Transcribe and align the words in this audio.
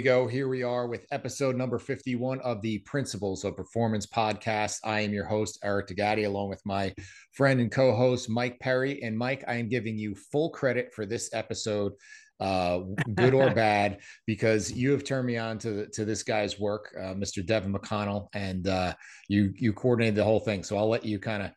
We 0.00 0.04
go. 0.04 0.26
Here 0.26 0.48
we 0.48 0.62
are 0.62 0.86
with 0.86 1.04
episode 1.10 1.56
number 1.56 1.78
51 1.78 2.40
of 2.40 2.62
the 2.62 2.78
Principles 2.78 3.44
of 3.44 3.54
Performance 3.54 4.06
podcast. 4.06 4.78
I 4.82 5.00
am 5.00 5.12
your 5.12 5.26
host, 5.26 5.58
Eric 5.62 5.88
D'Agati, 5.88 6.24
along 6.24 6.48
with 6.48 6.62
my 6.64 6.94
friend 7.34 7.60
and 7.60 7.70
co 7.70 7.94
host, 7.94 8.30
Mike 8.30 8.58
Perry. 8.60 9.02
And 9.02 9.14
Mike, 9.14 9.44
I 9.46 9.56
am 9.56 9.68
giving 9.68 9.98
you 9.98 10.14
full 10.14 10.48
credit 10.52 10.94
for 10.94 11.04
this 11.04 11.28
episode, 11.34 11.92
uh, 12.40 12.80
good 13.14 13.34
or 13.34 13.50
bad, 13.54 13.98
because 14.26 14.72
you 14.72 14.90
have 14.92 15.04
turned 15.04 15.26
me 15.26 15.36
on 15.36 15.58
to, 15.58 15.70
the, 15.70 15.86
to 15.88 16.06
this 16.06 16.22
guy's 16.22 16.58
work, 16.58 16.94
uh, 16.98 17.12
Mr. 17.12 17.44
Devan 17.44 17.76
McConnell, 17.76 18.28
and 18.32 18.68
uh, 18.68 18.94
you, 19.28 19.52
you 19.54 19.74
coordinated 19.74 20.14
the 20.14 20.24
whole 20.24 20.40
thing. 20.40 20.64
So 20.64 20.78
I'll 20.78 20.88
let 20.88 21.04
you 21.04 21.18
kind 21.18 21.42
of 21.42 21.50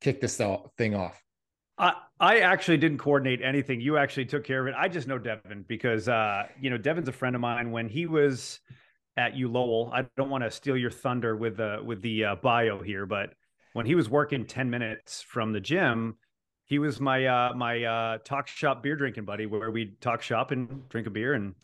kick 0.00 0.22
this 0.22 0.40
thing 0.78 0.94
off. 0.94 1.22
I, 1.76 1.96
I 2.20 2.40
actually 2.40 2.76
didn't 2.76 2.98
coordinate 2.98 3.40
anything. 3.42 3.80
You 3.80 3.96
actually 3.96 4.26
took 4.26 4.44
care 4.44 4.60
of 4.60 4.66
it. 4.66 4.74
I 4.78 4.88
just 4.88 5.08
know 5.08 5.18
Devan 5.18 5.66
because 5.66 6.06
uh, 6.06 6.44
you 6.60 6.68
know 6.68 6.76
Devan's 6.76 7.08
a 7.08 7.12
friend 7.12 7.34
of 7.34 7.40
mine. 7.40 7.72
When 7.72 7.88
he 7.88 8.04
was 8.04 8.60
at 9.16 9.34
U 9.36 9.48
Lowell, 9.48 9.90
I 9.94 10.04
don't 10.16 10.28
want 10.28 10.44
to 10.44 10.50
steal 10.50 10.76
your 10.76 10.90
thunder 10.90 11.34
with 11.34 11.56
the 11.56 11.78
with 11.82 12.02
the 12.02 12.26
uh, 12.26 12.34
bio 12.36 12.82
here, 12.82 13.06
but 13.06 13.32
when 13.72 13.86
he 13.86 13.94
was 13.94 14.10
working 14.10 14.44
ten 14.44 14.68
minutes 14.68 15.22
from 15.22 15.52
the 15.52 15.60
gym, 15.60 16.16
he 16.66 16.78
was 16.78 17.00
my 17.00 17.24
uh, 17.24 17.54
my 17.54 17.84
uh, 17.84 18.18
talk 18.18 18.48
shop 18.48 18.82
beer 18.82 18.96
drinking 18.96 19.24
buddy, 19.24 19.46
where 19.46 19.70
we'd 19.70 19.98
talk 20.02 20.20
shop 20.20 20.50
and 20.50 20.86
drink 20.90 21.06
a 21.06 21.10
beer 21.10 21.32
and 21.32 21.54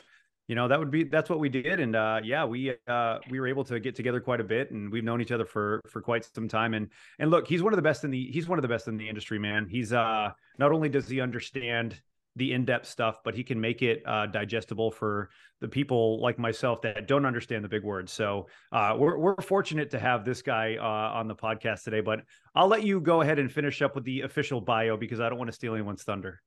you 0.47 0.55
know 0.55 0.67
that 0.67 0.79
would 0.79 0.91
be 0.91 1.03
that's 1.03 1.29
what 1.29 1.39
we 1.39 1.49
did 1.49 1.79
and 1.79 1.95
uh 1.95 2.19
yeah 2.23 2.45
we 2.45 2.73
uh 2.87 3.19
we 3.29 3.39
were 3.39 3.47
able 3.47 3.63
to 3.65 3.79
get 3.79 3.95
together 3.95 4.19
quite 4.19 4.39
a 4.39 4.43
bit 4.43 4.71
and 4.71 4.91
we've 4.91 5.03
known 5.03 5.21
each 5.21 5.31
other 5.31 5.45
for 5.45 5.81
for 5.87 6.01
quite 6.01 6.27
some 6.33 6.47
time 6.47 6.73
and 6.73 6.89
and 7.19 7.29
look 7.29 7.47
he's 7.47 7.61
one 7.61 7.73
of 7.73 7.77
the 7.77 7.83
best 7.83 8.03
in 8.03 8.11
the 8.11 8.31
he's 8.31 8.47
one 8.47 8.57
of 8.57 8.61
the 8.61 8.67
best 8.67 8.87
in 8.87 8.97
the 8.97 9.07
industry 9.07 9.37
man. 9.39 9.67
He's 9.69 9.93
uh 9.93 10.31
not 10.57 10.71
only 10.71 10.89
does 10.89 11.07
he 11.07 11.21
understand 11.21 11.99
the 12.35 12.53
in-depth 12.53 12.85
stuff 12.85 13.17
but 13.23 13.35
he 13.35 13.43
can 13.43 13.59
make 13.59 13.81
it 13.81 14.03
uh 14.05 14.27
digestible 14.27 14.91
for 14.91 15.29
the 15.59 15.67
people 15.67 16.21
like 16.21 16.37
myself 16.37 16.81
that 16.83 17.07
don't 17.07 17.25
understand 17.25 17.63
the 17.63 17.69
big 17.69 17.83
words 17.83 18.11
so 18.11 18.47
uh 18.71 18.95
we're, 18.95 19.17
we're 19.17 19.35
fortunate 19.41 19.89
to 19.89 19.97
have 19.97 20.23
this 20.23 20.43
guy 20.43 20.75
uh 20.79 21.17
on 21.17 21.27
the 21.27 21.33
podcast 21.33 21.83
today 21.83 21.99
but 21.99 22.19
i'll 22.53 22.67
let 22.67 22.83
you 22.83 23.01
go 23.01 23.21
ahead 23.21 23.39
and 23.39 23.51
finish 23.51 23.81
up 23.81 23.95
with 23.95 24.03
the 24.03 24.21
official 24.21 24.61
bio 24.61 24.95
because 24.95 25.19
i 25.19 25.27
don't 25.29 25.39
want 25.39 25.47
to 25.47 25.55
steal 25.55 25.73
anyone's 25.73 26.03
thunder 26.03 26.39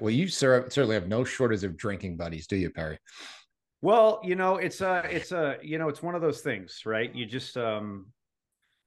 well, 0.00 0.10
you 0.10 0.28
certainly 0.28 0.94
have 0.94 1.08
no 1.08 1.24
shortage 1.24 1.64
of 1.64 1.76
drinking 1.76 2.16
buddies, 2.16 2.46
do 2.46 2.56
you, 2.56 2.70
Perry? 2.70 2.98
Well, 3.82 4.20
you 4.24 4.34
know, 4.34 4.56
it's 4.56 4.80
a, 4.80 5.06
it's 5.10 5.32
a, 5.32 5.58
you 5.62 5.78
know, 5.78 5.88
it's 5.88 6.02
one 6.02 6.14
of 6.14 6.22
those 6.22 6.40
things, 6.40 6.82
right? 6.86 7.14
You 7.14 7.26
just, 7.26 7.56
um, 7.56 8.06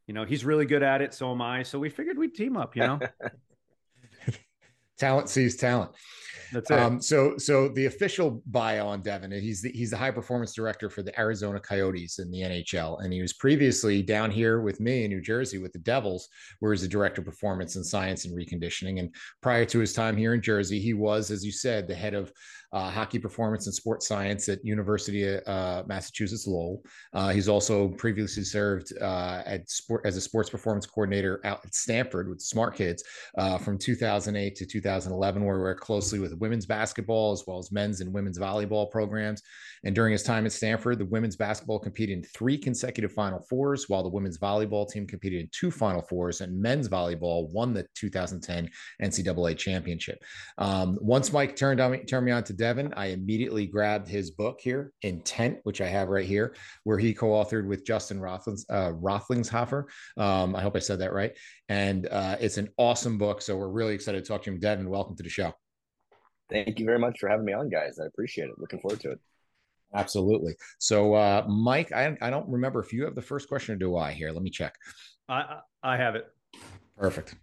you 0.07 0.13
know, 0.13 0.25
he's 0.25 0.43
really 0.43 0.65
good 0.65 0.81
at 0.81 1.01
it. 1.01 1.13
So 1.13 1.31
am 1.31 1.41
I. 1.41 1.63
So 1.63 1.77
we 1.77 1.89
figured 1.89 2.17
we'd 2.17 2.33
team 2.33 2.57
up. 2.57 2.75
You 2.75 2.83
know, 2.83 2.99
talent 4.97 5.29
sees 5.29 5.55
talent. 5.55 5.91
That's 6.51 6.71
it. 6.71 6.79
Um, 6.79 7.01
so, 7.01 7.37
so 7.37 7.69
the 7.69 7.85
official 7.85 8.41
bio 8.45 8.87
on 8.87 9.01
Devan, 9.01 9.39
he's 9.41 9.61
the, 9.61 9.71
he's 9.71 9.91
the 9.91 9.97
high 9.97 10.11
performance 10.11 10.53
director 10.53 10.89
for 10.89 11.03
the 11.03 11.17
Arizona 11.19 11.59
Coyotes 11.59 12.19
in 12.19 12.31
the 12.31 12.41
NHL, 12.41 13.03
and 13.03 13.11
he 13.11 13.21
was 13.21 13.33
previously 13.33 14.01
down 14.01 14.31
here 14.31 14.61
with 14.61 14.79
me 14.79 15.03
in 15.03 15.11
New 15.11 15.21
Jersey 15.21 15.57
with 15.57 15.73
the 15.73 15.79
Devils, 15.79 16.29
where 16.59 16.71
he's 16.71 16.81
the 16.81 16.87
director 16.87 17.21
of 17.21 17.25
performance 17.25 17.75
and 17.75 17.85
science 17.85 18.25
and 18.25 18.35
reconditioning. 18.35 18.99
And 18.99 19.13
prior 19.41 19.65
to 19.65 19.79
his 19.79 19.93
time 19.93 20.15
here 20.15 20.33
in 20.33 20.41
Jersey, 20.41 20.79
he 20.79 20.93
was, 20.93 21.31
as 21.31 21.45
you 21.45 21.51
said, 21.51 21.87
the 21.87 21.95
head 21.95 22.13
of 22.13 22.31
uh, 22.73 22.89
hockey 22.89 23.19
performance 23.19 23.65
and 23.65 23.73
sports 23.73 24.07
science 24.07 24.49
at 24.49 24.63
University 24.63 25.23
of 25.23 25.47
uh, 25.47 25.83
Massachusetts 25.87 26.47
Lowell. 26.47 26.83
Uh, 27.13 27.29
he's 27.29 27.47
also 27.47 27.89
previously 27.89 28.43
served 28.43 28.93
uh, 29.01 29.41
at 29.45 29.69
sport 29.69 30.01
as 30.05 30.17
a 30.17 30.21
sports 30.21 30.49
performance 30.49 30.85
coordinator 30.85 31.39
out 31.45 31.61
at 31.65 31.73
Stanford 31.73 32.29
with 32.29 32.41
Smart 32.41 32.75
Kids 32.75 33.03
uh, 33.37 33.57
from 33.57 33.77
2008 33.77 34.55
to 34.55 34.65
2011, 34.65 35.43
where 35.43 35.55
we 35.55 35.61
worked 35.61 35.81
closely 35.81 36.19
with 36.19 36.37
women's 36.37 36.65
basketball 36.65 37.31
as 37.31 37.43
well 37.47 37.59
as 37.59 37.71
men's 37.71 38.01
and 38.01 38.13
women's 38.13 38.39
volleyball 38.39 38.89
programs. 38.89 39.41
And 39.83 39.95
during 39.95 40.11
his 40.11 40.23
time 40.23 40.45
at 40.45 40.51
Stanford, 40.51 40.99
the 40.99 41.05
women's 41.05 41.35
basketball 41.35 41.79
competed 41.79 42.17
in 42.17 42.23
three 42.23 42.57
consecutive 42.57 43.13
Final 43.13 43.39
Fours, 43.39 43.87
while 43.87 44.03
the 44.03 44.09
women's 44.09 44.37
volleyball 44.37 44.89
team 44.89 45.07
competed 45.07 45.39
in 45.39 45.49
two 45.51 45.71
Final 45.71 46.01
Fours, 46.01 46.41
and 46.41 46.59
men's 46.59 46.89
volleyball 46.89 47.49
won 47.51 47.73
the 47.73 47.85
2010 47.95 48.69
NCAA 49.01 49.57
championship. 49.57 50.23
Um, 50.57 50.97
once 50.99 51.31
Mike 51.31 51.55
turned 51.55 51.79
on 51.79 51.91
me, 51.91 51.99
turned 51.99 52.25
me 52.25 52.31
on 52.31 52.43
to 52.43 52.53
Devan, 52.57 52.93
I 52.97 53.07
immediately 53.07 53.67
grabbed 53.67 54.07
his 54.07 54.31
book 54.31 54.59
here, 54.59 54.91
Intent, 55.03 55.59
which 55.63 55.81
I 55.81 55.87
have 55.87 56.09
right 56.09 56.25
here, 56.25 56.55
where 56.83 56.97
he 56.97 57.13
co-authored 57.13 57.67
with 57.67 57.85
Justin 57.85 58.19
Rothlings, 58.19 58.65
uh, 58.69 58.91
Roethlingshoefer. 58.91 59.85
Um, 60.17 60.55
I 60.55 60.61
hope 60.61 60.75
I 60.75 60.79
said 60.79 60.99
that 60.99 61.13
right. 61.13 61.31
And 61.69 62.07
uh, 62.07 62.37
it's 62.39 62.57
an 62.57 62.69
awesome 62.77 63.17
book. 63.17 63.41
So 63.41 63.55
we're 63.55 63.69
really 63.69 63.93
excited 63.93 64.23
to 64.23 64.27
talk 64.27 64.43
to 64.43 64.51
him. 64.51 64.59
Devan, 64.59 64.87
welcome 64.87 65.15
to 65.15 65.23
the 65.23 65.29
show. 65.29 65.53
Thank 66.49 66.79
you 66.79 66.85
very 66.85 66.99
much 66.99 67.19
for 67.19 67.29
having 67.29 67.45
me 67.45 67.53
on, 67.53 67.69
guys. 67.69 67.99
I 68.01 68.05
appreciate 68.05 68.45
it. 68.45 68.57
Looking 68.57 68.79
forward 68.79 68.99
to 69.01 69.11
it. 69.11 69.19
Absolutely. 69.93 70.55
So, 70.79 71.13
uh, 71.13 71.45
Mike, 71.47 71.91
I, 71.91 72.17
I 72.21 72.29
don't 72.29 72.47
remember 72.49 72.81
if 72.81 72.91
you 72.91 73.05
have 73.05 73.15
the 73.15 73.21
first 73.21 73.47
question 73.47 73.75
or 73.75 73.77
do 73.77 73.95
I 73.95 74.11
here. 74.11 74.31
Let 74.31 74.43
me 74.43 74.49
check. 74.49 74.75
I 75.29 75.59
I 75.83 75.97
have 75.97 76.15
it. 76.15 76.25
Perfect. 76.97 77.35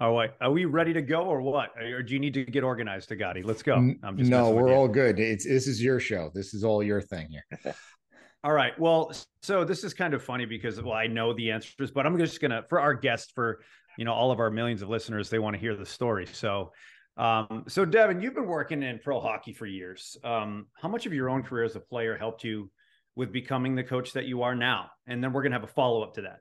All 0.00 0.14
right. 0.14 0.30
Are 0.40 0.52
we 0.52 0.64
ready 0.64 0.92
to 0.92 1.02
go 1.02 1.22
or 1.22 1.42
what? 1.42 1.70
Or 1.76 2.02
do 2.02 2.14
you 2.14 2.20
need 2.20 2.34
to 2.34 2.44
get 2.44 2.62
organized, 2.62 3.08
D'Agati? 3.08 3.42
Let's 3.42 3.64
go. 3.64 3.74
I'm 3.74 4.16
just 4.16 4.30
no, 4.30 4.50
we're 4.50 4.72
all 4.72 4.86
good. 4.86 5.18
It's 5.18 5.44
this 5.44 5.66
is 5.66 5.82
your 5.82 5.98
show. 5.98 6.30
This 6.32 6.54
is 6.54 6.62
all 6.62 6.84
your 6.84 7.00
thing 7.00 7.28
here. 7.28 7.74
all 8.44 8.52
right. 8.52 8.78
Well, 8.78 9.12
so 9.42 9.64
this 9.64 9.82
is 9.82 9.94
kind 9.94 10.14
of 10.14 10.22
funny 10.22 10.44
because 10.44 10.80
well, 10.80 10.94
I 10.94 11.08
know 11.08 11.32
the 11.32 11.50
answers, 11.50 11.90
but 11.90 12.06
I'm 12.06 12.16
just 12.16 12.40
gonna 12.40 12.62
for 12.68 12.80
our 12.80 12.94
guests, 12.94 13.32
for 13.34 13.60
you 13.96 14.04
know, 14.04 14.12
all 14.12 14.30
of 14.30 14.38
our 14.38 14.50
millions 14.50 14.82
of 14.82 14.88
listeners, 14.88 15.30
they 15.30 15.40
want 15.40 15.54
to 15.54 15.60
hear 15.60 15.74
the 15.74 15.86
story. 15.86 16.26
So 16.26 16.70
um, 17.16 17.64
so 17.66 17.84
Devan, 17.84 18.22
you've 18.22 18.34
been 18.34 18.46
working 18.46 18.84
in 18.84 19.00
pro 19.00 19.20
hockey 19.20 19.52
for 19.52 19.66
years. 19.66 20.16
Um, 20.22 20.68
how 20.80 20.88
much 20.88 21.06
of 21.06 21.12
your 21.12 21.28
own 21.28 21.42
career 21.42 21.64
as 21.64 21.74
a 21.74 21.80
player 21.80 22.16
helped 22.16 22.44
you 22.44 22.70
with 23.16 23.32
becoming 23.32 23.74
the 23.74 23.82
coach 23.82 24.12
that 24.12 24.26
you 24.26 24.42
are 24.42 24.54
now? 24.54 24.90
And 25.08 25.22
then 25.22 25.32
we're 25.32 25.42
gonna 25.42 25.56
have 25.56 25.64
a 25.64 25.72
follow 25.72 26.04
up 26.04 26.14
to 26.14 26.36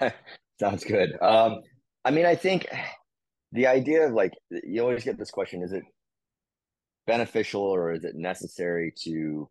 that. 0.00 0.16
Sounds 0.60 0.82
good. 0.82 1.16
Um, 1.22 1.62
I 2.04 2.10
mean, 2.10 2.26
I 2.26 2.34
think 2.34 2.66
the 3.52 3.66
idea 3.66 4.06
of 4.06 4.12
like 4.12 4.32
you 4.50 4.82
always 4.82 5.04
get 5.04 5.18
this 5.18 5.30
question: 5.30 5.62
Is 5.62 5.72
it 5.72 5.84
beneficial 7.06 7.62
or 7.62 7.92
is 7.92 8.04
it 8.04 8.14
necessary 8.16 8.92
to 9.04 9.48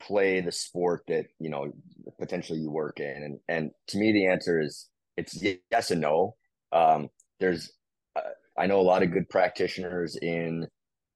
play 0.00 0.40
the 0.40 0.52
sport 0.52 1.02
that 1.08 1.26
you 1.38 1.50
know 1.50 1.72
potentially 2.18 2.60
you 2.60 2.70
work 2.70 3.00
in? 3.00 3.22
And 3.22 3.38
and 3.48 3.70
to 3.88 3.98
me, 3.98 4.12
the 4.12 4.26
answer 4.26 4.60
is 4.60 4.88
it's 5.16 5.42
yes 5.70 5.90
and 5.90 6.00
no. 6.00 6.36
Um, 6.72 7.08
there's 7.40 7.72
uh, 8.16 8.20
I 8.58 8.66
know 8.66 8.80
a 8.80 8.82
lot 8.82 9.02
of 9.02 9.12
good 9.12 9.28
practitioners 9.28 10.16
in 10.16 10.66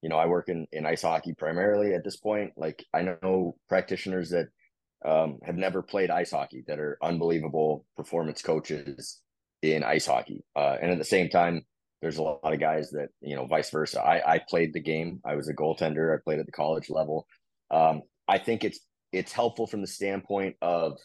you 0.02 0.08
know 0.08 0.18
I 0.18 0.26
work 0.26 0.48
in 0.48 0.66
in 0.72 0.86
ice 0.86 1.02
hockey 1.02 1.34
primarily 1.34 1.94
at 1.94 2.04
this 2.04 2.16
point. 2.16 2.52
Like 2.56 2.84
I 2.92 3.02
know 3.02 3.56
practitioners 3.68 4.30
that 4.30 4.48
um, 5.04 5.38
have 5.44 5.56
never 5.56 5.82
played 5.82 6.10
ice 6.10 6.32
hockey 6.32 6.64
that 6.66 6.78
are 6.78 6.98
unbelievable 7.02 7.86
performance 7.96 8.42
coaches 8.42 9.20
in 9.62 9.82
ice 9.82 10.06
hockey. 10.06 10.44
Uh, 10.56 10.76
and 10.80 10.90
at 10.90 10.98
the 10.98 11.04
same 11.04 11.28
time, 11.28 11.62
there's 12.00 12.18
a 12.18 12.22
lot 12.22 12.40
of 12.44 12.60
guys 12.60 12.90
that, 12.90 13.08
you 13.20 13.34
know, 13.34 13.46
vice 13.46 13.70
versa. 13.70 14.00
I, 14.00 14.34
I 14.34 14.40
played 14.48 14.72
the 14.72 14.80
game. 14.80 15.20
I 15.24 15.34
was 15.34 15.48
a 15.48 15.54
goaltender. 15.54 16.14
I 16.14 16.20
played 16.22 16.38
at 16.38 16.46
the 16.46 16.52
college 16.52 16.90
level. 16.90 17.26
Um, 17.70 18.02
I 18.28 18.38
think 18.38 18.64
it's, 18.64 18.78
it's 19.12 19.32
helpful 19.32 19.66
from 19.66 19.80
the 19.80 19.86
standpoint 19.86 20.56
of 20.62 20.98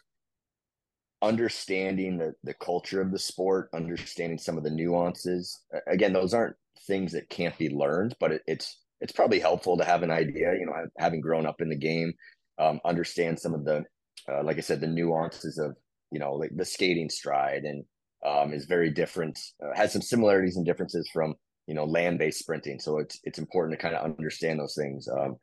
understanding 1.22 2.18
the, 2.18 2.34
the 2.44 2.54
culture 2.54 3.02
of 3.02 3.12
the 3.12 3.20
sport, 3.20 3.70
understanding 3.74 4.38
some 4.38 4.58
of 4.58 4.64
the 4.64 4.70
nuances. 4.70 5.62
Again, 5.88 6.14
those 6.14 6.34
aren't 6.34 6.56
things 6.86 7.14
that 7.14 7.30
can't 7.30 7.58
be 7.58 7.70
learned, 7.70 8.16
but 8.20 8.32
it, 8.32 8.42
it's, 8.46 8.80
it's 9.02 9.14
probably 9.14 9.40
helpful 9.40 9.78
to 9.78 9.86
have 9.86 10.04
an 10.04 10.12
idea, 10.12 10.54
you 10.54 10.66
know, 10.66 10.74
having 10.98 11.22
grown 11.22 11.46
up 11.46 11.60
in 11.60 11.70
the 11.70 11.76
game, 11.76 12.14
um, 12.60 12.80
understand 12.86 13.40
some 13.40 13.54
of 13.54 13.66
the, 13.66 13.84
uh, 14.30 14.44
like 14.44 14.58
I 14.58 14.62
said, 14.62 14.80
the 14.80 14.88
nuances 14.88 15.58
of 15.58 15.76
you 16.12 16.20
know 16.20 16.34
like 16.34 16.52
the 16.56 16.64
skating 16.64 17.10
stride 17.10 17.64
and 17.64 17.84
um, 18.25 18.54
is 18.54 18.66
very 18.66 18.90
different. 18.90 19.40
Uh, 19.64 19.75
has 19.75 19.92
some 19.92 20.02
similarities 20.02 20.58
and 20.58 20.66
differences 20.66 21.10
from 21.12 21.36
you 21.68 21.74
know 21.74 21.86
land 21.86 22.20
based 22.20 22.40
sprinting. 22.40 22.80
So 22.80 23.00
it's 23.00 23.20
it's 23.24 23.40
important 23.40 23.78
to 23.78 23.81
kind 23.81 23.96
of 23.96 24.04
understand 24.04 24.60
those 24.60 24.75
things. 24.75 25.08
Um, 25.08 25.38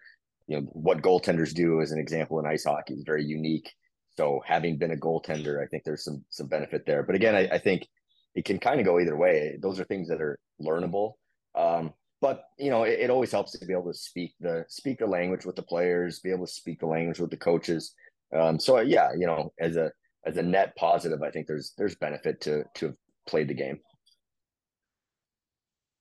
you 0.47 0.57
know 0.57 0.67
what 0.73 1.03
goaltenders 1.03 1.55
do 1.55 1.81
as 1.81 1.93
an 1.93 1.99
example 1.99 2.39
in 2.39 2.47
ice 2.47 2.65
hockey 2.65 2.95
is 2.95 3.05
very 3.07 3.25
unique. 3.25 3.71
So 4.17 4.41
having 4.45 4.77
been 4.77 4.91
a 4.91 4.97
goaltender, 4.97 5.63
I 5.63 5.67
think 5.67 5.85
there's 5.85 6.05
some 6.05 6.25
some 6.31 6.47
benefit 6.47 6.85
there. 6.87 7.03
But 7.03 7.15
again, 7.15 7.35
I, 7.35 7.49
I 7.49 7.59
think 7.59 7.87
it 8.35 8.45
can 8.45 8.59
kind 8.59 8.81
of 8.81 8.87
go 8.87 9.01
either 9.01 9.17
way. 9.17 9.57
Those 9.61 9.81
are 9.81 9.85
things 9.85 10.09
that 10.09 10.21
are 10.21 10.39
learnable. 10.61 11.15
Um, 11.55 11.93
but 12.21 12.45
you 12.59 12.71
know, 12.71 12.85
it, 12.85 13.01
it, 13.01 13.11
always 13.11 13.33
helps 13.33 13.53
to 13.53 13.65
be 13.65 13.73
able 13.73 13.91
to 13.91 13.99
speak 13.99 14.35
the 14.41 14.65
speak 14.69 14.99
the 14.99 15.07
language 15.07 15.47
with 15.47 15.57
the 15.57 15.63
players, 15.63 16.21
be 16.21 16.31
able 16.31 16.47
to 16.47 16.53
speak 16.53 16.81
the 16.81 16.87
language 16.87 17.19
with 17.19 17.31
the 17.31 17.37
coaches. 17.37 17.95
Um, 18.37 18.61
so 18.61 18.79
yeah, 18.81 19.09
you 19.19 19.27
know, 19.27 19.53
as 19.59 19.77
a 19.77 19.91
as 20.27 20.37
a 20.37 20.43
net 20.43 20.77
positive, 20.77 21.23
I 21.23 21.31
think 21.31 21.47
there's 21.47 21.73
there's 21.77 21.95
benefit 21.97 22.41
to 22.43 22.65
to 22.77 22.87
have 22.87 22.97
played 23.27 23.49
the 23.49 23.55
game. 23.55 23.79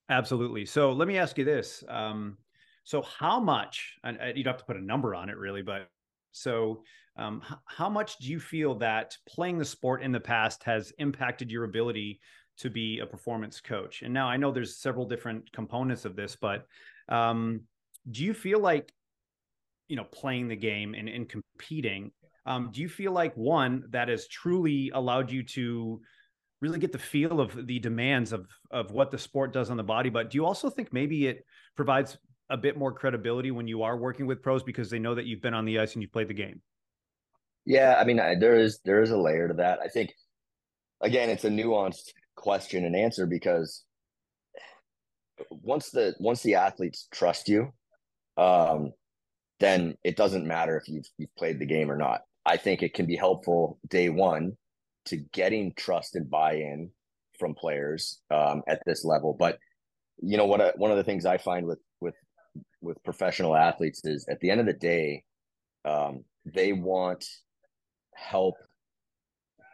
Absolutely. 0.10 0.66
So 0.66 0.92
let 0.92 1.08
me 1.08 1.18
ask 1.18 1.38
you 1.38 1.46
this: 1.46 1.84
um, 1.88 2.38
so 2.84 3.02
how 3.02 3.40
much? 3.40 3.98
And 4.04 4.18
you'd 4.36 4.48
have 4.48 4.58
to 4.58 4.66
put 4.66 4.78
a 4.78 4.84
number 4.84 5.16
on 5.16 5.30
it, 5.30 5.38
really, 5.38 5.62
but 5.62 5.90
so 6.32 6.84
um, 7.18 7.42
how 7.66 7.90
much 7.90 8.18
do 8.18 8.28
you 8.28 8.40
feel 8.40 8.76
that 8.76 9.16
playing 9.28 9.58
the 9.58 9.66
sport 9.66 10.02
in 10.02 10.12
the 10.12 10.20
past 10.20 10.64
has 10.64 10.94
impacted 11.00 11.52
your 11.52 11.66
ability 11.66 12.20
to 12.58 12.70
be 12.70 13.00
a 13.00 13.06
performance 13.06 13.60
coach? 13.60 14.02
And 14.02 14.14
now 14.14 14.28
I 14.28 14.38
know 14.38 14.52
there's 14.52 14.78
several 14.78 15.06
different 15.06 15.52
components 15.52 16.06
of 16.06 16.16
this, 16.16 16.36
but 16.36 16.66
um, 17.08 17.62
do 18.10 18.24
you 18.24 18.34
feel 18.34 18.60
like 18.60 18.94
you 19.88 19.96
know 19.96 20.06
playing 20.06 20.48
the 20.48 20.56
game 20.56 20.94
and, 20.94 21.10
and 21.10 21.28
competing 21.28 22.12
um, 22.50 22.72
do 22.74 22.82
you 22.82 22.90
feel 22.90 23.12
like 23.12 23.34
one 23.36 23.84
that 23.92 24.10
has 24.10 24.28
truly 24.28 24.92
allowed 24.94 25.32
you 25.32 25.44
to 25.44 26.02
really 26.62 26.80
get 26.80 26.92
the 26.92 26.98
feel 26.98 27.40
of 27.40 27.68
the 27.68 27.80
demands 27.80 28.34
of 28.34 28.48
of 28.72 28.92
what 28.92 29.12
the 29.12 29.18
sport 29.18 29.54
does 29.54 29.70
on 29.70 29.78
the 29.78 29.84
body 29.84 30.10
but 30.10 30.30
do 30.32 30.38
you 30.38 30.46
also 30.46 30.70
think 30.70 30.92
maybe 30.92 31.28
it 31.28 31.46
provides 31.78 32.18
a 32.50 32.58
bit 32.58 32.76
more 32.76 32.92
credibility 32.92 33.52
when 33.52 33.68
you 33.68 33.84
are 33.84 33.96
working 33.96 34.26
with 34.26 34.42
pros 34.42 34.64
because 34.64 34.90
they 34.90 35.00
know 35.00 35.16
that 35.16 35.26
you've 35.26 35.42
been 35.42 35.54
on 35.54 35.64
the 35.64 35.80
ice 35.80 35.94
and 35.94 36.02
you've 36.02 36.12
played 36.12 36.28
the 36.28 36.34
game? 36.34 36.60
Yeah 37.66 37.96
i 38.00 38.04
mean 38.04 38.18
there 38.18 38.56
is 38.56 38.80
there 38.84 39.02
is 39.02 39.12
a 39.12 39.18
layer 39.18 39.48
to 39.48 39.54
that. 39.56 39.80
I 39.80 39.88
think 39.88 40.14
again 41.00 41.30
it's 41.30 41.46
a 41.46 41.50
nuanced 41.50 42.12
question 42.36 42.84
and 42.84 42.96
answer 42.96 43.26
because 43.26 43.86
once 45.52 45.92
the 45.92 46.16
once 46.20 46.42
the 46.42 46.56
athletes 46.56 47.08
trust 47.12 47.48
you 47.48 47.72
um 48.38 48.92
then 49.60 49.96
it 50.04 50.16
doesn't 50.16 50.48
matter 50.48 50.78
if 50.78 50.88
you've 50.90 51.08
you've 51.18 51.36
played 51.36 51.60
the 51.60 51.66
game 51.66 51.92
or 51.92 51.98
not 51.98 52.22
i 52.50 52.58
think 52.58 52.84
it 52.84 52.94
can 52.94 53.06
be 53.06 53.16
helpful 53.16 53.80
day 53.88 54.10
one 54.10 54.58
to 55.06 55.18
getting 55.34 55.74
trust 55.76 56.16
and 56.16 56.30
buy-in 56.30 56.92
from 57.40 57.56
players 57.56 58.20
um, 58.30 58.62
at 58.68 58.82
this 58.86 59.04
level. 59.04 59.36
But 59.38 59.58
you 60.22 60.38
know 60.38 60.46
what? 60.46 60.78
one 60.78 60.92
of 60.92 60.98
the 60.98 61.04
things 61.04 61.26
I 61.26 61.38
find 61.38 61.66
with 61.66 61.80
with 62.02 62.16
with 62.82 63.04
professional 63.04 63.56
athletes 63.56 64.02
is 64.04 64.28
at 64.30 64.40
the 64.42 64.52
end 64.52 64.60
of 64.60 64.66
the 64.66 64.74
day, 64.74 65.24
um, 65.86 66.26
they 66.46 66.74
want 66.74 67.26
help 68.16 68.56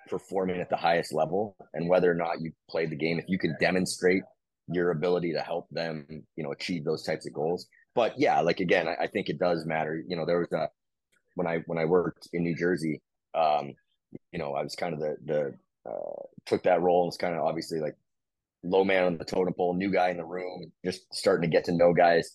performing 0.07 0.61
at 0.61 0.69
the 0.69 0.77
highest 0.77 1.13
level, 1.13 1.57
and 1.73 1.89
whether 1.89 2.09
or 2.09 2.15
not 2.15 2.39
you 2.39 2.51
played 2.69 2.91
the 2.91 2.95
game, 2.95 3.17
if 3.17 3.25
you 3.27 3.39
can 3.39 3.55
demonstrate 3.59 4.23
your 4.67 4.91
ability 4.91 5.33
to 5.33 5.41
help 5.41 5.67
them, 5.71 6.05
you 6.35 6.43
know, 6.43 6.51
achieve 6.51 6.85
those 6.85 7.03
types 7.03 7.25
of 7.27 7.33
goals. 7.33 7.67
But 7.95 8.13
yeah, 8.17 8.39
like 8.41 8.59
again, 8.59 8.87
I, 8.87 9.05
I 9.05 9.07
think 9.07 9.29
it 9.29 9.39
does 9.39 9.65
matter. 9.65 10.01
You 10.07 10.15
know, 10.15 10.25
there 10.25 10.39
was 10.39 10.51
a 10.53 10.69
when 11.35 11.47
I 11.47 11.59
when 11.67 11.77
I 11.77 11.85
worked 11.85 12.27
in 12.33 12.43
New 12.43 12.55
Jersey, 12.55 13.01
um, 13.33 13.73
you 14.31 14.39
know, 14.39 14.53
I 14.53 14.63
was 14.63 14.75
kind 14.75 14.93
of 14.93 14.99
the 14.99 15.15
the 15.23 15.89
uh, 15.89 16.21
took 16.45 16.63
that 16.63 16.81
role 16.81 17.03
and 17.03 17.07
was 17.07 17.17
kind 17.17 17.35
of 17.35 17.43
obviously 17.43 17.79
like 17.79 17.95
low 18.63 18.83
man 18.83 19.03
on 19.05 19.17
the 19.17 19.25
totem 19.25 19.53
pole, 19.53 19.73
new 19.73 19.91
guy 19.91 20.09
in 20.09 20.17
the 20.17 20.25
room, 20.25 20.71
just 20.83 21.01
starting 21.13 21.49
to 21.49 21.55
get 21.55 21.65
to 21.65 21.71
know 21.71 21.93
guys. 21.93 22.31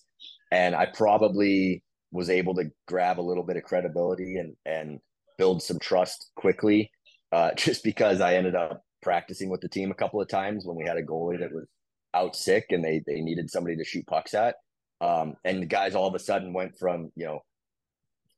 And 0.51 0.75
I 0.75 0.85
probably 0.85 1.83
was 2.11 2.29
able 2.29 2.55
to 2.55 2.71
grab 2.87 3.19
a 3.19 3.21
little 3.21 3.43
bit 3.43 3.57
of 3.57 3.63
credibility 3.63 4.37
and 4.37 4.55
and 4.65 4.99
build 5.37 5.61
some 5.61 5.79
trust 5.79 6.31
quickly, 6.35 6.91
uh, 7.31 7.51
just 7.57 7.83
because 7.83 8.21
I 8.21 8.35
ended 8.35 8.55
up 8.55 8.83
practicing 9.01 9.49
with 9.49 9.61
the 9.61 9.69
team 9.69 9.91
a 9.91 9.95
couple 9.95 10.21
of 10.21 10.29
times 10.29 10.65
when 10.65 10.77
we 10.77 10.85
had 10.85 10.97
a 10.97 11.03
goalie 11.03 11.39
that 11.39 11.51
was 11.51 11.65
out 12.13 12.35
sick 12.35 12.67
and 12.69 12.83
they 12.83 13.01
they 13.05 13.21
needed 13.21 13.49
somebody 13.49 13.75
to 13.77 13.85
shoot 13.85 14.05
pucks 14.07 14.33
at. 14.33 14.55
Um, 14.99 15.33
and 15.43 15.63
the 15.63 15.67
guys 15.67 15.95
all 15.95 16.07
of 16.07 16.13
a 16.13 16.19
sudden 16.19 16.53
went 16.53 16.77
from 16.77 17.11
you 17.15 17.25
know 17.25 17.39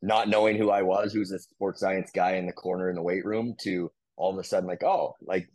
not 0.03 0.27
knowing 0.27 0.57
who 0.57 0.69
I 0.69 0.81
was, 0.81 1.13
who's 1.13 1.31
a 1.31 1.39
sports 1.39 1.79
science 1.79 2.11
guy 2.13 2.33
in 2.33 2.45
the 2.45 2.51
corner 2.51 2.89
in 2.89 2.95
the 2.95 3.01
weight 3.01 3.23
room, 3.23 3.55
to 3.61 3.89
all 4.17 4.31
of 4.31 4.37
a 4.37 4.43
sudden 4.43 4.67
like, 4.67 4.83
oh, 4.83 5.15
like 5.21 5.47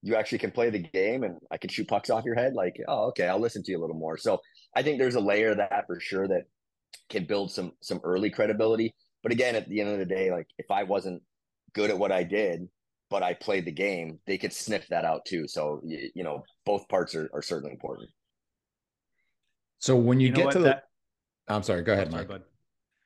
you 0.00 0.16
actually 0.16 0.38
can 0.38 0.50
play 0.50 0.70
the 0.70 0.78
game 0.78 1.22
and 1.22 1.36
I 1.50 1.58
can 1.58 1.68
shoot 1.68 1.86
pucks 1.86 2.08
off 2.08 2.24
your 2.24 2.34
head. 2.34 2.54
Like, 2.54 2.76
oh, 2.88 3.08
okay, 3.08 3.28
I'll 3.28 3.38
listen 3.38 3.62
to 3.62 3.70
you 3.70 3.78
a 3.78 3.82
little 3.82 3.94
more. 3.94 4.16
So 4.16 4.40
I 4.74 4.82
think 4.82 4.98
there's 4.98 5.16
a 5.16 5.20
layer 5.20 5.50
of 5.50 5.58
that 5.58 5.84
for 5.86 6.00
sure 6.00 6.26
that 6.28 6.44
can 7.10 7.26
build 7.26 7.52
some 7.52 7.72
some 7.82 8.00
early 8.04 8.30
credibility. 8.30 8.94
But 9.22 9.32
again, 9.32 9.54
at 9.54 9.68
the 9.68 9.80
end 9.82 9.90
of 9.90 9.98
the 9.98 10.06
day, 10.06 10.30
like 10.30 10.46
if 10.56 10.70
I 10.70 10.84
wasn't 10.84 11.22
good 11.74 11.90
at 11.90 11.98
what 11.98 12.10
I 12.10 12.24
did, 12.24 12.66
but 13.10 13.22
I 13.22 13.34
played 13.34 13.66
the 13.66 13.72
game, 13.72 14.18
they 14.26 14.38
could 14.38 14.54
sniff 14.54 14.88
that 14.88 15.04
out 15.04 15.26
too. 15.26 15.46
So 15.46 15.82
you, 15.84 16.08
you 16.14 16.24
know, 16.24 16.42
both 16.64 16.88
parts 16.88 17.14
are, 17.14 17.28
are 17.34 17.42
certainly 17.42 17.72
important. 17.72 18.08
So 19.78 19.94
when 19.94 20.20
you, 20.20 20.28
you 20.28 20.32
know 20.32 20.44
get 20.44 20.52
to 20.52 20.58
the, 20.60 20.64
that... 20.64 20.84
I'm 21.48 21.62
sorry, 21.62 21.82
go 21.82 21.92
ahead, 21.92 22.10
Mike. 22.10 22.30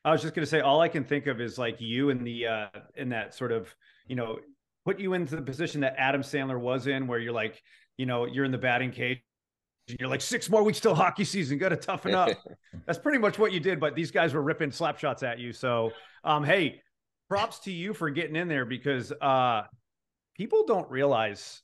I 0.04 0.12
was 0.12 0.22
just 0.22 0.34
going 0.34 0.44
to 0.44 0.50
say, 0.50 0.60
all 0.60 0.80
I 0.80 0.88
can 0.88 1.04
think 1.04 1.26
of 1.26 1.40
is 1.40 1.58
like 1.58 1.80
you 1.80 2.10
in 2.10 2.24
the 2.24 2.46
uh, 2.46 2.66
in 2.96 3.08
that 3.10 3.34
sort 3.34 3.52
of 3.52 3.74
you 4.06 4.16
know 4.16 4.38
put 4.84 4.98
you 4.98 5.12
into 5.12 5.36
the 5.36 5.42
position 5.42 5.82
that 5.82 5.94
Adam 5.98 6.22
Sandler 6.22 6.58
was 6.58 6.86
in, 6.86 7.06
where 7.06 7.18
you're 7.18 7.32
like, 7.32 7.62
you 7.98 8.06
know, 8.06 8.24
you're 8.24 8.44
in 8.44 8.52
the 8.52 8.58
batting 8.58 8.90
cage. 8.90 9.20
You're 9.98 10.08
like 10.08 10.20
six 10.20 10.48
more 10.48 10.62
weeks 10.62 10.80
till 10.80 10.94
hockey 10.94 11.24
season. 11.24 11.58
Got 11.58 11.70
to 11.70 11.76
toughen 11.76 12.14
up. 12.14 12.30
That's 12.86 12.98
pretty 12.98 13.18
much 13.18 13.38
what 13.38 13.52
you 13.52 13.60
did. 13.60 13.80
But 13.80 13.94
these 13.94 14.10
guys 14.10 14.34
were 14.34 14.42
ripping 14.42 14.70
slap 14.70 14.98
shots 14.98 15.22
at 15.22 15.38
you. 15.38 15.52
So, 15.52 15.92
um, 16.24 16.44
hey, 16.44 16.80
props 17.28 17.58
to 17.60 17.72
you 17.72 17.92
for 17.92 18.10
getting 18.10 18.36
in 18.36 18.48
there 18.48 18.64
because 18.64 19.12
uh, 19.20 19.62
people 20.34 20.64
don't 20.66 20.90
realize 20.90 21.62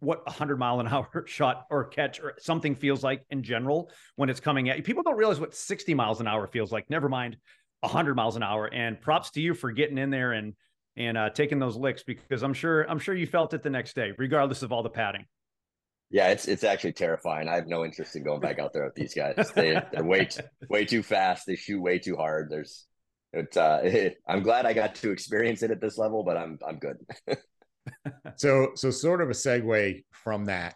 what 0.00 0.18
a 0.20 0.30
100 0.30 0.58
mile 0.58 0.80
an 0.80 0.88
hour 0.92 1.24
shot 1.26 1.66
or 1.70 1.84
catch 1.84 2.20
or 2.20 2.34
something 2.38 2.74
feels 2.74 3.02
like 3.02 3.24
in 3.30 3.42
general 3.42 3.90
when 4.16 4.28
it's 4.28 4.40
coming 4.40 4.68
at 4.68 4.76
you. 4.76 4.82
People 4.82 5.02
don't 5.02 5.16
realize 5.16 5.40
what 5.40 5.54
60 5.54 5.94
miles 5.94 6.20
an 6.20 6.26
hour 6.26 6.46
feels 6.46 6.72
like, 6.72 6.88
never 6.90 7.08
mind 7.08 7.36
100 7.80 8.14
miles 8.14 8.36
an 8.36 8.42
hour. 8.42 8.66
And 8.66 9.00
props 9.00 9.30
to 9.32 9.40
you 9.40 9.54
for 9.54 9.72
getting 9.72 9.98
in 9.98 10.10
there 10.10 10.32
and 10.32 10.54
and 10.96 11.18
uh, 11.18 11.30
taking 11.30 11.58
those 11.58 11.76
licks 11.76 12.02
because 12.02 12.42
I'm 12.42 12.54
sure 12.54 12.82
I'm 12.84 12.98
sure 12.98 13.14
you 13.14 13.26
felt 13.26 13.52
it 13.54 13.62
the 13.62 13.70
next 13.70 13.94
day, 13.94 14.12
regardless 14.16 14.62
of 14.62 14.72
all 14.72 14.82
the 14.82 14.90
padding. 14.90 15.26
Yeah, 16.10 16.28
it's 16.28 16.46
it's 16.48 16.64
actually 16.64 16.92
terrifying. 16.92 17.48
I 17.48 17.56
have 17.56 17.66
no 17.66 17.84
interest 17.84 18.16
in 18.16 18.24
going 18.24 18.40
back 18.40 18.58
out 18.58 18.72
there 18.72 18.84
with 18.84 18.94
these 18.94 19.14
guys. 19.14 19.34
They 19.54 19.80
they're 19.92 20.04
way 20.04 20.26
too, 20.26 20.42
way 20.68 20.84
too 20.84 21.02
fast. 21.02 21.46
They 21.46 21.56
shoot 21.56 21.80
way 21.80 21.98
too 21.98 22.16
hard. 22.16 22.48
There's 22.50 22.86
it's 23.32 23.56
uh 23.56 24.10
I'm 24.28 24.42
glad 24.42 24.66
I 24.66 24.72
got 24.72 24.94
to 24.96 25.10
experience 25.10 25.62
it 25.62 25.70
at 25.70 25.80
this 25.80 25.98
level, 25.98 26.22
but 26.22 26.36
I'm 26.36 26.58
I'm 26.66 26.78
good. 26.78 26.96
so 28.36 28.70
so 28.74 28.90
sort 28.90 29.20
of 29.20 29.28
a 29.28 29.32
segue 29.32 30.02
from 30.12 30.44
that 30.46 30.74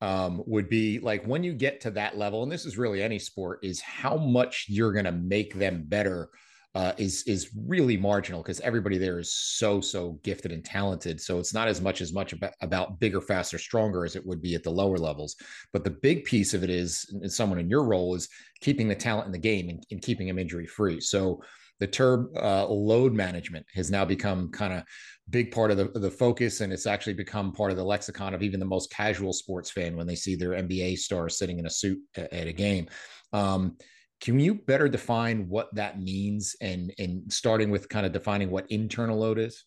um, 0.00 0.42
would 0.46 0.68
be 0.68 0.98
like 0.98 1.24
when 1.26 1.44
you 1.44 1.52
get 1.52 1.80
to 1.82 1.90
that 1.92 2.16
level, 2.16 2.42
and 2.42 2.50
this 2.50 2.64
is 2.64 2.78
really 2.78 3.02
any 3.02 3.18
sport, 3.18 3.60
is 3.62 3.80
how 3.80 4.16
much 4.16 4.66
you're 4.68 4.92
going 4.92 5.04
to 5.04 5.12
make 5.12 5.54
them 5.54 5.84
better 5.86 6.30
uh, 6.76 6.92
is 6.98 7.24
is 7.24 7.50
really 7.66 7.96
marginal 7.96 8.42
because 8.42 8.60
everybody 8.60 8.96
there 8.96 9.18
is 9.18 9.34
so 9.34 9.80
so 9.80 10.20
gifted 10.22 10.52
and 10.52 10.64
talented. 10.64 11.20
So 11.20 11.38
it's 11.38 11.52
not 11.52 11.66
as 11.66 11.80
much 11.80 12.00
as 12.00 12.12
much 12.12 12.32
about, 12.32 12.52
about 12.60 13.00
bigger, 13.00 13.20
faster, 13.20 13.58
stronger 13.58 14.04
as 14.04 14.14
it 14.14 14.24
would 14.24 14.40
be 14.40 14.54
at 14.54 14.62
the 14.62 14.70
lower 14.70 14.96
levels. 14.96 15.34
But 15.72 15.82
the 15.82 15.90
big 15.90 16.24
piece 16.24 16.54
of 16.54 16.62
it 16.62 16.70
is, 16.70 17.04
and 17.10 17.30
someone 17.30 17.58
in 17.58 17.68
your 17.68 17.84
role 17.84 18.14
is 18.14 18.28
keeping 18.60 18.86
the 18.86 18.94
talent 18.94 19.26
in 19.26 19.32
the 19.32 19.38
game 19.38 19.68
and, 19.68 19.84
and 19.90 20.00
keeping 20.00 20.28
them 20.28 20.38
injury 20.38 20.66
free. 20.66 21.00
So 21.00 21.42
the 21.80 21.86
term 21.86 22.30
uh, 22.36 22.66
load 22.66 23.12
management 23.12 23.66
has 23.74 23.90
now 23.90 24.04
become 24.04 24.50
kind 24.50 24.72
of 24.72 24.84
big 25.30 25.50
part 25.50 25.70
of 25.70 25.76
the, 25.76 25.84
the 25.98 26.10
focus 26.10 26.60
and 26.60 26.72
it's 26.72 26.86
actually 26.86 27.14
become 27.14 27.52
part 27.52 27.70
of 27.70 27.76
the 27.76 27.84
lexicon 27.84 28.34
of 28.34 28.42
even 28.42 28.60
the 28.60 28.66
most 28.66 28.92
casual 28.92 29.32
sports 29.32 29.70
fan 29.70 29.96
when 29.96 30.06
they 30.06 30.14
see 30.14 30.36
their 30.36 30.50
nba 30.50 30.96
star 30.96 31.28
sitting 31.28 31.58
in 31.58 31.66
a 31.66 31.70
suit 31.70 31.98
at, 32.16 32.32
at 32.32 32.46
a 32.46 32.52
game. 32.52 32.86
Um, 33.32 33.76
can 34.20 34.38
you 34.38 34.54
better 34.54 34.88
define 34.88 35.48
what 35.48 35.74
that 35.74 36.00
means 36.00 36.54
and 36.60 36.92
and 36.98 37.32
starting 37.32 37.70
with 37.70 37.88
kind 37.88 38.04
of 38.04 38.12
defining 38.12 38.50
what 38.50 38.70
internal 38.70 39.18
load 39.18 39.38
is? 39.38 39.64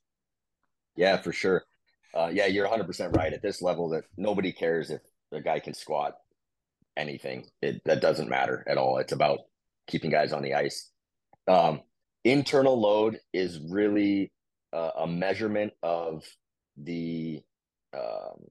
Yeah 0.96 1.17
for 1.17 1.34
sure. 1.34 1.63
Uh, 2.13 2.29
yeah 2.32 2.46
you're 2.46 2.67
100% 2.67 3.15
right. 3.15 3.34
At 3.34 3.41
this 3.41 3.62
level 3.62 3.89
that 3.89 4.03
nobody 4.17 4.51
cares 4.51 4.91
if 4.91 5.01
the 5.32 5.41
guy 5.41 5.60
can 5.60 5.74
squat 5.74 6.13
anything. 6.96 7.48
It, 7.62 7.82
that 7.86 8.01
doesn't 8.01 8.29
matter 8.29 8.63
at 8.67 8.77
all. 8.77 9.00
It's 9.00 9.13
about 9.13 9.39
keeping 9.88 10.12
guys 10.12 10.34
on 10.34 10.43
the 10.43 10.53
ice. 10.53 10.91
Um, 11.48 11.82
internal 12.24 12.80
load 12.80 13.20
is 13.34 13.60
really 13.70 14.32
uh, 14.72 14.92
a 15.00 15.08
measurement 15.08 15.74
of 15.82 16.24
the 16.77 17.42
um, 17.96 18.42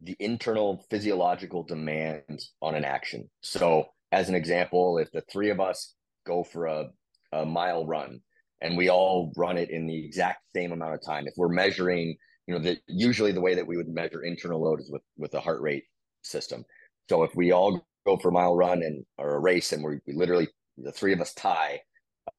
the 0.00 0.16
internal 0.20 0.84
physiological 0.90 1.64
demand 1.64 2.40
on 2.62 2.74
an 2.74 2.84
action. 2.84 3.28
So, 3.40 3.86
as 4.12 4.28
an 4.28 4.34
example, 4.34 4.98
if 4.98 5.10
the 5.10 5.22
three 5.22 5.50
of 5.50 5.60
us 5.60 5.94
go 6.26 6.44
for 6.44 6.66
a, 6.66 6.88
a 7.32 7.44
mile 7.44 7.86
run, 7.86 8.20
and 8.60 8.76
we 8.76 8.90
all 8.90 9.32
run 9.36 9.56
it 9.56 9.70
in 9.70 9.86
the 9.86 10.04
exact 10.04 10.42
same 10.54 10.72
amount 10.72 10.94
of 10.94 11.04
time. 11.04 11.26
If 11.26 11.34
we're 11.36 11.48
measuring, 11.48 12.16
you 12.46 12.54
know, 12.54 12.60
the 12.60 12.78
usually 12.86 13.32
the 13.32 13.40
way 13.40 13.54
that 13.54 13.66
we 13.66 13.76
would 13.76 13.88
measure 13.88 14.22
internal 14.22 14.62
load 14.62 14.80
is 14.80 14.90
with 14.90 15.02
with 15.16 15.34
a 15.34 15.40
heart 15.40 15.60
rate 15.60 15.84
system. 16.22 16.64
So 17.08 17.22
if 17.22 17.34
we 17.34 17.52
all 17.52 17.86
go 18.06 18.16
for 18.16 18.28
a 18.28 18.32
mile 18.32 18.56
run 18.56 18.82
and 18.82 19.04
or 19.16 19.36
a 19.36 19.40
race 19.40 19.72
and 19.72 19.82
we, 19.82 19.98
we 20.06 20.14
literally 20.14 20.48
the 20.76 20.92
three 20.92 21.12
of 21.12 21.20
us 21.20 21.34
tie, 21.34 21.80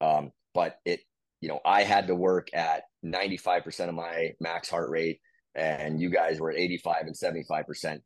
um, 0.00 0.30
but 0.54 0.76
it 0.84 1.00
you 1.40 1.48
know 1.48 1.60
I 1.64 1.82
had 1.82 2.06
to 2.08 2.14
work 2.14 2.48
at 2.54 2.84
95% 3.04 3.88
of 3.88 3.94
my 3.94 4.32
max 4.40 4.68
heart 4.68 4.90
rate 4.90 5.20
and 5.54 6.00
you 6.00 6.10
guys 6.10 6.40
were 6.40 6.50
at 6.50 6.58
85 6.58 7.06
and 7.06 7.14
75%. 7.14 8.00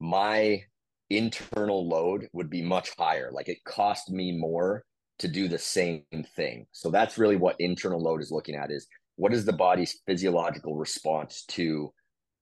My 0.00 0.62
internal 1.08 1.88
load 1.88 2.28
would 2.32 2.50
be 2.50 2.62
much 2.62 2.90
higher. 2.96 3.30
Like 3.32 3.48
it 3.48 3.64
cost 3.64 4.10
me 4.10 4.32
more 4.32 4.84
to 5.18 5.28
do 5.28 5.48
the 5.48 5.58
same 5.58 6.04
thing. 6.36 6.66
So 6.72 6.90
that's 6.90 7.18
really 7.18 7.36
what 7.36 7.56
internal 7.58 8.02
load 8.02 8.22
is 8.22 8.30
looking 8.30 8.54
at 8.54 8.70
is 8.70 8.86
what 9.16 9.34
is 9.34 9.44
the 9.44 9.52
body's 9.52 10.00
physiological 10.06 10.76
response 10.76 11.44
to 11.48 11.92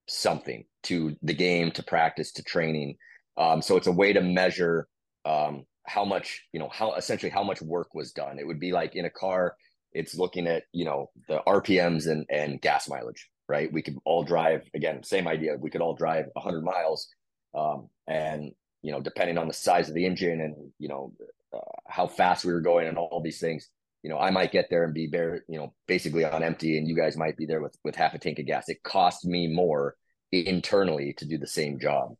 something, 0.08 0.64
to 0.84 1.16
the 1.22 1.34
game, 1.34 1.70
to 1.72 1.82
practice, 1.82 2.32
to 2.32 2.42
training. 2.42 2.96
Um, 3.36 3.62
so 3.62 3.76
it's 3.76 3.86
a 3.86 3.92
way 3.92 4.12
to 4.12 4.20
measure 4.20 4.86
um, 5.24 5.64
how 5.88 6.04
much, 6.04 6.42
you 6.52 6.60
know, 6.60 6.68
how 6.68 6.94
essentially 6.94 7.30
how 7.30 7.42
much 7.42 7.62
work 7.62 7.94
was 7.94 8.12
done. 8.12 8.38
It 8.38 8.46
would 8.46 8.60
be 8.60 8.72
like 8.72 8.94
in 8.94 9.04
a 9.04 9.10
car, 9.10 9.56
it's 9.92 10.14
looking 10.14 10.46
at, 10.46 10.64
you 10.72 10.84
know, 10.84 11.10
the 11.28 11.40
RPMs 11.46 12.06
and, 12.06 12.26
and 12.30 12.60
gas 12.60 12.88
mileage, 12.88 13.28
right? 13.48 13.72
We 13.72 13.82
could 13.82 13.96
all 14.04 14.22
drive, 14.22 14.62
again, 14.74 15.02
same 15.02 15.26
idea. 15.26 15.56
We 15.58 15.70
could 15.70 15.80
all 15.80 15.94
drive 15.94 16.26
100 16.34 16.62
miles. 16.62 17.08
Um, 17.54 17.88
and, 18.06 18.52
you 18.82 18.92
know, 18.92 19.00
depending 19.00 19.38
on 19.38 19.48
the 19.48 19.54
size 19.54 19.88
of 19.88 19.94
the 19.94 20.04
engine 20.04 20.40
and, 20.40 20.54
you 20.78 20.88
know, 20.88 21.12
uh, 21.52 21.58
how 21.86 22.06
fast 22.06 22.44
we 22.44 22.52
were 22.52 22.60
going 22.60 22.86
and 22.86 22.98
all 22.98 23.22
these 23.24 23.40
things. 23.40 23.68
You 24.02 24.10
know, 24.10 24.18
I 24.18 24.30
might 24.30 24.52
get 24.52 24.68
there 24.70 24.84
and 24.84 24.94
be 24.94 25.06
bare, 25.08 25.44
you 25.48 25.58
know, 25.58 25.74
basically 25.86 26.24
on 26.24 26.42
empty, 26.42 26.78
and 26.78 26.86
you 26.86 26.94
guys 26.94 27.16
might 27.16 27.36
be 27.36 27.46
there 27.46 27.60
with 27.60 27.76
with 27.82 27.96
half 27.96 28.14
a 28.14 28.18
tank 28.18 28.38
of 28.38 28.46
gas. 28.46 28.68
It 28.68 28.82
cost 28.84 29.24
me 29.24 29.48
more 29.48 29.96
internally 30.30 31.14
to 31.14 31.24
do 31.24 31.36
the 31.36 31.48
same 31.48 31.80
job. 31.80 32.14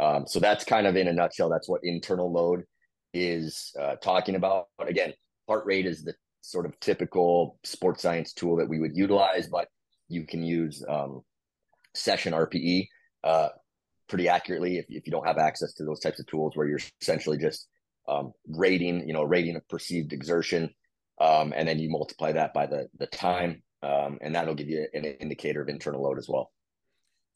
Um, 0.00 0.26
so 0.26 0.38
that's 0.38 0.64
kind 0.64 0.86
of 0.86 0.96
in 0.96 1.08
a 1.08 1.12
nutshell. 1.12 1.48
That's 1.48 1.68
what 1.68 1.80
internal 1.82 2.32
load 2.32 2.64
is 3.14 3.72
uh, 3.80 3.96
talking 3.96 4.34
about. 4.34 4.66
But 4.76 4.88
again, 4.88 5.14
heart 5.48 5.64
rate 5.64 5.86
is 5.86 6.02
the 6.02 6.14
sort 6.40 6.66
of 6.66 6.78
typical 6.80 7.58
sports 7.64 8.02
science 8.02 8.32
tool 8.32 8.56
that 8.56 8.68
we 8.68 8.80
would 8.80 8.96
utilize, 8.96 9.48
but 9.48 9.68
you 10.08 10.26
can 10.26 10.42
use 10.42 10.84
um, 10.88 11.22
session 11.94 12.34
RPE 12.34 12.88
uh, 13.22 13.48
pretty 14.08 14.28
accurately 14.28 14.78
if, 14.78 14.84
if 14.88 15.06
you 15.06 15.12
don't 15.12 15.26
have 15.26 15.38
access 15.38 15.72
to 15.74 15.84
those 15.84 16.00
types 16.00 16.20
of 16.20 16.26
tools 16.26 16.52
where 16.54 16.66
you're 16.66 16.80
essentially 17.00 17.38
just 17.38 17.68
um, 18.06 18.32
rating, 18.48 19.06
you 19.06 19.14
know, 19.14 19.22
rating 19.22 19.56
of 19.56 19.66
perceived 19.68 20.12
exertion, 20.12 20.68
um, 21.20 21.54
and 21.56 21.66
then 21.66 21.78
you 21.78 21.88
multiply 21.88 22.32
that 22.32 22.52
by 22.52 22.66
the 22.66 22.88
the 22.98 23.06
time, 23.06 23.62
um, 23.82 24.18
and 24.20 24.34
that'll 24.34 24.54
give 24.54 24.68
you 24.68 24.86
an 24.92 25.04
indicator 25.04 25.62
of 25.62 25.68
internal 25.68 26.02
load 26.02 26.18
as 26.18 26.28
well. 26.28 26.50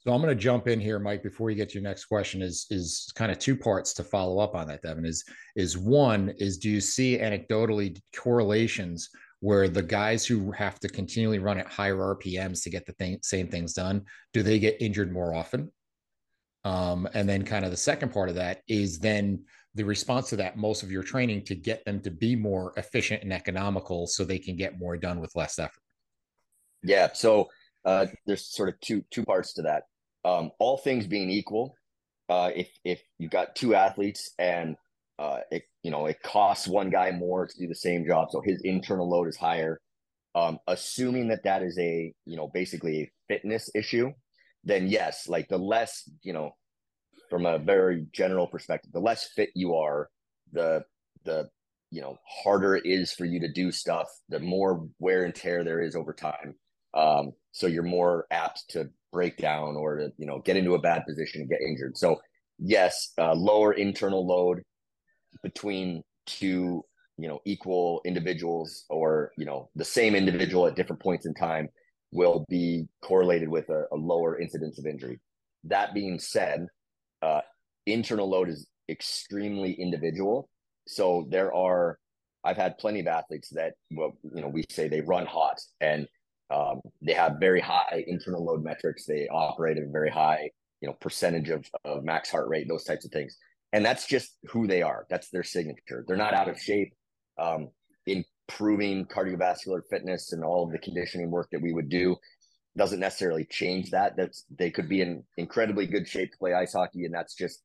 So 0.00 0.12
I'm 0.12 0.22
going 0.22 0.34
to 0.34 0.40
jump 0.40 0.68
in 0.68 0.80
here, 0.80 0.98
Mike. 0.98 1.22
Before 1.22 1.50
you 1.50 1.56
get 1.56 1.70
to 1.70 1.74
your 1.74 1.82
next 1.82 2.04
question, 2.04 2.40
is 2.40 2.66
is 2.70 3.12
kind 3.16 3.32
of 3.32 3.38
two 3.38 3.56
parts 3.56 3.92
to 3.94 4.04
follow 4.04 4.38
up 4.38 4.54
on 4.54 4.68
that. 4.68 4.82
Devan 4.82 5.06
is 5.06 5.24
is 5.56 5.76
one 5.76 6.32
is 6.38 6.58
do 6.58 6.70
you 6.70 6.80
see 6.80 7.18
anecdotally 7.18 8.00
correlations 8.16 9.08
where 9.40 9.68
the 9.68 9.82
guys 9.82 10.26
who 10.26 10.50
have 10.52 10.80
to 10.80 10.88
continually 10.88 11.38
run 11.38 11.58
at 11.58 11.66
higher 11.66 11.96
RPMs 11.96 12.62
to 12.64 12.70
get 12.70 12.86
the 12.86 12.92
thing, 12.94 13.18
same 13.22 13.48
things 13.48 13.72
done, 13.72 14.04
do 14.32 14.42
they 14.42 14.58
get 14.58 14.80
injured 14.80 15.12
more 15.12 15.32
often? 15.34 15.70
Um, 16.64 17.08
and 17.14 17.28
then 17.28 17.44
kind 17.44 17.64
of 17.64 17.70
the 17.70 17.76
second 17.76 18.12
part 18.12 18.28
of 18.28 18.34
that 18.34 18.62
is 18.66 18.98
then 18.98 19.44
the 19.74 19.84
response 19.84 20.28
to 20.30 20.36
that 20.36 20.56
most 20.56 20.82
of 20.82 20.90
your 20.90 21.04
training 21.04 21.44
to 21.44 21.54
get 21.54 21.84
them 21.84 22.00
to 22.00 22.10
be 22.10 22.34
more 22.34 22.72
efficient 22.76 23.22
and 23.22 23.32
economical 23.32 24.06
so 24.06 24.24
they 24.24 24.38
can 24.38 24.56
get 24.56 24.78
more 24.78 24.96
done 24.96 25.20
with 25.20 25.30
less 25.36 25.58
effort 25.58 25.82
yeah 26.82 27.08
so 27.12 27.48
uh, 27.84 28.06
there's 28.26 28.46
sort 28.46 28.68
of 28.68 28.80
two 28.80 29.04
two 29.10 29.24
parts 29.24 29.54
to 29.54 29.62
that. 29.62 29.84
Um, 30.24 30.50
all 30.58 30.76
things 30.78 31.06
being 31.06 31.30
equal 31.30 31.74
uh, 32.28 32.50
if 32.54 32.68
if 32.84 33.02
you've 33.18 33.30
got 33.30 33.56
two 33.56 33.74
athletes 33.74 34.30
and 34.38 34.76
uh, 35.18 35.38
it 35.50 35.64
you 35.82 35.90
know 35.90 36.06
it 36.06 36.22
costs 36.22 36.68
one 36.68 36.90
guy 36.90 37.10
more 37.10 37.46
to 37.46 37.58
do 37.58 37.66
the 37.66 37.74
same 37.74 38.06
job 38.06 38.28
so 38.30 38.40
his 38.44 38.60
internal 38.62 39.08
load 39.08 39.28
is 39.28 39.36
higher 39.36 39.80
um, 40.34 40.58
assuming 40.66 41.28
that 41.28 41.44
that 41.44 41.62
is 41.62 41.78
a 41.78 42.12
you 42.26 42.36
know 42.36 42.48
basically 42.52 43.00
a 43.00 43.10
fitness 43.28 43.70
issue 43.74 44.12
then 44.64 44.86
yes 44.86 45.28
like 45.28 45.48
the 45.48 45.58
less 45.58 46.08
you 46.22 46.32
know 46.32 46.50
from 47.30 47.46
a 47.46 47.58
very 47.58 48.06
general 48.12 48.46
perspective 48.46 48.92
the 48.92 49.00
less 49.00 49.28
fit 49.34 49.50
you 49.54 49.74
are 49.74 50.08
the 50.52 50.82
the 51.24 51.48
you 51.90 52.00
know 52.00 52.16
harder 52.26 52.76
it 52.76 52.84
is 52.84 53.12
for 53.12 53.24
you 53.24 53.40
to 53.40 53.50
do 53.50 53.72
stuff 53.72 54.06
the 54.28 54.38
more 54.38 54.86
wear 54.98 55.24
and 55.24 55.34
tear 55.34 55.64
there 55.64 55.80
is 55.80 55.96
over 55.96 56.12
time 56.12 56.54
um, 56.94 57.32
so 57.52 57.66
you're 57.66 57.82
more 57.82 58.26
apt 58.30 58.64
to 58.70 58.88
break 59.12 59.36
down 59.36 59.76
or 59.76 59.96
to 59.96 60.12
you 60.18 60.26
know 60.26 60.40
get 60.40 60.56
into 60.56 60.74
a 60.74 60.78
bad 60.78 61.04
position 61.06 61.40
and 61.40 61.50
get 61.50 61.60
injured 61.60 61.96
so 61.96 62.16
yes 62.58 63.12
uh, 63.18 63.34
lower 63.34 63.72
internal 63.72 64.26
load 64.26 64.62
between 65.42 66.02
two 66.26 66.84
you 67.16 67.28
know 67.28 67.40
equal 67.44 68.00
individuals 68.04 68.84
or 68.90 69.32
you 69.38 69.44
know 69.44 69.70
the 69.76 69.84
same 69.84 70.14
individual 70.14 70.66
at 70.66 70.76
different 70.76 71.00
points 71.00 71.26
in 71.26 71.34
time 71.34 71.68
will 72.12 72.44
be 72.48 72.86
correlated 73.02 73.48
with 73.48 73.68
a, 73.68 73.84
a 73.92 73.96
lower 73.96 74.38
incidence 74.38 74.78
of 74.78 74.86
injury 74.86 75.18
that 75.64 75.94
being 75.94 76.18
said 76.18 76.66
uh, 77.22 77.40
internal 77.86 78.28
load 78.28 78.48
is 78.48 78.66
extremely 78.88 79.72
individual. 79.72 80.48
So 80.86 81.26
there 81.30 81.54
are, 81.54 81.98
I've 82.44 82.56
had 82.56 82.78
plenty 82.78 83.00
of 83.00 83.06
athletes 83.06 83.50
that, 83.50 83.74
well, 83.90 84.16
you 84.34 84.40
know, 84.40 84.48
we 84.48 84.64
say 84.70 84.88
they 84.88 85.00
run 85.00 85.26
hot 85.26 85.60
and 85.80 86.06
um, 86.50 86.80
they 87.02 87.12
have 87.12 87.36
very 87.38 87.60
high 87.60 88.04
internal 88.06 88.44
load 88.44 88.62
metrics. 88.62 89.04
They 89.04 89.28
operate 89.28 89.76
at 89.76 89.84
a 89.84 89.90
very 89.90 90.10
high, 90.10 90.50
you 90.80 90.88
know, 90.88 90.94
percentage 90.94 91.50
of, 91.50 91.66
of 91.84 92.04
max 92.04 92.30
heart 92.30 92.48
rate, 92.48 92.68
those 92.68 92.84
types 92.84 93.04
of 93.04 93.10
things. 93.10 93.36
And 93.72 93.84
that's 93.84 94.06
just 94.06 94.32
who 94.50 94.66
they 94.66 94.82
are. 94.82 95.06
That's 95.10 95.28
their 95.28 95.42
signature. 95.42 96.04
They're 96.06 96.16
not 96.16 96.34
out 96.34 96.48
of 96.48 96.58
shape. 96.58 96.94
Um, 97.38 97.68
improving 98.06 99.04
cardiovascular 99.06 99.82
fitness 99.90 100.32
and 100.32 100.42
all 100.42 100.64
of 100.64 100.72
the 100.72 100.78
conditioning 100.78 101.30
work 101.30 101.48
that 101.52 101.60
we 101.60 101.72
would 101.72 101.90
do 101.90 102.16
doesn't 102.76 103.00
necessarily 103.00 103.44
change 103.44 103.90
that. 103.90 104.16
That's 104.16 104.44
they 104.56 104.70
could 104.70 104.88
be 104.88 105.02
in 105.02 105.24
incredibly 105.36 105.86
good 105.86 106.08
shape 106.08 106.32
to 106.32 106.38
play 106.38 106.54
ice 106.54 106.72
hockey, 106.72 107.04
and 107.04 107.14
that's 107.14 107.34
just 107.34 107.62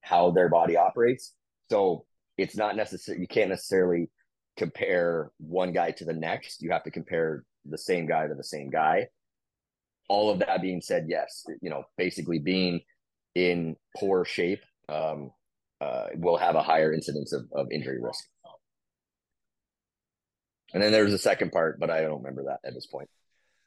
how 0.00 0.30
their 0.30 0.48
body 0.48 0.76
operates. 0.76 1.34
So 1.70 2.06
it's 2.38 2.56
not 2.56 2.76
necessary. 2.76 3.20
You 3.20 3.26
can't 3.26 3.50
necessarily 3.50 4.10
compare 4.56 5.30
one 5.38 5.72
guy 5.72 5.90
to 5.92 6.04
the 6.04 6.12
next. 6.12 6.62
You 6.62 6.70
have 6.70 6.84
to 6.84 6.90
compare 6.90 7.44
the 7.64 7.78
same 7.78 8.06
guy 8.06 8.26
to 8.26 8.34
the 8.34 8.44
same 8.44 8.70
guy. 8.70 9.08
All 10.08 10.30
of 10.30 10.40
that 10.40 10.62
being 10.62 10.80
said, 10.80 11.06
yes, 11.08 11.44
you 11.60 11.70
know, 11.70 11.84
basically 11.96 12.38
being 12.38 12.80
in 13.34 13.76
poor 13.96 14.24
shape 14.24 14.60
um, 14.88 15.30
uh, 15.80 16.06
will 16.14 16.36
have 16.36 16.54
a 16.54 16.62
higher 16.62 16.92
incidence 16.92 17.32
of, 17.32 17.44
of 17.52 17.70
injury 17.70 18.00
risk. 18.00 18.24
And 20.74 20.82
then 20.82 20.92
there's 20.92 21.12
a 21.12 21.18
second 21.18 21.52
part, 21.52 21.78
but 21.78 21.90
I 21.90 22.00
don't 22.00 22.22
remember 22.22 22.44
that 22.44 22.66
at 22.66 22.74
this 22.74 22.86
point. 22.86 23.08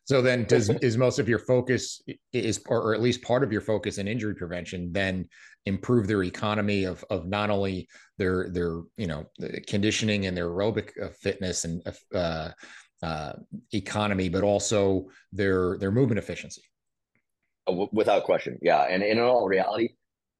So 0.06 0.22
then 0.22 0.46
does 0.46 0.70
is 0.82 0.98
most 0.98 1.20
of 1.20 1.28
your 1.28 1.40
focus 1.40 2.02
is 2.32 2.62
or 2.68 2.94
at 2.94 3.02
least 3.02 3.22
part 3.22 3.44
of 3.44 3.52
your 3.52 3.62
focus 3.62 3.98
in 3.98 4.08
injury 4.08 4.36
prevention 4.36 4.92
then 4.94 5.28
improve 5.66 6.08
their 6.08 6.24
economy 6.24 6.84
of 6.84 7.04
of 7.10 7.28
not 7.28 7.50
only 7.50 7.88
their 8.18 8.50
their 8.52 8.82
you 8.98 9.08
know 9.08 9.26
conditioning 9.68 10.28
and 10.28 10.38
their 10.38 10.50
aerobic 10.50 10.92
uh, 11.02 11.10
fitness 11.22 11.66
and 11.66 11.82
uh, 12.14 12.50
uh, 13.04 13.34
economy 13.74 14.30
but 14.30 14.44
also 14.44 15.06
their 15.32 15.78
their 15.78 15.92
movement 15.92 16.20
efficiency 16.20 16.64
uh, 17.68 17.86
without 17.92 18.24
question 18.24 18.58
yeah 18.62 18.84
and, 18.84 19.04
and 19.04 19.20
in 19.20 19.26
all 19.26 19.48
reality 19.48 19.90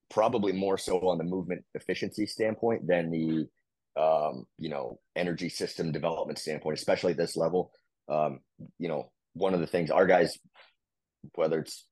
probably 0.10 0.52
more 0.52 0.78
so 0.78 1.00
on 1.08 1.18
the 1.18 1.24
movement 1.24 1.64
efficiency 1.74 2.26
standpoint 2.26 2.88
than 2.88 3.12
the 3.12 3.48
um, 4.02 4.46
you 4.58 4.70
know 4.70 5.00
energy 5.16 5.50
system 5.50 5.92
development 5.92 6.38
standpoint 6.38 6.78
especially 6.78 7.12
at 7.12 7.18
this 7.18 7.36
level 7.36 7.72
um, 8.10 8.40
you 8.78 8.88
know 8.88 9.10
one 9.36 9.54
of 9.54 9.60
the 9.60 9.68
things 9.68 9.92
our 9.92 10.08
guys, 10.08 10.38
whether 11.36 11.60
it's 11.60 11.86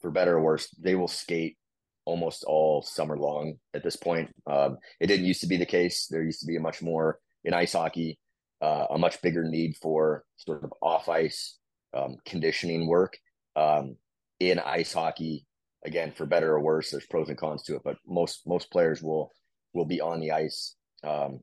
for 0.00 0.10
better 0.10 0.36
or 0.36 0.42
worse, 0.42 0.68
they 0.78 0.94
will 0.94 1.08
skate 1.08 1.56
almost 2.04 2.44
all 2.44 2.82
summer 2.82 3.16
long 3.16 3.54
at 3.74 3.82
this 3.82 3.96
point. 3.96 4.30
Um, 4.46 4.78
it 5.00 5.06
didn't 5.06 5.26
used 5.26 5.40
to 5.40 5.46
be 5.46 5.56
the 5.56 5.66
case. 5.66 6.06
There 6.08 6.22
used 6.22 6.40
to 6.40 6.46
be 6.46 6.56
a 6.56 6.60
much 6.60 6.82
more 6.82 7.18
in 7.44 7.54
ice 7.54 7.72
hockey, 7.72 8.18
uh, 8.62 8.86
a 8.90 8.98
much 8.98 9.20
bigger 9.22 9.44
need 9.44 9.76
for 9.76 10.24
sort 10.36 10.64
of 10.64 10.72
off 10.80 11.08
ice 11.08 11.58
um, 11.94 12.16
conditioning 12.24 12.86
work. 12.86 13.18
Um, 13.56 13.96
in 14.40 14.58
ice 14.58 14.92
hockey, 14.92 15.46
again, 15.84 16.12
for 16.12 16.26
better 16.26 16.52
or 16.52 16.60
worse, 16.60 16.90
there's 16.90 17.06
pros 17.06 17.28
and 17.28 17.36
cons 17.36 17.62
to 17.64 17.76
it, 17.76 17.82
but 17.84 17.96
most 18.06 18.42
most 18.46 18.70
players 18.70 19.02
will 19.02 19.30
will 19.74 19.86
be 19.86 20.00
on 20.00 20.20
the 20.20 20.30
ice. 20.30 20.76
Um, 21.04 21.40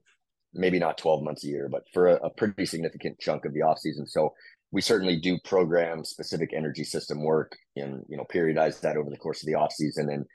maybe 0.53 0.79
not 0.79 0.97
12 0.97 1.21
months 1.21 1.43
a 1.43 1.47
year, 1.47 1.69
but 1.69 1.83
for 1.93 2.07
a, 2.07 2.15
a 2.25 2.29
pretty 2.31 2.65
significant 2.65 3.19
chunk 3.19 3.45
of 3.45 3.53
the 3.53 3.61
off 3.61 3.77
season. 3.77 4.07
So 4.07 4.33
we 4.71 4.81
certainly 4.81 5.15
do 5.15 5.37
program 5.43 6.05
specific 6.05 6.53
energy 6.53 6.83
system 6.83 7.23
work 7.23 7.57
and 7.75 8.03
you 8.07 8.17
know 8.17 8.25
periodize 8.33 8.79
that 8.81 8.97
over 8.97 9.09
the 9.09 9.17
course 9.17 9.41
of 9.41 9.47
the 9.47 9.55
off 9.55 9.73
season 9.73 10.09
and 10.09 10.25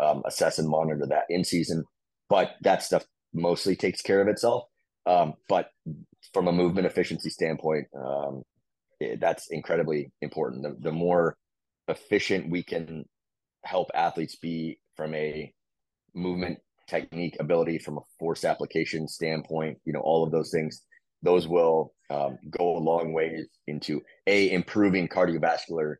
um, 0.00 0.22
assess 0.26 0.58
and 0.58 0.68
monitor 0.68 1.06
that 1.06 1.24
in 1.28 1.44
season 1.44 1.84
but 2.28 2.52
that 2.62 2.82
stuff 2.82 3.04
mostly 3.34 3.76
takes 3.76 4.00
care 4.00 4.20
of 4.20 4.28
itself 4.28 4.64
um, 5.06 5.34
but 5.48 5.68
from 6.32 6.48
a 6.48 6.52
movement 6.52 6.86
efficiency 6.86 7.30
standpoint, 7.30 7.86
um, 7.96 8.42
it, 9.00 9.20
that's 9.20 9.48
incredibly 9.50 10.12
important. 10.20 10.62
The, 10.62 10.76
the 10.80 10.92
more 10.92 11.36
efficient 11.88 12.50
we 12.50 12.62
can 12.62 13.04
help 13.64 13.90
athletes 13.94 14.36
be 14.36 14.78
from 14.96 15.14
a 15.14 15.52
movement 16.14 16.58
technique 16.88 17.36
ability 17.40 17.78
from 17.78 17.96
a 17.98 18.00
force 18.18 18.44
application 18.44 19.08
standpoint 19.08 19.78
you 19.84 19.92
know 19.92 20.00
all 20.00 20.24
of 20.24 20.32
those 20.32 20.50
things 20.50 20.82
those 21.22 21.46
will 21.46 21.94
um, 22.10 22.36
go 22.50 22.76
a 22.76 22.78
long 22.78 23.12
ways 23.12 23.46
into 23.66 24.02
a 24.26 24.50
improving 24.50 25.08
cardiovascular 25.08 25.94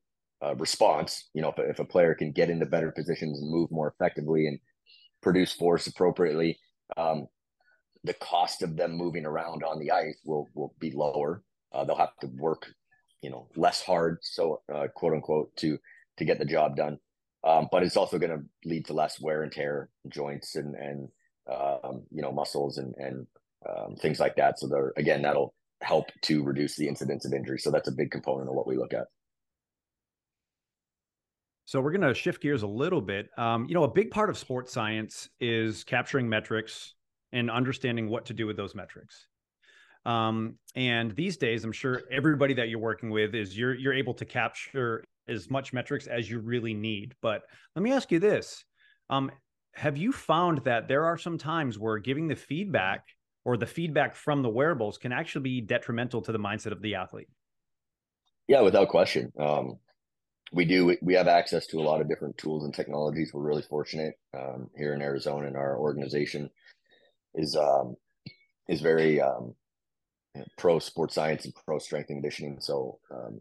uh, 0.45 0.55
response 0.57 1.31
you 1.35 1.41
know 1.41 1.55
if, 1.57 1.71
if 1.71 1.79
a 1.79 1.85
player 1.85 2.15
can 2.15 2.33
get 2.33 2.51
into 2.51 2.67
better 2.67 2.91
positions 2.91 3.41
and 3.41 3.51
move 3.51 3.71
more 3.71 3.89
effectively 3.89 4.47
and 4.47 4.59
produce 5.23 5.53
force 5.53 5.87
appropriately 5.87 6.59
um, 6.97 7.27
the 8.05 8.15
cost 8.15 8.63
of 8.63 8.77
them 8.77 8.93
moving 8.93 9.25
around 9.25 9.63
on 9.63 9.79
the 9.79 9.91
ice 9.91 10.19
will 10.25 10.49
will 10.55 10.75
be 10.79 10.91
lower 10.91 11.43
uh, 11.73 11.85
they'll 11.85 11.97
have 11.97 12.17
to 12.21 12.27
work 12.37 12.67
you 13.21 13.31
know 13.31 13.49
less 13.57 13.83
hard 13.83 14.19
so 14.23 14.61
uh, 14.75 14.87
quote 14.95 15.13
unquote 15.13 15.55
to 15.57 15.79
to 16.17 16.25
get 16.25 16.39
the 16.39 16.45
job 16.45 16.77
done 16.77 16.99
um, 17.45 17.69
but 17.73 17.83
it's 17.83 17.97
also 17.97 18.19
going 18.19 18.31
to 18.31 18.45
lead 18.69 18.87
to 18.87 18.93
less 18.93 19.21
wear 19.21 19.43
and 19.43 19.53
tear 19.53 19.89
joints 20.09 20.55
and 20.55 20.75
and 20.77 21.09
um, 21.51 22.03
you 22.11 22.23
know 22.23 22.33
muscles 22.33 22.79
and 22.79 22.95
and 22.97 23.27
um, 23.69 23.97
things 23.97 24.21
like 24.21 24.37
that. 24.37 24.59
So 24.59 24.69
there 24.69 24.93
again, 24.97 25.23
that'll 25.23 25.55
help 25.81 26.07
to 26.23 26.43
reduce 26.45 26.77
the 26.77 26.87
incidence 26.87 27.25
of 27.25 27.33
injury. 27.33 27.59
So 27.59 27.71
that's 27.71 27.89
a 27.89 27.93
big 27.93 28.11
component 28.11 28.49
of 28.49 28.55
what 28.55 28.67
we 28.67 28.77
look 28.77 28.93
at. 28.93 29.07
So 31.65 31.81
we're 31.81 31.93
going 31.93 32.03
to 32.03 32.15
shift 32.15 32.43
gears 32.43 32.63
a 32.63 32.67
little 32.67 33.01
bit. 33.01 33.31
Um, 33.39 33.67
you 33.69 33.75
know, 33.75 33.85
a 33.85 33.91
big 33.91 34.11
part 34.11 34.31
of 34.31 34.37
sports 34.37 34.73
science 34.73 35.29
is 35.41 35.85
capturing 35.85 36.29
metrics 36.29 36.95
and 37.33 37.51
understanding 37.51 38.09
what 38.09 38.27
to 38.27 38.35
do 38.35 38.47
with 38.47 38.57
those 38.57 38.75
metrics. 38.75 39.27
Um, 40.05 40.57
and 40.75 41.15
these 41.15 41.37
days, 41.37 41.65
I'm 41.65 41.73
sure 41.73 42.03
everybody 42.11 42.55
that 42.55 42.69
you're 42.69 42.81
working 42.81 43.11
with 43.11 43.35
is 43.35 43.57
you're 43.57 43.75
you're 43.75 43.95
able 43.95 44.15
to 44.15 44.25
capture 44.25 45.05
as 45.29 45.49
much 45.51 45.73
metrics 45.73 46.07
as 46.07 46.29
you 46.29 46.41
really 46.41 46.75
need. 46.75 47.15
But 47.23 47.43
let 47.77 47.83
me 47.83 47.93
ask 47.93 48.11
you 48.11 48.19
this. 48.19 48.65
Um, 49.11 49.31
have 49.75 49.97
you 49.97 50.13
found 50.13 50.59
that 50.65 50.89
there 50.89 51.05
are 51.05 51.17
some 51.17 51.39
times 51.39 51.79
where 51.79 51.99
giving 51.99 52.29
the 52.29 52.37
feedback 52.37 53.05
or 53.45 53.57
the 53.57 53.67
feedback 53.67 54.15
from 54.15 54.43
the 54.43 54.49
wearables 54.49 54.99
can 54.99 55.13
actually 55.13 55.43
be 55.43 55.61
detrimental 55.61 56.21
to 56.23 56.33
the 56.33 56.39
mindset 56.39 56.73
of 56.73 56.83
the 56.83 56.95
athlete? 56.95 57.29
Yeah, 58.49 58.61
without 58.61 58.89
question. 58.89 59.33
Um, 59.39 59.79
we 60.53 60.65
do. 60.65 60.97
We 61.01 61.15
have 61.15 61.29
access 61.29 61.67
to 61.69 61.81
a 61.81 61.83
lot 61.83 62.01
of 62.01 62.09
different 62.09 62.37
tools 62.37 62.65
and 62.65 62.75
technologies. 62.75 63.33
We're 63.33 63.43
really 63.43 63.63
fortunate 63.63 64.15
um, 64.37 64.69
here 64.77 64.93
in 64.95 65.01
Arizona, 65.01 65.47
and 65.47 65.57
our 65.57 65.79
organization 65.79 66.51
is 67.35 67.57
um, 67.57 67.97
is 68.69 68.81
very 68.81 69.21
um, 69.21 69.55
pro 70.59 70.79
sports 70.79 71.15
science 71.15 71.45
and 71.45 71.55
pro 71.67 71.79
strength 71.79 72.11
and 72.11 72.17
conditioning. 72.17 72.59
So 72.61 72.99
um, 73.11 73.41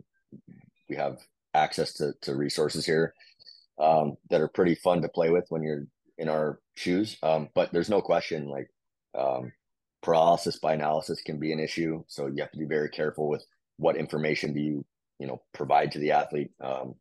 we 0.89 0.95
have 0.95 1.19
access 1.53 1.93
to, 1.93 2.13
to 2.21 2.35
resources 2.35 2.85
here 2.85 3.13
um, 3.79 4.17
that 4.29 4.41
are 4.41 4.47
pretty 4.47 4.75
fun 4.75 5.01
to 5.01 5.09
play 5.09 5.29
with 5.29 5.45
when 5.49 5.63
you're 5.63 5.85
in 6.17 6.29
our 6.29 6.59
shoes. 6.75 7.17
Um, 7.23 7.49
but 7.53 7.71
there's 7.71 7.89
no 7.89 8.01
question 8.01 8.47
like 8.47 8.69
um, 9.17 9.51
paralysis 10.01 10.59
by 10.59 10.73
analysis 10.73 11.21
can 11.21 11.39
be 11.39 11.51
an 11.51 11.59
issue. 11.59 12.03
So 12.07 12.27
you 12.27 12.41
have 12.41 12.51
to 12.51 12.59
be 12.59 12.65
very 12.65 12.89
careful 12.89 13.27
with 13.27 13.45
what 13.77 13.95
information 13.95 14.53
do 14.53 14.59
you, 14.59 14.85
you 15.19 15.27
know, 15.27 15.41
provide 15.53 15.91
to 15.93 15.99
the 15.99 16.11
athlete. 16.11 16.51
Um, 16.61 16.95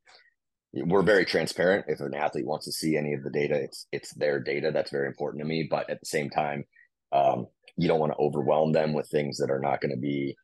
we're 0.73 1.03
very 1.03 1.25
transparent. 1.25 1.87
If 1.89 2.01
an 2.01 2.15
athlete 2.15 2.47
wants 2.47 2.65
to 2.67 2.73
see 2.73 2.97
any 2.97 3.13
of 3.15 3.25
the 3.25 3.31
data, 3.31 3.57
it's 3.57 3.87
it's 3.91 4.15
their 4.15 4.39
data. 4.39 4.71
That's 4.73 4.93
very 4.93 5.09
important 5.09 5.43
to 5.43 5.49
me. 5.49 5.67
But 5.69 5.91
at 5.91 5.99
the 5.99 6.07
same 6.07 6.31
time, 6.31 6.65
um, 7.13 7.47
you 7.77 7.89
don't 7.89 8.01
want 8.01 8.13
to 8.13 8.19
overwhelm 8.19 8.73
them 8.73 8.93
with 8.93 9.09
things 9.09 9.39
that 9.39 9.51
are 9.51 9.61
not 9.61 9.81
going 9.81 9.95
to 9.95 10.01
be 10.01 10.37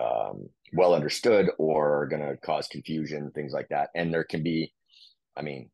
um, 0.00 0.48
well 0.72 0.94
understood 0.94 1.50
or 1.58 2.06
going 2.06 2.22
to 2.22 2.36
cause 2.38 2.68
confusion, 2.68 3.30
things 3.34 3.52
like 3.52 3.68
that. 3.68 3.90
And 3.94 4.12
there 4.12 4.24
can 4.24 4.42
be, 4.42 4.72
I 5.36 5.42
mean, 5.42 5.70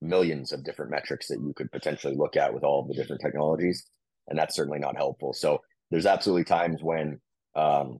millions 0.00 0.52
of 0.52 0.64
different 0.64 0.90
metrics 0.90 1.28
that 1.28 1.40
you 1.40 1.52
could 1.54 1.70
potentially 1.72 2.14
look 2.14 2.36
at 2.36 2.52
with 2.54 2.64
all 2.64 2.86
the 2.86 2.94
different 2.94 3.22
technologies, 3.22 3.86
and 4.28 4.38
that's 4.38 4.54
certainly 4.54 4.78
not 4.78 4.96
helpful. 4.96 5.32
So 5.32 5.60
there's 5.90 6.06
absolutely 6.06 6.44
times 6.44 6.82
when 6.82 7.20
um, 7.54 7.98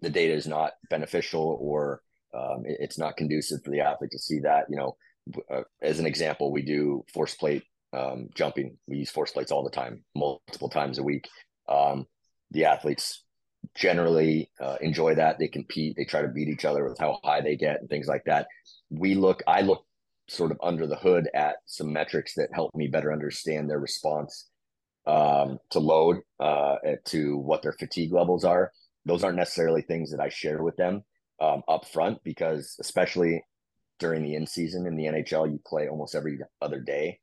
the 0.00 0.10
data 0.10 0.34
is 0.34 0.46
not 0.46 0.72
beneficial 0.90 1.58
or 1.60 2.02
um, 2.34 2.64
it, 2.66 2.76
it's 2.80 2.98
not 2.98 3.16
conducive 3.16 3.62
for 3.64 3.70
the 3.70 3.80
athlete 3.80 4.10
to 4.12 4.18
see 4.18 4.40
that. 4.40 4.66
You 4.68 4.76
know, 4.76 4.96
uh, 5.50 5.62
as 5.82 5.98
an 5.98 6.06
example, 6.06 6.52
we 6.52 6.62
do 6.62 7.04
force 7.12 7.34
plate 7.34 7.64
um, 7.96 8.28
jumping. 8.34 8.76
We 8.86 8.98
use 8.98 9.10
force 9.10 9.32
plates 9.32 9.50
all 9.50 9.64
the 9.64 9.70
time, 9.70 10.04
multiple 10.14 10.68
times 10.68 10.98
a 10.98 11.02
week. 11.02 11.28
Um, 11.68 12.06
the 12.50 12.66
athletes 12.66 13.24
generally 13.74 14.50
uh, 14.60 14.76
enjoy 14.80 15.14
that. 15.16 15.38
They 15.38 15.48
compete. 15.48 15.96
They 15.96 16.04
try 16.04 16.22
to 16.22 16.28
beat 16.28 16.48
each 16.48 16.64
other 16.64 16.88
with 16.88 16.98
how 16.98 17.18
high 17.24 17.40
they 17.40 17.56
get 17.56 17.80
and 17.80 17.88
things 17.88 18.06
like 18.06 18.24
that. 18.26 18.46
We 18.90 19.14
look. 19.14 19.42
I 19.46 19.62
look 19.62 19.84
sort 20.28 20.50
of 20.50 20.58
under 20.62 20.86
the 20.86 20.96
hood 20.96 21.28
at 21.34 21.56
some 21.66 21.92
metrics 21.92 22.34
that 22.34 22.50
help 22.52 22.74
me 22.74 22.88
better 22.88 23.12
understand 23.12 23.70
their 23.70 23.78
response 23.78 24.48
um, 25.06 25.58
to 25.70 25.78
load, 25.78 26.20
uh, 26.40 26.76
to 27.04 27.38
what 27.38 27.62
their 27.62 27.72
fatigue 27.72 28.12
levels 28.12 28.44
are. 28.44 28.72
Those 29.04 29.22
aren't 29.22 29.36
necessarily 29.36 29.82
things 29.82 30.10
that 30.10 30.20
I 30.20 30.28
share 30.28 30.62
with 30.62 30.76
them 30.76 31.04
um, 31.40 31.62
up 31.68 31.86
front 31.86 32.22
because, 32.24 32.76
especially 32.80 33.44
during 33.98 34.22
the 34.22 34.34
in 34.34 34.46
season 34.46 34.86
in 34.86 34.96
the 34.96 35.04
NHL, 35.04 35.50
you 35.50 35.60
play 35.64 35.88
almost 35.88 36.14
every 36.14 36.38
other 36.60 36.80
day. 36.80 37.20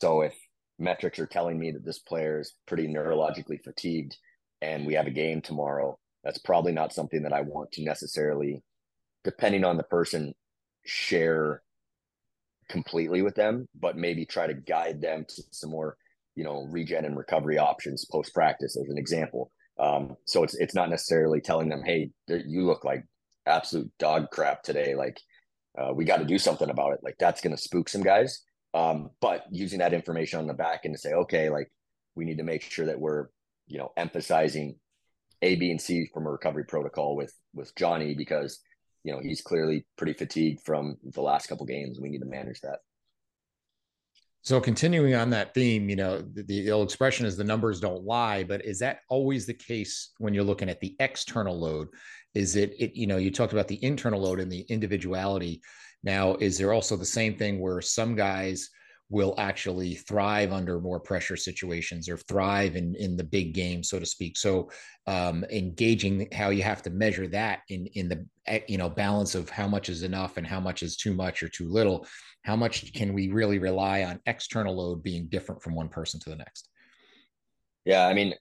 So 0.00 0.22
if 0.22 0.34
metrics 0.78 1.18
are 1.18 1.26
telling 1.26 1.58
me 1.58 1.70
that 1.72 1.84
this 1.84 1.98
player 1.98 2.40
is 2.40 2.54
pretty 2.66 2.86
neurologically 2.86 3.62
fatigued 3.62 4.16
and 4.60 4.86
we 4.86 4.94
have 4.94 5.06
a 5.06 5.10
game 5.10 5.40
tomorrow, 5.40 5.98
that's 6.24 6.38
probably 6.38 6.72
not 6.72 6.92
something 6.92 7.22
that 7.22 7.32
I 7.32 7.42
want 7.42 7.72
to 7.72 7.84
necessarily, 7.84 8.62
depending 9.24 9.64
on 9.64 9.76
the 9.76 9.84
person, 9.84 10.34
share 10.84 11.62
completely 12.68 13.22
with 13.22 13.34
them, 13.34 13.68
but 13.78 13.96
maybe 13.96 14.24
try 14.24 14.46
to 14.46 14.54
guide 14.54 15.00
them 15.00 15.24
to 15.28 15.42
some 15.50 15.70
more, 15.70 15.96
you 16.34 16.44
know, 16.44 16.66
regen 16.68 17.04
and 17.04 17.16
recovery 17.16 17.58
options 17.58 18.04
post 18.04 18.34
practice 18.34 18.76
as 18.76 18.88
an 18.88 18.98
example. 18.98 19.50
Um, 19.78 20.16
so 20.24 20.42
it's 20.42 20.54
it's 20.54 20.74
not 20.74 20.90
necessarily 20.90 21.40
telling 21.40 21.68
them, 21.68 21.82
hey, 21.84 22.10
you 22.28 22.64
look 22.64 22.84
like 22.84 23.04
absolute 23.46 23.90
dog 23.98 24.30
crap 24.30 24.62
today. 24.62 24.94
Like 24.94 25.20
uh, 25.78 25.92
we 25.94 26.04
got 26.04 26.18
to 26.18 26.24
do 26.24 26.38
something 26.38 26.70
about 26.70 26.94
it. 26.94 27.00
Like 27.02 27.16
that's 27.18 27.40
going 27.40 27.54
to 27.54 27.62
spook 27.62 27.88
some 27.88 28.02
guys. 28.02 28.42
Um, 28.74 29.10
but 29.20 29.44
using 29.50 29.78
that 29.78 29.94
information 29.94 30.38
on 30.38 30.46
the 30.46 30.54
back 30.54 30.80
end 30.84 30.94
to 30.94 31.00
say, 31.00 31.12
okay, 31.12 31.48
like 31.48 31.70
we 32.14 32.24
need 32.24 32.38
to 32.38 32.44
make 32.44 32.62
sure 32.62 32.86
that 32.86 33.00
we're 33.00 33.28
you 33.66 33.78
know, 33.78 33.92
emphasizing 33.96 34.76
A, 35.42 35.56
B, 35.56 35.70
and 35.70 35.80
C 35.80 36.08
from 36.12 36.26
a 36.26 36.30
recovery 36.30 36.64
protocol 36.64 37.16
with 37.16 37.32
with 37.54 37.74
Johnny 37.76 38.14
because 38.14 38.60
you 39.04 39.12
know 39.12 39.20
he's 39.20 39.40
clearly 39.40 39.86
pretty 39.96 40.12
fatigued 40.12 40.60
from 40.64 40.96
the 41.02 41.22
last 41.22 41.48
couple 41.48 41.66
games. 41.66 42.00
We 42.00 42.08
need 42.08 42.20
to 42.20 42.26
manage 42.26 42.60
that. 42.60 42.78
So 44.42 44.60
continuing 44.60 45.16
on 45.16 45.30
that 45.30 45.54
theme, 45.54 45.88
you 45.88 45.96
know, 45.96 46.22
the, 46.22 46.42
the 46.42 46.70
old 46.70 46.86
expression 46.86 47.26
is 47.26 47.36
the 47.36 47.42
numbers 47.42 47.80
don't 47.80 48.04
lie, 48.04 48.44
but 48.44 48.64
is 48.64 48.78
that 48.78 49.00
always 49.08 49.44
the 49.44 49.54
case 49.54 50.12
when 50.18 50.34
you're 50.34 50.44
looking 50.44 50.70
at 50.70 50.80
the 50.80 50.94
external 51.00 51.58
load? 51.58 51.88
Is 52.32 52.54
it, 52.54 52.72
it 52.78 52.94
you 52.94 53.08
know, 53.08 53.16
you 53.16 53.32
talked 53.32 53.52
about 53.52 53.66
the 53.66 53.82
internal 53.82 54.20
load 54.20 54.38
and 54.38 54.52
the 54.52 54.60
individuality. 54.68 55.62
Now, 56.02 56.34
is 56.36 56.58
there 56.58 56.72
also 56.72 56.96
the 56.96 57.04
same 57.04 57.36
thing 57.36 57.60
where 57.60 57.80
some 57.80 58.14
guys 58.14 58.68
will 59.08 59.34
actually 59.38 59.94
thrive 59.94 60.52
under 60.52 60.80
more 60.80 60.98
pressure 60.98 61.36
situations 61.36 62.08
or 62.08 62.16
thrive 62.16 62.74
in 62.74 62.94
in 62.96 63.16
the 63.16 63.24
big 63.24 63.54
game 63.54 63.82
so 63.82 63.98
to 63.98 64.06
speak? 64.06 64.36
So 64.36 64.70
um, 65.06 65.44
engaging 65.50 66.28
how 66.32 66.50
you 66.50 66.62
have 66.62 66.82
to 66.82 66.90
measure 66.90 67.28
that 67.28 67.60
in 67.68 67.86
in 67.94 68.08
the 68.08 68.26
eh, 68.46 68.60
you 68.68 68.78
know 68.78 68.88
balance 68.88 69.34
of 69.34 69.48
how 69.48 69.68
much 69.68 69.88
is 69.88 70.02
enough 70.02 70.36
and 70.36 70.46
how 70.46 70.60
much 70.60 70.82
is 70.82 70.96
too 70.96 71.14
much 71.14 71.42
or 71.42 71.48
too 71.48 71.68
little 71.68 72.06
how 72.42 72.54
much 72.54 72.92
can 72.92 73.12
we 73.12 73.28
really 73.28 73.58
rely 73.58 74.04
on 74.04 74.20
external 74.26 74.76
load 74.76 75.02
being 75.02 75.26
different 75.26 75.60
from 75.60 75.74
one 75.74 75.88
person 75.88 76.20
to 76.20 76.30
the 76.30 76.36
next? 76.36 76.68
Yeah 77.84 78.06
i 78.06 78.14
mean 78.14 78.34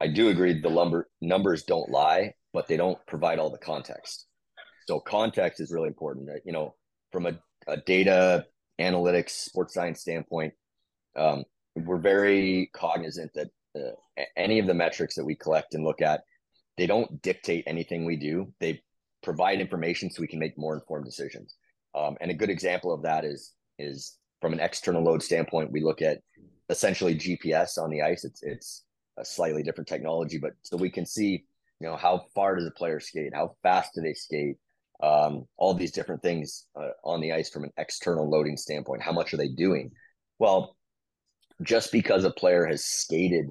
i 0.00 0.06
do 0.06 0.28
agree 0.28 0.60
the 0.60 0.70
lumber 0.70 1.08
numbers 1.20 1.64
don't 1.64 1.90
lie 1.90 2.32
but 2.52 2.68
they 2.68 2.76
don't 2.76 2.98
provide 3.06 3.38
all 3.38 3.50
the 3.50 3.58
context. 3.58 4.26
So 4.86 5.00
context 5.00 5.60
is 5.60 5.72
really 5.72 5.88
important 5.88 6.28
you 6.44 6.52
know 6.52 6.74
from 7.12 7.26
a, 7.26 7.38
a 7.68 7.76
data 7.76 8.46
analytics, 8.80 9.30
sports 9.30 9.74
science 9.74 10.00
standpoint, 10.00 10.54
um, 11.16 11.44
we're 11.76 11.98
very 11.98 12.70
cognizant 12.74 13.30
that 13.34 13.48
uh, 13.76 14.22
any 14.36 14.58
of 14.58 14.66
the 14.66 14.74
metrics 14.74 15.14
that 15.14 15.24
we 15.24 15.34
collect 15.34 15.74
and 15.74 15.84
look 15.84 16.02
at, 16.02 16.22
they 16.76 16.86
don't 16.86 17.22
dictate 17.22 17.64
anything 17.66 18.04
we 18.04 18.16
do. 18.16 18.52
They 18.60 18.82
provide 19.22 19.60
information 19.60 20.10
so 20.10 20.20
we 20.20 20.26
can 20.26 20.38
make 20.38 20.58
more 20.58 20.74
informed 20.74 21.04
decisions. 21.04 21.54
Um, 21.94 22.16
and 22.20 22.30
a 22.30 22.34
good 22.34 22.50
example 22.50 22.92
of 22.92 23.02
that 23.02 23.24
is 23.24 23.52
is 23.78 24.18
from 24.40 24.52
an 24.52 24.60
external 24.60 25.02
load 25.02 25.22
standpoint, 25.22 25.72
we 25.72 25.82
look 25.82 26.02
at 26.02 26.20
essentially 26.68 27.14
GPS 27.14 27.78
on 27.78 27.90
the 27.90 28.02
ice. 28.02 28.24
It's 28.24 28.42
it's 28.42 28.84
a 29.18 29.24
slightly 29.24 29.62
different 29.62 29.88
technology, 29.88 30.38
but 30.38 30.52
so 30.62 30.76
we 30.76 30.90
can 30.90 31.06
see, 31.06 31.44
you 31.80 31.88
know, 31.88 31.96
how 31.96 32.24
far 32.34 32.56
does 32.56 32.66
a 32.66 32.70
player 32.72 33.00
skate? 33.00 33.34
How 33.34 33.54
fast 33.62 33.92
do 33.94 34.00
they 34.00 34.14
skate? 34.14 34.56
Um, 35.02 35.46
all 35.56 35.74
these 35.74 35.92
different 35.92 36.22
things 36.22 36.66
uh, 36.80 36.90
on 37.04 37.20
the 37.20 37.32
ice 37.32 37.50
from 37.50 37.64
an 37.64 37.72
external 37.76 38.30
loading 38.30 38.56
standpoint. 38.56 39.02
How 39.02 39.12
much 39.12 39.34
are 39.34 39.36
they 39.36 39.48
doing? 39.48 39.90
Well, 40.38 40.76
just 41.62 41.92
because 41.92 42.24
a 42.24 42.30
player 42.30 42.66
has 42.66 42.84
skated 42.84 43.46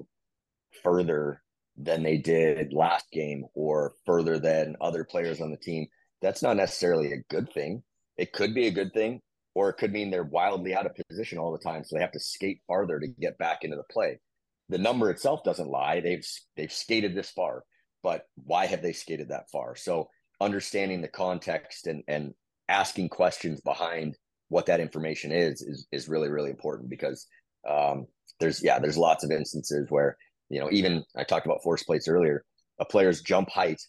further 0.82 1.42
than 1.76 2.02
they 2.02 2.16
did 2.16 2.72
last 2.72 3.06
game 3.12 3.44
or 3.54 3.94
further 4.04 4.38
than 4.38 4.76
other 4.80 5.04
players 5.04 5.40
on 5.40 5.50
the 5.50 5.56
team, 5.56 5.86
that's 6.20 6.42
not 6.42 6.56
necessarily 6.56 7.12
a 7.12 7.34
good 7.34 7.52
thing. 7.52 7.82
It 8.16 8.32
could 8.32 8.54
be 8.54 8.66
a 8.66 8.72
good 8.72 8.92
thing, 8.92 9.20
or 9.54 9.68
it 9.68 9.76
could 9.76 9.92
mean 9.92 10.10
they're 10.10 10.22
wildly 10.22 10.74
out 10.74 10.86
of 10.86 10.96
position 11.08 11.38
all 11.38 11.52
the 11.52 11.58
time, 11.58 11.84
so 11.84 11.96
they 11.96 12.02
have 12.02 12.12
to 12.12 12.20
skate 12.20 12.60
farther 12.66 12.98
to 12.98 13.08
get 13.08 13.38
back 13.38 13.58
into 13.62 13.76
the 13.76 13.84
play. 13.90 14.20
The 14.68 14.78
number 14.78 15.10
itself 15.10 15.44
doesn't 15.44 15.68
lie; 15.68 16.00
they've 16.00 16.26
they've 16.56 16.72
skated 16.72 17.14
this 17.14 17.30
far, 17.30 17.64
but 18.02 18.26
why 18.36 18.66
have 18.66 18.82
they 18.82 18.92
skated 18.92 19.28
that 19.28 19.50
far? 19.50 19.76
So 19.76 20.08
understanding 20.42 21.00
the 21.00 21.08
context 21.08 21.86
and 21.86 22.02
and 22.08 22.34
asking 22.68 23.08
questions 23.08 23.60
behind 23.60 24.16
what 24.48 24.66
that 24.66 24.80
information 24.80 25.32
is 25.32 25.62
is 25.62 25.86
is 25.92 26.08
really 26.08 26.28
really 26.28 26.50
important 26.50 26.90
because 26.90 27.26
um, 27.68 28.06
there's 28.40 28.62
yeah 28.62 28.78
there's 28.78 28.98
lots 28.98 29.24
of 29.24 29.30
instances 29.30 29.86
where 29.88 30.16
you 30.50 30.60
know 30.60 30.68
even 30.70 31.04
I 31.16 31.24
talked 31.24 31.46
about 31.46 31.62
force 31.62 31.82
plates 31.82 32.08
earlier. 32.08 32.44
A 32.78 32.84
player's 32.84 33.22
jump 33.22 33.48
height 33.50 33.80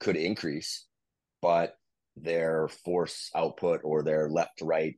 could 0.00 0.16
increase, 0.16 0.86
but 1.42 1.74
their 2.16 2.68
force 2.68 3.30
output 3.34 3.80
or 3.84 4.02
their 4.02 4.28
left 4.28 4.58
to 4.58 4.64
right 4.64 4.94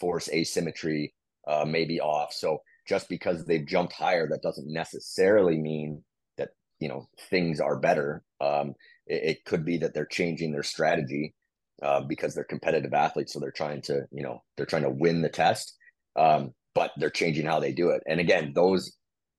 force 0.00 0.28
asymmetry 0.30 1.14
uh, 1.46 1.64
may 1.64 1.84
be 1.84 2.00
off. 2.00 2.32
So 2.32 2.58
just 2.88 3.08
because 3.08 3.44
they've 3.44 3.66
jumped 3.66 3.92
higher, 3.92 4.28
that 4.28 4.42
doesn't 4.42 4.72
necessarily 4.72 5.56
mean 5.56 6.02
that 6.36 6.50
you 6.78 6.88
know 6.88 7.08
things 7.30 7.60
are 7.60 7.78
better. 7.78 8.22
Um, 8.40 8.74
it, 9.06 9.22
it, 9.24 9.44
could 9.44 9.64
be 9.64 9.78
that 9.78 9.94
they're 9.94 10.06
changing 10.06 10.52
their 10.52 10.62
strategy 10.62 11.34
uh, 11.82 12.00
because 12.00 12.34
they're 12.34 12.44
competitive 12.44 12.94
athletes, 12.94 13.32
so 13.32 13.40
they're 13.40 13.50
trying 13.50 13.82
to 13.82 14.06
you 14.10 14.22
know 14.22 14.42
they're 14.56 14.66
trying 14.66 14.82
to 14.82 14.90
win 14.90 15.22
the 15.22 15.28
test, 15.28 15.76
um, 16.16 16.52
but 16.74 16.92
they're 16.96 17.10
changing 17.10 17.46
how 17.46 17.60
they 17.60 17.72
do 17.72 17.90
it. 17.90 18.02
And 18.06 18.20
again, 18.20 18.52
those 18.54 18.96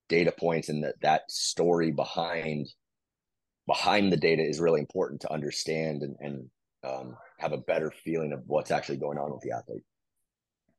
data 0.09 0.31
points 0.31 0.69
and 0.69 0.83
that 0.83 0.95
that 1.01 1.31
story 1.31 1.91
behind 1.91 2.67
behind 3.67 4.11
the 4.11 4.17
data 4.17 4.43
is 4.43 4.59
really 4.59 4.81
important 4.81 5.21
to 5.21 5.31
understand 5.31 6.01
and, 6.01 6.15
and 6.19 6.49
um, 6.83 7.15
have 7.39 7.53
a 7.53 7.57
better 7.57 7.91
feeling 7.91 8.33
of 8.33 8.41
what's 8.45 8.71
actually 8.71 8.97
going 8.97 9.17
on 9.17 9.31
with 9.31 9.41
the 9.41 9.51
athlete. 9.51 9.83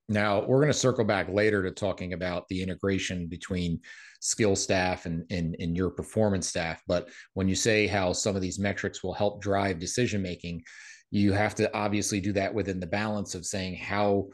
Now 0.08 0.44
we're 0.44 0.60
going 0.60 0.72
to 0.72 0.78
circle 0.78 1.04
back 1.04 1.28
later 1.28 1.62
to 1.62 1.70
talking 1.70 2.12
about 2.12 2.46
the 2.48 2.62
integration 2.62 3.26
between 3.26 3.80
skill 4.20 4.56
staff 4.56 5.06
and, 5.06 5.24
and, 5.30 5.56
and 5.58 5.76
your 5.76 5.90
performance 5.90 6.48
staff. 6.48 6.82
But 6.86 7.08
when 7.34 7.48
you 7.48 7.54
say 7.54 7.86
how 7.86 8.12
some 8.12 8.36
of 8.36 8.42
these 8.42 8.58
metrics 8.58 9.02
will 9.02 9.14
help 9.14 9.40
drive 9.40 9.78
decision 9.78 10.20
making, 10.20 10.62
you 11.10 11.32
have 11.32 11.54
to 11.54 11.74
obviously 11.74 12.20
do 12.20 12.32
that 12.32 12.52
within 12.52 12.80
the 12.80 12.86
balance 12.86 13.34
of 13.34 13.46
saying 13.46 13.76
how 13.76 14.28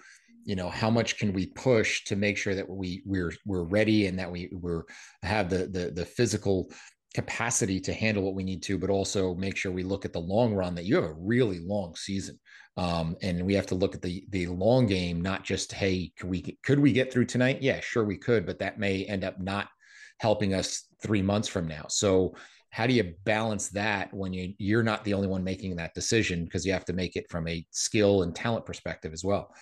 you 0.45 0.57
know 0.57 0.71
how 0.71 0.89
much 0.89 1.19
can 1.19 1.33
we 1.35 1.47
push 1.47 2.05
to 2.05 2.17
make 2.17 2.39
sure 2.39 2.55
that 2.55 2.69
we 2.69 3.03
we're 3.05 3.33
we're 3.45 3.65
ready 3.65 4.07
and 4.07 4.19
that 4.19 4.31
we 4.31 4.49
we're 4.53 4.85
have 5.23 5.51
the 5.51 5.67
the 5.67 5.93
the 5.95 6.05
physical 6.05 6.71
capacity 7.15 7.81
to 7.81 7.93
handle 7.93 8.23
what 8.23 8.35
we 8.35 8.45
need 8.45 8.63
to, 8.63 8.79
but 8.79 8.91
also 8.91 9.35
make 9.35 9.57
sure 9.57 9.73
we 9.73 9.83
look 9.83 10.05
at 10.05 10.13
the 10.13 10.21
long 10.21 10.55
run 10.55 10.75
that 10.77 10.85
you 10.85 10.95
have 10.97 11.05
a 11.05 11.15
really 11.15 11.59
long 11.59 11.95
season. 11.97 12.39
Um, 12.77 13.17
and 13.23 13.45
we 13.45 13.55
have 13.55 13.67
to 13.67 13.75
look 13.75 13.95
at 13.95 14.03
the 14.03 14.25
the 14.31 14.47
long 14.47 14.87
game, 14.87 15.21
not 15.21 15.45
just 15.45 15.73
hey, 15.73 16.13
could 16.17 16.31
we 16.31 16.57
could 16.65 16.79
we 16.79 16.93
get 16.93 17.13
through 17.13 17.27
tonight? 17.27 17.61
Yeah, 17.61 17.81
sure 17.81 18.05
we 18.05 18.17
could, 18.17 18.47
but 18.47 18.61
that 18.61 18.79
may 18.79 19.05
end 19.05 19.25
up 19.25 19.41
not 19.41 19.69
helping 20.19 20.55
us 20.55 20.85
three 21.03 21.23
months 21.23 21.49
from 21.49 21.67
now. 21.67 21.87
So 21.89 22.35
how 22.71 22.87
do 22.87 22.95
you 22.95 23.15
balance 23.25 23.69
that 23.71 24.15
when 24.15 24.33
you 24.33 24.55
you're 24.59 24.85
not 24.85 25.05
the 25.05 25.15
only 25.15 25.27
one 25.27 25.43
making 25.43 25.75
that 25.77 25.95
decision 25.95 26.45
because 26.45 26.65
you 26.65 26.73
have 26.73 26.85
to 26.85 26.93
make 26.93 27.17
it 27.17 27.29
from 27.29 27.49
a 27.49 27.67
skill 27.71 28.23
and 28.23 28.35
talent 28.35 28.65
perspective 28.65 29.13
as 29.13 29.25
well? 29.25 29.53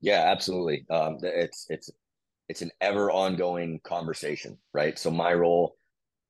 Yeah, 0.00 0.24
absolutely. 0.30 0.86
Um, 0.90 1.18
it's 1.22 1.66
it's 1.68 1.90
it's 2.48 2.62
an 2.62 2.70
ever 2.80 3.10
ongoing 3.10 3.80
conversation, 3.84 4.56
right? 4.72 4.98
So 4.98 5.10
my 5.10 5.34
role 5.34 5.76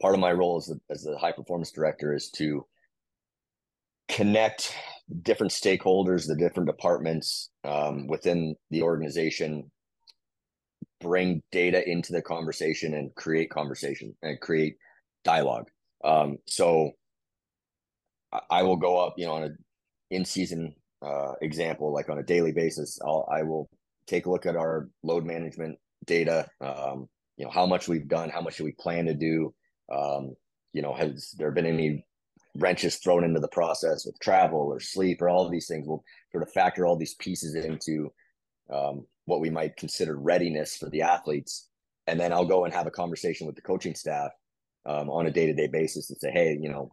part 0.01 0.15
of 0.15 0.21
my 0.21 0.33
role 0.33 0.57
as 0.57 0.67
the, 0.67 0.81
as 0.91 1.03
the 1.03 1.19
high 1.19 1.33
performance 1.33 1.71
director 1.71 2.15
is 2.15 2.31
to 2.31 2.67
connect 4.09 4.75
different 5.23 5.53
stakeholders, 5.53 6.27
the 6.27 6.37
different 6.37 6.69
departments 6.69 7.51
um, 7.65 8.07
within 8.07 8.55
the 8.71 8.83
organization, 8.83 9.71
bring 11.01 11.43
data 11.53 11.89
into 11.89 12.13
the 12.13 12.23
conversation 12.23 12.95
and 12.95 13.15
create 13.15 13.51
conversation 13.51 14.15
and 14.23 14.41
create 14.41 14.77
dialogue. 15.25 15.69
Um, 16.05 16.39
so 16.47 16.93
I 18.51 18.63
will 18.63 18.77
go 18.77 18.99
up, 18.99 19.15
you 19.17 19.27
know, 19.27 19.33
on 19.33 19.43
a 19.45 19.51
in 20.11 20.25
season 20.25 20.75
uh, 21.03 21.33
example, 21.43 21.93
like 21.93 22.09
on 22.09 22.19
a 22.19 22.23
daily 22.23 22.53
basis, 22.53 22.99
I'll, 23.05 23.29
I 23.31 23.43
will 23.43 23.69
take 24.07 24.27
a 24.27 24.31
look 24.31 24.47
at 24.47 24.57
our 24.57 24.89
load 25.03 25.25
management 25.25 25.79
data. 26.07 26.49
Um, 26.61 27.09
you 27.37 27.45
know, 27.45 27.51
how 27.51 27.67
much 27.67 27.89
we've 27.89 28.09
done, 28.09 28.31
how 28.31 28.41
much 28.41 28.57
do 28.57 28.65
we 28.65 28.73
plan 28.73 29.07
to 29.07 29.15
do, 29.15 29.55
um, 29.93 30.35
you 30.73 30.83
know, 30.83 30.95
has 30.95 31.35
there 31.39 31.51
been 31.51 31.67
any 31.67 32.05
wrenches 32.55 32.97
thrown 32.97 33.25
into 33.25 33.41
the 33.41 33.49
process 33.49 34.05
with 34.05 34.19
travel 34.21 34.61
or 34.61 34.81
sleep 34.81 35.23
or 35.23 35.29
all 35.29 35.45
of 35.45 35.53
these 35.53 35.67
things? 35.67 35.87
We'll 35.87 36.05
sort 36.33 36.43
of 36.43 36.53
factor 36.53 36.87
all 36.87 36.97
these 36.97 37.15
pieces 37.15 37.55
into 37.55 38.13
um, 38.73 39.07
what 39.25 39.41
we 39.41 39.51
might 39.51 39.77
consider 39.77 40.17
readiness 40.17 40.77
for 40.77 40.89
the 40.91 41.03
athletes. 41.03 41.69
And 42.07 42.19
then 42.19 42.33
I'll 42.33 42.47
go 42.47 42.65
and 42.65 42.75
have 42.75 42.87
a 42.87 42.91
conversation 42.91 43.47
with 43.47 43.57
the 43.57 43.63
coaching 43.63 43.95
staff 43.95 44.31
um, 44.87 45.11
on 45.11 45.27
a 45.27 45.31
day 45.31 45.47
to 45.47 45.55
day 45.55 45.69
basis 45.69 46.11
and 46.11 46.19
say, 46.19 46.31
hey, 46.31 46.59
you 46.61 46.71
know, 46.71 46.91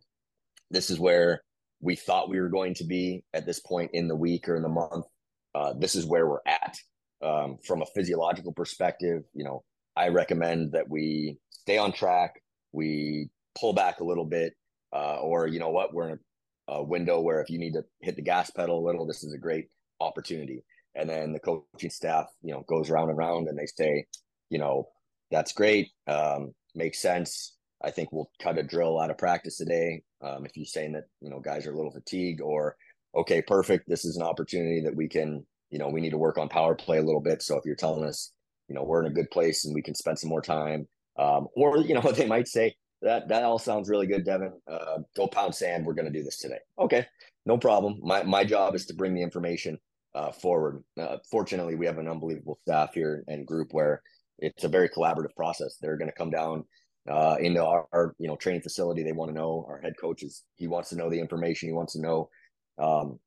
this 0.71 0.89
is 0.89 0.99
where 0.99 1.41
we 1.79 1.95
thought 1.95 2.29
we 2.29 2.39
were 2.39 2.49
going 2.49 2.73
to 2.75 2.83
be 2.83 3.23
at 3.33 3.45
this 3.45 3.59
point 3.59 3.91
in 3.93 4.07
the 4.07 4.15
week 4.15 4.49
or 4.49 4.55
in 4.55 4.63
the 4.63 4.69
month. 4.69 5.05
Uh, 5.53 5.73
this 5.77 5.95
is 5.95 6.05
where 6.05 6.27
we're 6.27 6.39
at. 6.45 6.77
Um, 7.23 7.57
from 7.65 7.81
a 7.81 7.85
physiological 7.95 8.51
perspective, 8.51 9.23
you 9.33 9.45
know, 9.45 9.63
I 9.95 10.09
recommend 10.09 10.73
that 10.73 10.89
we 10.89 11.37
stay 11.49 11.77
on 11.77 11.93
track, 11.93 12.41
we 12.75 13.29
pull 13.59 13.73
back 13.73 13.99
a 13.99 14.03
little 14.03 14.25
bit, 14.25 14.53
uh, 14.93 15.17
or 15.17 15.47
you 15.47 15.59
know 15.59 15.69
what, 15.69 15.93
we're 15.93 16.09
in 16.09 16.19
a, 16.67 16.73
a, 16.73 16.83
window 16.83 17.21
where 17.21 17.41
if 17.41 17.49
you 17.49 17.57
need 17.57 17.73
to 17.73 17.83
hit 18.01 18.15
the 18.15 18.21
gas 18.21 18.51
pedal 18.51 18.79
a 18.79 18.85
little, 18.85 19.05
this 19.05 19.23
is 19.23 19.33
a 19.33 19.37
great 19.37 19.67
opportunity. 19.99 20.63
And 20.95 21.09
then 21.09 21.33
the 21.33 21.39
coaching 21.39 21.89
staff, 21.89 22.27
you 22.41 22.53
know, 22.53 22.63
goes 22.67 22.89
around 22.89 23.09
and 23.09 23.17
around 23.17 23.47
and 23.47 23.57
they 23.57 23.65
say, 23.65 24.05
you 24.49 24.59
know, 24.59 24.87
that's 25.31 25.51
great, 25.51 25.89
um, 26.07 26.53
makes 26.75 27.01
sense. 27.01 27.55
I 27.83 27.91
think 27.91 28.11
we'll 28.11 28.31
cut 28.41 28.57
a 28.57 28.63
drill 28.63 28.99
out 28.99 29.11
of 29.11 29.17
practice 29.17 29.57
today. 29.57 30.01
Um, 30.21 30.45
if 30.45 30.55
you're 30.55 30.65
saying 30.65 30.93
that 30.93 31.05
you 31.21 31.29
know 31.29 31.39
guys 31.39 31.67
are 31.67 31.73
a 31.73 31.75
little 31.75 31.91
fatigued, 31.91 32.41
or 32.41 32.75
okay, 33.15 33.41
perfect, 33.41 33.87
this 33.87 34.05
is 34.05 34.17
an 34.17 34.23
opportunity 34.23 34.81
that 34.81 34.95
we 34.95 35.07
can, 35.07 35.45
you 35.69 35.79
know, 35.79 35.89
we 35.89 36.01
need 36.01 36.11
to 36.11 36.17
work 36.17 36.37
on 36.37 36.49
power 36.49 36.75
play 36.75 36.97
a 36.97 37.03
little 37.03 37.21
bit. 37.21 37.41
So 37.41 37.57
if 37.57 37.65
you're 37.65 37.75
telling 37.75 38.03
us, 38.03 38.31
you 38.67 38.75
know, 38.75 38.83
we're 38.83 39.01
in 39.01 39.11
a 39.11 39.15
good 39.15 39.29
place 39.31 39.65
and 39.65 39.73
we 39.73 39.81
can 39.81 39.95
spend 39.95 40.19
some 40.19 40.29
more 40.29 40.41
time, 40.41 40.87
um, 41.17 41.47
or 41.55 41.77
you 41.79 41.93
know, 41.93 42.01
they 42.11 42.27
might 42.27 42.47
say 42.47 42.75
that 43.01 43.27
that 43.29 43.43
all 43.43 43.59
sounds 43.59 43.89
really 43.89 44.07
good, 44.07 44.25
Devan. 44.25 44.53
Uh, 44.69 44.99
go 45.15 45.27
pound 45.27 45.55
sand. 45.55 45.85
We're 45.85 45.93
going 45.93 46.11
to 46.11 46.17
do 46.17 46.23
this 46.23 46.37
today. 46.37 46.59
Okay, 46.79 47.05
no 47.45 47.57
problem. 47.57 47.99
My 48.01 48.23
my 48.23 48.43
job 48.43 48.75
is 48.75 48.85
to 48.87 48.93
bring 48.93 49.13
the 49.13 49.21
information 49.21 49.77
uh, 50.15 50.31
forward. 50.31 50.83
Uh, 50.99 51.17
fortunately, 51.29 51.75
we 51.75 51.85
have 51.85 51.97
an 51.97 52.07
unbelievable 52.07 52.57
staff 52.63 52.93
here 52.93 53.23
and 53.27 53.45
group 53.45 53.69
where 53.73 54.01
it's 54.39 54.63
a 54.63 54.69
very 54.69 54.89
collaborative 54.89 55.35
process. 55.35 55.77
They're 55.79 55.97
going 55.97 56.09
to 56.09 56.17
come 56.17 56.29
down 56.29 56.65
uh, 57.09 57.35
into 57.39 57.63
our, 57.63 57.85
our, 57.93 58.15
you 58.17 58.27
know 58.27 58.35
training 58.35 58.61
facility. 58.61 59.03
They 59.03 59.11
want 59.11 59.29
to 59.29 59.35
know 59.35 59.65
our 59.67 59.79
head 59.79 59.93
coaches. 59.99 60.43
He 60.55 60.67
wants 60.67 60.89
to 60.89 60.95
know 60.95 61.09
the 61.09 61.19
information. 61.19 61.69
He 61.69 61.73
wants 61.73 61.93
to 61.93 62.01
know 62.01 62.29
um, 62.77 63.19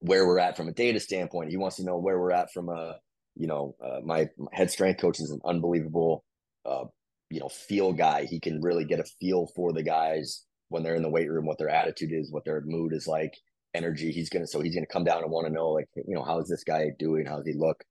where 0.00 0.26
we're 0.26 0.38
at 0.38 0.56
from 0.56 0.68
a 0.68 0.72
data 0.72 0.98
standpoint. 0.98 1.50
He 1.50 1.56
wants 1.56 1.76
to 1.76 1.84
know 1.84 1.98
where 1.98 2.18
we're 2.18 2.32
at 2.32 2.52
from 2.52 2.68
a 2.68 2.96
you 3.36 3.46
know 3.46 3.76
uh, 3.82 4.00
my 4.04 4.28
head 4.52 4.70
strength 4.70 5.00
coach 5.00 5.20
is 5.20 5.30
an 5.30 5.40
unbelievable 5.44 6.24
uh, 6.66 6.84
you 7.32 7.40
know 7.40 7.48
feel 7.48 7.92
guy. 7.92 8.24
He 8.24 8.38
can 8.38 8.60
really 8.60 8.84
get 8.84 9.00
a 9.00 9.04
feel 9.20 9.48
for 9.56 9.72
the 9.72 9.82
guys 9.82 10.44
when 10.68 10.82
they're 10.82 10.94
in 10.94 11.02
the 11.02 11.10
weight 11.10 11.30
room, 11.30 11.46
what 11.46 11.58
their 11.58 11.68
attitude 11.68 12.12
is, 12.12 12.30
what 12.30 12.44
their 12.44 12.62
mood 12.64 12.92
is 12.92 13.06
like, 13.06 13.34
energy. 13.74 14.12
He's 14.12 14.28
gonna 14.28 14.46
so 14.46 14.60
he's 14.60 14.74
gonna 14.74 14.86
come 14.86 15.04
down 15.04 15.22
and 15.22 15.30
want 15.30 15.46
to 15.46 15.52
know 15.52 15.70
like 15.70 15.88
you 15.94 16.14
know 16.14 16.24
how 16.24 16.38
is 16.38 16.48
this 16.48 16.64
guy 16.64 16.86
doing? 16.98 17.26
How's 17.26 17.46
he 17.46 17.54
look? 17.54 17.82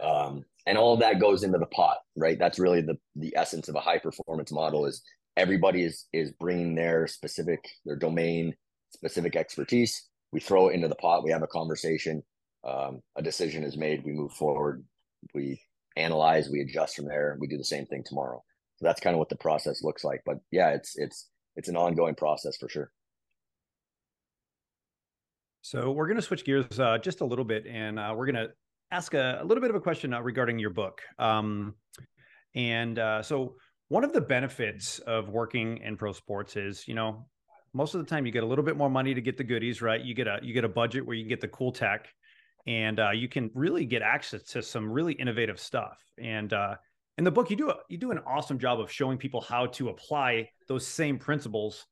Um, 0.00 0.44
and 0.66 0.76
all 0.76 0.96
that 0.98 1.20
goes 1.20 1.42
into 1.42 1.58
the 1.58 1.66
pot, 1.66 1.98
right? 2.16 2.38
That's 2.38 2.58
really 2.58 2.80
the 2.80 2.96
the 3.16 3.34
essence 3.36 3.68
of 3.68 3.74
a 3.74 3.80
high 3.80 3.98
performance 3.98 4.52
model 4.52 4.86
is 4.86 5.02
everybody 5.36 5.84
is 5.84 6.06
is 6.12 6.32
bringing 6.32 6.74
their 6.74 7.06
specific 7.06 7.60
their 7.84 7.96
domain 7.96 8.54
specific 8.92 9.36
expertise. 9.36 10.08
We 10.32 10.40
throw 10.40 10.68
it 10.68 10.74
into 10.74 10.88
the 10.88 10.94
pot. 10.96 11.24
We 11.24 11.30
have 11.32 11.42
a 11.42 11.48
conversation. 11.48 12.22
Um, 12.64 13.00
a 13.16 13.22
decision 13.22 13.62
is 13.62 13.76
made. 13.76 14.04
We 14.04 14.12
move 14.12 14.32
forward. 14.32 14.84
We 15.34 15.60
analyze. 15.96 16.48
We 16.50 16.60
adjust 16.60 16.96
from 16.96 17.06
there. 17.06 17.36
We 17.38 17.46
do 17.46 17.58
the 17.58 17.64
same 17.64 17.86
thing 17.86 18.02
tomorrow. 18.04 18.42
So 18.76 18.86
that's 18.86 19.00
kind 19.00 19.14
of 19.14 19.18
what 19.18 19.28
the 19.28 19.36
process 19.36 19.82
looks 19.82 20.04
like. 20.04 20.22
But 20.26 20.38
yeah, 20.50 20.70
it's 20.70 20.96
it's 20.96 21.28
it's 21.56 21.68
an 21.68 21.76
ongoing 21.76 22.14
process 22.14 22.56
for 22.56 22.68
sure. 22.68 22.90
So 25.62 25.90
we're 25.90 26.06
going 26.06 26.16
to 26.16 26.22
switch 26.22 26.44
gears 26.44 26.78
uh, 26.78 26.98
just 26.98 27.22
a 27.22 27.24
little 27.24 27.44
bit, 27.44 27.66
and 27.66 27.98
uh, 27.98 28.14
we're 28.16 28.26
going 28.26 28.46
to 28.46 28.50
ask 28.92 29.14
a, 29.14 29.40
a, 29.42 29.44
little 29.44 29.60
bit 29.60 29.70
of 29.70 29.76
a 29.76 29.80
question 29.80 30.14
uh, 30.14 30.20
regarding 30.20 30.60
your 30.60 30.70
book. 30.70 31.00
Um, 31.18 31.74
and 32.54 32.98
uh, 32.98 33.22
so 33.22 33.56
one 33.88 34.04
of 34.04 34.12
the 34.12 34.20
benefits 34.20 35.00
of 35.00 35.28
working 35.28 35.78
in 35.78 35.96
pro 35.96 36.12
sports 36.12 36.54
is, 36.56 36.86
you 36.86 36.94
know, 36.94 37.26
most 37.74 37.94
of 37.94 38.00
the 38.00 38.08
time 38.08 38.26
you 38.26 38.32
get 38.32 38.44
a 38.44 38.46
little 38.46 38.64
bit 38.64 38.76
more 38.76 38.88
money 38.88 39.12
to 39.12 39.20
get 39.20 39.36
the 39.36 39.44
goodies, 39.44 39.82
right? 39.82 40.00
You 40.00 40.14
get 40.14 40.28
a 40.28 40.38
you 40.40 40.54
get 40.54 40.64
a 40.64 40.68
budget 40.68 41.04
where 41.04 41.16
you 41.16 41.24
can 41.24 41.28
get 41.30 41.40
the 41.40 41.48
cool 41.48 41.72
tech, 41.72 42.06
and 42.66 43.00
uh, 43.00 43.10
you 43.10 43.28
can 43.28 43.50
really 43.54 43.86
get 43.86 44.02
access 44.02 44.42
to 44.52 44.62
some 44.62 44.90
really 44.90 45.14
innovative 45.14 45.58
stuff. 45.58 45.98
And 46.16 46.52
in 47.18 47.24
the 47.24 47.30
book 47.30 47.50
you 47.50 47.56
do 47.56 47.70
a, 47.70 47.76
you 47.88 47.98
do 47.98 48.10
an 48.10 48.20
awesome 48.26 48.58
job 48.58 48.80
of 48.80 48.90
showing 48.90 49.18
people 49.18 49.40
how 49.40 49.66
to 49.66 49.88
apply 49.88 50.48
those 50.68 50.86
same 50.86 51.18
principles 51.18 51.86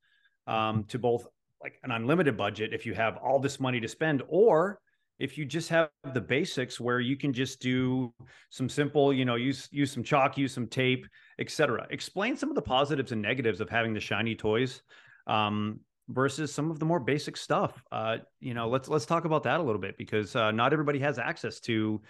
um, 0.47 0.83
to 0.85 0.99
both 0.99 1.25
like 1.63 1.79
an 1.83 1.91
unlimited 1.91 2.37
budget 2.37 2.73
if 2.73 2.85
you 2.85 2.93
have 2.93 3.17
all 3.17 3.39
this 3.39 3.59
money 3.59 3.79
to 3.79 3.87
spend 3.87 4.21
or 4.27 4.79
if 5.17 5.37
you 5.37 5.45
just 5.45 5.69
have 5.69 5.89
the 6.13 6.19
basics 6.19 6.79
where 6.79 6.99
you 6.99 7.15
can 7.15 7.31
just 7.31 7.61
do 7.61 8.13
some 8.49 8.69
simple 8.69 9.13
you 9.13 9.25
know 9.25 9.35
use 9.35 9.67
use 9.71 9.91
some 9.91 10.03
chalk 10.03 10.37
use 10.37 10.53
some 10.53 10.67
tape 10.67 11.07
etc 11.39 11.87
explain 11.89 12.35
some 12.35 12.49
of 12.49 12.55
the 12.55 12.61
positives 12.61 13.11
and 13.11 13.21
negatives 13.21 13.61
of 13.61 13.69
having 13.69 13.93
the 13.93 13.99
shiny 13.99 14.35
toys 14.35 14.81
um, 15.27 15.79
versus 16.09 16.53
some 16.53 16.69
of 16.69 16.79
the 16.79 16.85
more 16.85 16.99
basic 16.99 17.35
stuff. 17.37 17.83
Uh, 17.91 18.17
you 18.39 18.53
know 18.53 18.67
let's 18.67 18.87
let's 18.87 19.05
talk 19.05 19.25
about 19.25 19.43
that 19.43 19.59
a 19.59 19.63
little 19.63 19.81
bit 19.81 19.97
because 19.97 20.35
uh, 20.35 20.51
not 20.51 20.73
everybody 20.73 20.99
has 20.99 21.17
access 21.17 21.59
to 21.59 22.01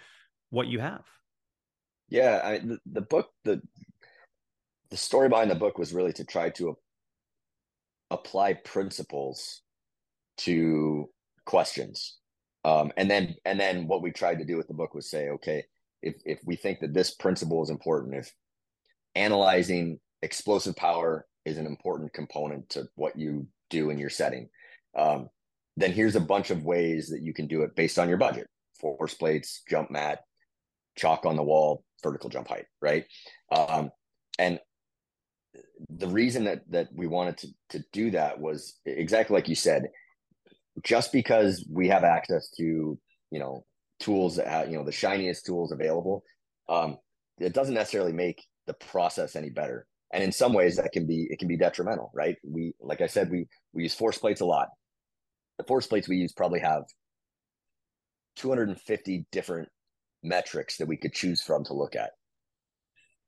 what 0.50 0.66
you 0.66 0.78
have 0.78 1.04
yeah 2.08 2.40
I, 2.44 2.58
the, 2.58 2.78
the 2.86 3.00
book 3.00 3.30
the 3.44 3.60
the 4.90 4.96
story 4.96 5.28
behind 5.28 5.50
the 5.50 5.56
book 5.56 5.78
was 5.78 5.92
really 5.92 6.12
to 6.14 6.24
try 6.24 6.50
to 6.50 6.76
apply 8.10 8.54
principles 8.54 9.62
to 10.38 11.10
questions. 11.44 12.18
Um, 12.64 12.92
and 12.96 13.10
then 13.10 13.36
and 13.44 13.58
then 13.60 13.86
what 13.86 14.02
we 14.02 14.10
tried 14.10 14.38
to 14.38 14.44
do 14.44 14.56
with 14.56 14.66
the 14.66 14.74
book 14.74 14.94
was 14.94 15.08
say 15.08 15.28
okay 15.30 15.64
if 16.02 16.16
if 16.24 16.40
we 16.44 16.56
think 16.56 16.80
that 16.80 16.92
this 16.92 17.14
principle 17.14 17.62
is 17.62 17.70
important 17.70 18.14
if 18.14 18.32
analyzing 19.14 20.00
explosive 20.22 20.74
power 20.74 21.26
is 21.44 21.58
an 21.58 21.66
important 21.66 22.12
component 22.12 22.68
to 22.70 22.88
what 22.96 23.16
you 23.16 23.46
do 23.70 23.90
in 23.90 23.98
your 23.98 24.10
setting 24.10 24.48
um, 24.98 25.28
then 25.76 25.92
here's 25.92 26.16
a 26.16 26.20
bunch 26.20 26.50
of 26.50 26.64
ways 26.64 27.08
that 27.10 27.22
you 27.22 27.32
can 27.32 27.46
do 27.46 27.62
it 27.62 27.76
based 27.76 28.00
on 28.00 28.08
your 28.08 28.18
budget. 28.18 28.48
Force 28.80 29.14
plates 29.14 29.62
jump 29.68 29.90
mat 29.90 30.24
chalk 30.96 31.24
on 31.24 31.36
the 31.36 31.42
wall 31.44 31.84
vertical 32.02 32.30
jump 32.30 32.48
height 32.48 32.66
right? 32.80 33.04
Um, 33.50 33.90
and 34.38 34.60
the 35.88 36.08
reason 36.08 36.44
that 36.44 36.62
that 36.70 36.88
we 36.94 37.06
wanted 37.06 37.38
to 37.38 37.48
to 37.70 37.84
do 37.92 38.10
that 38.10 38.38
was 38.38 38.78
exactly 38.84 39.34
like 39.34 39.48
you 39.48 39.54
said 39.54 39.88
just 40.84 41.12
because 41.12 41.66
we 41.70 41.88
have 41.88 42.04
access 42.04 42.50
to 42.50 42.98
you 43.30 43.38
know 43.38 43.64
tools 43.98 44.36
that 44.36 44.46
have 44.46 44.68
you 44.70 44.76
know 44.76 44.84
the 44.84 44.92
shiniest 44.92 45.46
tools 45.46 45.72
available 45.72 46.22
um 46.68 46.98
it 47.38 47.54
doesn't 47.54 47.74
necessarily 47.74 48.12
make 48.12 48.44
the 48.66 48.74
process 48.74 49.36
any 49.36 49.50
better. 49.50 49.86
And 50.12 50.22
in 50.22 50.32
some 50.32 50.52
ways 50.52 50.76
that 50.76 50.92
can 50.92 51.06
be 51.06 51.26
it 51.30 51.38
can 51.38 51.48
be 51.48 51.56
detrimental 51.56 52.10
right? 52.14 52.36
We 52.44 52.74
like 52.80 53.00
i 53.00 53.06
said 53.06 53.30
we 53.30 53.46
we 53.72 53.84
use 53.84 53.94
force 53.94 54.18
plates 54.18 54.40
a 54.40 54.46
lot. 54.46 54.68
The 55.58 55.64
force 55.64 55.86
plates 55.86 56.08
we 56.08 56.16
use 56.16 56.32
probably 56.32 56.60
have 56.60 56.84
250 58.36 59.26
different 59.32 59.68
metrics 60.26 60.76
that 60.78 60.88
we 60.88 60.96
could 60.96 61.12
choose 61.12 61.42
from 61.42 61.64
to 61.64 61.74
look 61.74 61.96
at 61.96 62.10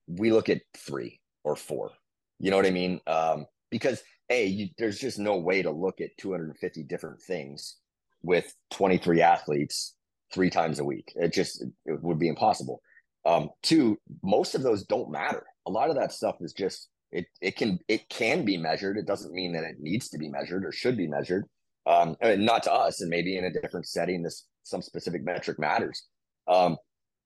we 0.07 0.33
look 0.33 0.49
at 0.49 0.63
three 0.75 1.21
or 1.45 1.55
four 1.55 1.93
you 2.39 2.51
know 2.51 2.57
what 2.57 2.67
I 2.67 2.71
mean? 2.71 3.01
Um, 3.07 3.47
because 3.71 4.03
a 4.31 4.47
you, 4.47 4.69
there's 4.79 4.99
just 4.99 5.19
no 5.19 5.37
way 5.37 5.63
to 5.63 5.71
look 5.71 6.01
at 6.01 6.17
250 6.19 6.85
different 6.85 7.21
things 7.21 7.77
with 8.23 8.53
23 8.73 9.23
athletes 9.23 9.95
three 10.33 10.51
times 10.51 10.79
a 10.79 10.85
week. 10.85 11.13
It 11.17 11.33
just 11.33 11.63
it 11.85 12.03
would 12.03 12.19
be 12.19 12.29
impossible. 12.29 12.81
Um, 13.25 13.51
two, 13.63 13.99
most 14.23 14.55
of 14.55 14.63
those 14.63 14.85
don't 14.85 15.11
matter. 15.11 15.45
A 15.67 15.71
lot 15.71 15.91
of 15.91 15.97
that 15.97 16.13
stuff 16.13 16.37
is 16.41 16.53
just 16.53 16.89
it. 17.11 17.27
It 17.41 17.57
can 17.57 17.79
it 17.89 18.09
can 18.09 18.45
be 18.45 18.57
measured. 18.57 18.97
It 18.97 19.07
doesn't 19.07 19.35
mean 19.35 19.53
that 19.53 19.65
it 19.65 19.77
needs 19.81 20.09
to 20.11 20.19
be 20.19 20.29
measured 20.29 20.65
or 20.65 20.73
should 20.73 20.97
be 20.97 21.09
measured. 21.09 21.45
Um, 21.87 22.17
not 22.23 22.63
to 22.65 22.73
us, 22.73 23.01
and 23.01 23.09
maybe 23.09 23.37
in 23.37 23.45
a 23.45 23.53
different 23.53 23.87
setting, 23.87 24.23
this 24.23 24.47
some 24.63 24.83
specific 24.83 25.25
metric 25.25 25.59
matters. 25.59 26.07
Um, 26.47 26.77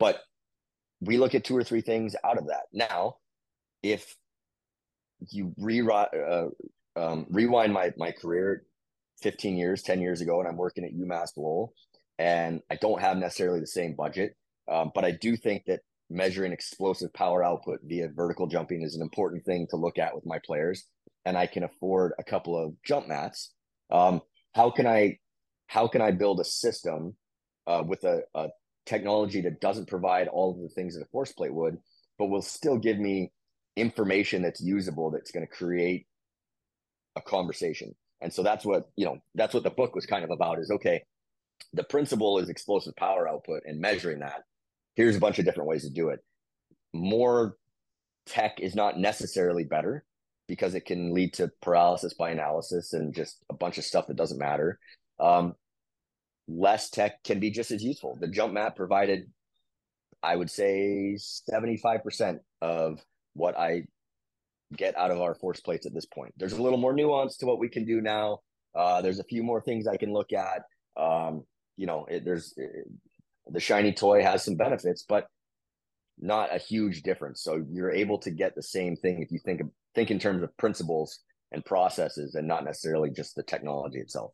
but 0.02 0.20
we 1.00 1.16
look 1.16 1.36
at 1.36 1.44
two 1.44 1.56
or 1.56 1.62
three 1.62 1.80
things 1.80 2.16
out 2.24 2.36
of 2.36 2.48
that. 2.48 2.64
Now, 2.72 3.18
if 3.84 4.16
you 5.30 5.54
rewrite 5.56 6.08
uh, 6.12 6.48
um, 6.96 7.26
rewind 7.30 7.72
my 7.72 7.92
my 7.96 8.10
career 8.10 8.64
15 9.22 9.56
years 9.56 9.82
10 9.82 10.00
years 10.00 10.20
ago 10.20 10.40
and 10.40 10.48
i'm 10.48 10.56
working 10.56 10.84
at 10.84 10.92
umass 10.92 11.36
lowell 11.36 11.72
and 12.18 12.60
i 12.72 12.74
don't 12.74 13.00
have 13.00 13.16
necessarily 13.16 13.60
the 13.60 13.66
same 13.68 13.94
budget 13.94 14.34
um, 14.68 14.90
but 14.96 15.04
i 15.04 15.12
do 15.12 15.36
think 15.36 15.62
that 15.66 15.78
measuring 16.10 16.52
explosive 16.52 17.12
power 17.12 17.44
output 17.44 17.78
via 17.84 18.08
vertical 18.08 18.48
jumping 18.48 18.82
is 18.82 18.96
an 18.96 19.02
important 19.02 19.44
thing 19.44 19.68
to 19.70 19.76
look 19.76 19.96
at 19.96 20.12
with 20.12 20.26
my 20.26 20.40
players 20.44 20.88
and 21.24 21.38
i 21.38 21.46
can 21.46 21.62
afford 21.62 22.12
a 22.18 22.24
couple 22.24 22.58
of 22.60 22.74
jump 22.84 23.06
mats 23.06 23.52
um, 23.92 24.20
how 24.56 24.68
can 24.68 24.88
i 24.88 25.16
how 25.68 25.86
can 25.86 26.02
i 26.02 26.10
build 26.10 26.40
a 26.40 26.44
system 26.44 27.14
uh, 27.68 27.84
with 27.86 28.02
a, 28.02 28.22
a 28.34 28.48
technology 28.86 29.40
that 29.42 29.60
doesn't 29.60 29.88
provide 29.88 30.28
all 30.28 30.50
of 30.50 30.60
the 30.60 30.68
things 30.68 30.94
that 30.94 31.02
a 31.02 31.08
force 31.10 31.32
plate 31.32 31.54
would 31.54 31.78
but 32.18 32.26
will 32.26 32.42
still 32.42 32.76
give 32.76 32.98
me 32.98 33.32
information 33.76 34.42
that's 34.42 34.60
usable 34.60 35.10
that's 35.10 35.30
going 35.30 35.46
to 35.46 35.52
create 35.52 36.06
a 37.16 37.22
conversation. 37.22 37.94
And 38.20 38.32
so 38.32 38.42
that's 38.42 38.64
what 38.64 38.90
you 38.96 39.04
know 39.04 39.18
that's 39.34 39.54
what 39.54 39.62
the 39.62 39.70
book 39.70 39.94
was 39.94 40.06
kind 40.06 40.24
of 40.24 40.30
about 40.30 40.58
is 40.58 40.70
okay 40.70 41.02
the 41.72 41.84
principle 41.84 42.38
is 42.38 42.48
explosive 42.48 42.94
power 42.96 43.28
output 43.28 43.62
and 43.66 43.80
measuring 43.80 44.20
that. 44.20 44.42
Here's 44.94 45.16
a 45.16 45.20
bunch 45.20 45.38
of 45.38 45.44
different 45.44 45.68
ways 45.68 45.84
to 45.84 45.90
do 45.90 46.08
it. 46.10 46.20
More 46.92 47.56
tech 48.26 48.60
is 48.60 48.74
not 48.74 48.98
necessarily 48.98 49.64
better 49.64 50.04
because 50.48 50.74
it 50.74 50.84
can 50.84 51.14
lead 51.14 51.32
to 51.34 51.50
paralysis 51.62 52.14
by 52.14 52.30
analysis 52.30 52.92
and 52.92 53.14
just 53.14 53.38
a 53.48 53.54
bunch 53.54 53.78
of 53.78 53.84
stuff 53.84 54.06
that 54.06 54.16
doesn't 54.16 54.38
matter. 54.38 54.78
Um, 55.18 55.54
less 56.56 56.90
tech 56.90 57.22
can 57.24 57.40
be 57.40 57.50
just 57.50 57.70
as 57.70 57.82
useful 57.82 58.16
the 58.20 58.28
jump 58.28 58.52
mat 58.52 58.76
provided 58.76 59.30
i 60.22 60.36
would 60.36 60.50
say 60.50 61.16
75% 61.16 62.38
of 62.60 63.00
what 63.34 63.58
I 63.58 63.82
get 64.76 64.96
out 64.96 65.10
of 65.10 65.20
our 65.20 65.34
force 65.34 65.60
plates 65.60 65.86
at 65.86 65.94
this 65.94 66.06
point. 66.06 66.32
There's 66.36 66.52
a 66.52 66.62
little 66.62 66.78
more 66.78 66.92
nuance 66.92 67.36
to 67.38 67.46
what 67.46 67.58
we 67.58 67.68
can 67.68 67.84
do 67.84 68.00
now. 68.00 68.40
Uh, 68.74 69.02
there's 69.02 69.18
a 69.18 69.24
few 69.24 69.42
more 69.42 69.60
things 69.60 69.86
I 69.86 69.96
can 69.96 70.12
look 70.12 70.32
at. 70.32 70.62
Um, 70.96 71.44
you 71.76 71.86
know, 71.86 72.06
it, 72.06 72.24
there's 72.24 72.54
it, 72.56 72.86
the 73.48 73.60
shiny 73.60 73.92
toy 73.92 74.22
has 74.22 74.44
some 74.44 74.56
benefits, 74.56 75.04
but 75.06 75.26
not 76.18 76.54
a 76.54 76.58
huge 76.58 77.02
difference. 77.02 77.42
So 77.42 77.64
you're 77.70 77.92
able 77.92 78.18
to 78.18 78.30
get 78.30 78.54
the 78.54 78.62
same 78.62 78.96
thing 78.96 79.22
if 79.22 79.30
you 79.30 79.38
think 79.44 79.62
think 79.94 80.10
in 80.10 80.18
terms 80.18 80.42
of 80.42 80.56
principles 80.56 81.18
and 81.50 81.64
processes, 81.64 82.34
and 82.34 82.48
not 82.48 82.64
necessarily 82.64 83.10
just 83.10 83.34
the 83.34 83.42
technology 83.42 83.98
itself. 83.98 84.32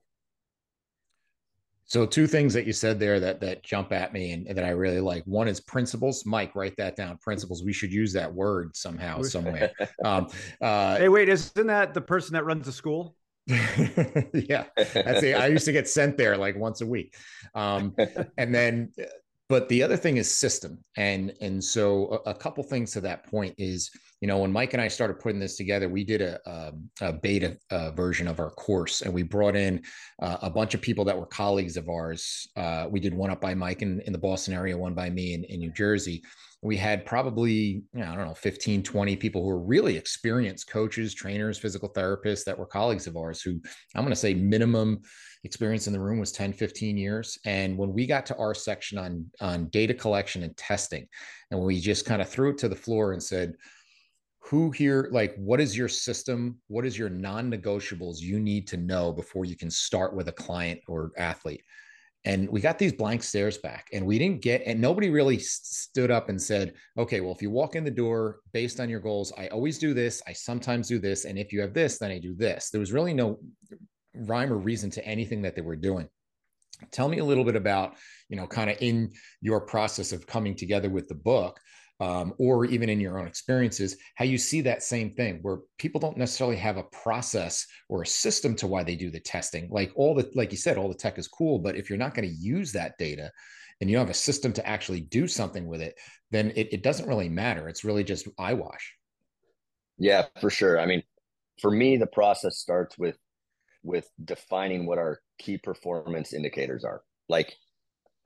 So 1.89 2.05
two 2.05 2.27
things 2.27 2.53
that 2.53 2.67
you 2.67 2.75
said 2.75 3.01
there 3.01 3.19
that 3.19 3.41
that 3.41 3.63
jump 3.63 3.93
at 3.93 4.13
me 4.13 4.33
and, 4.33 4.47
and, 4.47 4.57
that 4.59 4.65
I 4.65 4.71
really 4.71 5.01
like. 5.01 5.25
One 5.25 5.49
is 5.49 5.59
principles. 5.59 6.27
Mike, 6.27 6.55
write 6.55 6.77
that 6.77 6.97
down. 6.97 7.17
Principles. 7.17 7.65
We 7.65 7.73
should 7.73 7.91
use 7.91 8.13
that 8.13 8.33
word 8.33 8.77
somehow, 8.77 9.23
somewhere. 9.23 9.73
Um, 10.05 10.29
uh, 10.61 10.97
hey, 10.97 11.09
wait, 11.09 11.29
isn't 11.29 11.67
that 11.67 11.93
the 11.93 12.01
person 12.01 12.35
that 12.35 12.45
runs 12.45 12.67
the 12.67 12.73
school? 12.73 13.17
yeah, 13.47 14.65
that's 14.77 15.23
it. 15.23 15.37
I 15.37 15.47
used 15.47 15.65
to 15.65 15.73
get 15.73 15.89
sent 15.89 16.17
there 16.19 16.37
like 16.37 16.57
once 16.57 16.83
a 16.83 16.87
week, 16.87 17.17
um, 17.55 17.95
and 18.39 18.55
then 18.55 18.93
but 19.49 19.69
the 19.69 19.83
other 19.83 19.97
thing 19.97 20.19
is 20.19 20.33
system. 20.33 20.79
And 20.97 21.33
and 21.41 21.63
so 21.63 22.23
a, 22.27 22.31
a, 22.31 22.35
couple 22.35 22.63
things 22.65 22.93
to 22.93 23.01
that 23.03 23.27
point 23.27 23.55
is 23.59 23.91
you 24.21 24.29
know 24.29 24.39
when 24.39 24.53
mike 24.53 24.73
and 24.73 24.83
i 24.83 24.89
started 24.89 25.19
putting 25.21 25.41
this 25.41 25.57
together 25.57 25.89
we 25.89 26.05
did 26.05 26.23
a, 26.23 26.39
a, 26.47 26.69
um, 26.69 26.91
a 27.01 27.13
beta 27.13 27.57
uh, 27.71 27.91
version 27.93 28.27
of 28.27 28.41
our 28.41 28.51
course 28.51 29.03
and 29.03 29.13
we 29.13 29.23
brought 29.23 29.57
in 29.57 29.83
uh, 30.23 30.39
a 30.43 30.51
bunch 30.51 30.75
of 30.75 30.81
people 30.81 31.05
that 31.05 31.17
were 31.17 31.27
colleagues 31.27 31.77
of 31.77 31.89
ours. 31.89 32.49
Uh, 32.57 32.87
we 32.91 33.01
did 33.01 33.15
one 33.15 33.31
up 33.31 33.41
by 33.41 33.55
mike 33.55 33.83
in, 33.83 34.01
in 34.03 34.13
the 34.13 34.19
boston 34.19 34.55
area 34.55 34.77
one 34.77 34.95
by 34.95 35.09
me 35.11 35.35
in, 35.35 35.45
in 35.45 35.61
new 35.61 35.73
jersey. 35.73 36.23
We 36.61 36.77
had 36.77 37.07
probably 37.07 37.53
you 37.53 37.85
know, 37.95 38.11
i 38.11 38.17
don't 38.17 38.27
know 38.27 38.35
15 38.35 38.83
20 38.83 39.17
people 39.17 39.43
who 39.43 39.49
were 39.49 39.61
really 39.61 39.97
experienced 39.97 40.69
coaches 40.69 41.15
trainers 41.15 41.59
physical 41.59 41.93
therapists 41.93 42.45
that 42.45 42.59
were 42.59 42.67
colleagues 42.67 43.07
of 43.07 43.17
ours 43.17 43.41
who 43.41 43.61
i'm 43.95 44.03
going 44.03 44.11
to 44.11 44.17
say 44.17 44.35
minimum 44.35 45.01
experience 45.45 45.87
in 45.87 45.93
the 45.93 46.01
room 46.01 46.19
was 46.19 46.33
10 46.33 46.53
15 46.53 46.97
years. 46.97 47.39
And 47.45 47.77
when 47.77 47.93
we 47.93 48.07
got 48.07 48.27
to 48.27 48.37
our 48.37 48.55
section 48.55 48.99
on 48.99 49.27
on 49.41 49.69
data 49.69 49.95
collection 49.95 50.43
and 50.43 50.57
testing 50.57 51.07
and 51.51 51.61
we 51.61 51.81
just 51.81 52.07
kind 52.07 52.23
of 52.23 52.29
threw 52.29 52.51
it 52.51 52.59
to 52.59 52.69
the 52.69 52.77
floor 52.77 53.13
and 53.13 53.23
said 53.23 53.55
who 54.41 54.71
here 54.71 55.09
like 55.13 55.35
what 55.37 55.61
is 55.61 55.77
your 55.77 55.89
system? 55.89 56.59
What 56.69 56.87
is 56.87 56.99
your 56.99 57.11
non-negotiables 57.11 58.21
you 58.21 58.41
need 58.41 58.67
to 58.69 58.77
know 58.77 59.13
before 59.13 59.45
you 59.45 59.57
can 59.57 59.71
start 59.71 60.15
with 60.15 60.29
a 60.29 60.33
client 60.33 60.81
or 60.89 61.13
athlete? 61.17 61.63
And 62.25 62.49
we 62.49 62.61
got 62.61 62.79
these 62.79 62.93
blank 62.93 63.23
stares 63.23 63.59
back 63.59 63.89
and 63.93 64.05
we 64.05 64.19
didn't 64.19 64.43
get 64.43 64.63
and 64.67 64.81
nobody 64.81 65.09
really 65.09 65.39
stood 65.39 66.11
up 66.11 66.29
and 66.29 66.41
said 66.41 66.75
okay 66.99 67.21
well 67.21 67.33
if 67.33 67.41
you 67.41 67.49
walk 67.49 67.77
in 67.77 67.85
the 67.85 67.91
door 67.93 68.41
based 68.53 68.81
on 68.81 68.89
your 68.89 68.99
goals 68.99 69.33
i 69.39 69.47
always 69.49 69.79
do 69.79 69.95
this 69.95 70.21
i 70.27 70.33
sometimes 70.33 70.89
do 70.89 70.99
this 70.99 71.25
and 71.27 71.39
if 71.39 71.53
you 71.53 71.61
have 71.61 71.73
this 71.73 71.97
then 71.99 72.11
i 72.11 72.19
do 72.19 72.35
this. 72.35 72.71
There 72.71 72.81
was 72.81 72.93
really 72.93 73.15
no 73.15 73.39
rhyme 74.27 74.53
or 74.53 74.57
reason 74.57 74.91
to 74.91 75.07
anything 75.07 75.43
that 75.43 75.55
they 75.55 75.63
were 75.63 75.77
doing. 75.77 76.09
Tell 76.91 77.09
me 77.09 77.19
a 77.19 77.25
little 77.25 77.45
bit 77.45 77.57
about, 77.57 77.97
you 78.29 78.37
know, 78.37 78.47
kind 78.47 78.71
of 78.71 78.77
in 78.81 79.13
your 79.41 79.61
process 79.61 80.13
of 80.13 80.27
coming 80.27 80.55
together 80.55 80.89
with 80.89 81.09
the 81.09 81.15
book, 81.15 81.59
um, 82.01 82.35
or 82.39 82.65
even 82.65 82.89
in 82.89 83.01
your 83.01 83.19
own 83.19 83.27
experiences, 83.27 83.97
how 84.15 84.25
you 84.25 84.39
see 84.39 84.61
that 84.61 84.85
same 84.85 85.15
thing 85.15 85.41
where 85.43 85.59
people 85.79 86.01
don't 86.01 86.17
necessarily 86.17 86.57
have 86.57 86.77
a 86.77 86.85
process 86.85 87.67
or 87.89 88.03
a 88.03 88.07
system 88.07 88.55
to 88.55 88.69
why 88.69 88.85
they 88.85 88.95
do 88.95 89.11
the 89.11 89.19
testing. 89.19 89.69
Like 89.71 89.91
all 89.97 90.15
the, 90.15 90.31
like 90.35 90.53
you 90.53 90.59
said, 90.59 90.79
all 90.79 90.89
the 90.89 90.95
tech 90.95 91.19
is 91.19 91.27
cool, 91.27 91.59
but 91.59 91.75
if 91.75 91.89
you're 91.89 91.99
not 91.99 92.15
going 92.15 92.29
to 92.29 92.35
use 92.35 92.73
that 92.73 92.97
data, 92.99 93.33
and 93.81 93.89
you 93.89 93.97
don't 93.97 94.07
have 94.07 94.11
a 94.11 94.19
system 94.19 94.53
to 94.53 94.67
actually 94.67 95.01
do 95.01 95.29
something 95.29 95.67
with 95.67 95.81
it, 95.81 95.95
then 96.33 96.53
it, 96.57 96.73
it 96.73 96.83
doesn't 96.83 97.09
really 97.09 97.29
matter. 97.29 97.69
It's 97.69 97.85
really 97.85 98.03
just 98.03 98.27
eyewash. 98.37 98.95
Yeah, 99.99 100.27
for 100.41 100.51
sure. 100.51 100.81
I 100.81 100.87
mean, 100.87 101.05
for 101.61 101.71
me, 101.71 101.97
the 101.97 102.09
process 102.09 102.59
starts 102.59 102.99
with 102.99 103.17
with 103.89 104.07
defining 104.23 104.85
what 104.87 104.99
our 104.99 105.21
key 105.39 105.57
performance 105.57 106.35
indicators 106.35 106.85
are. 106.85 107.03
Like 107.29 107.55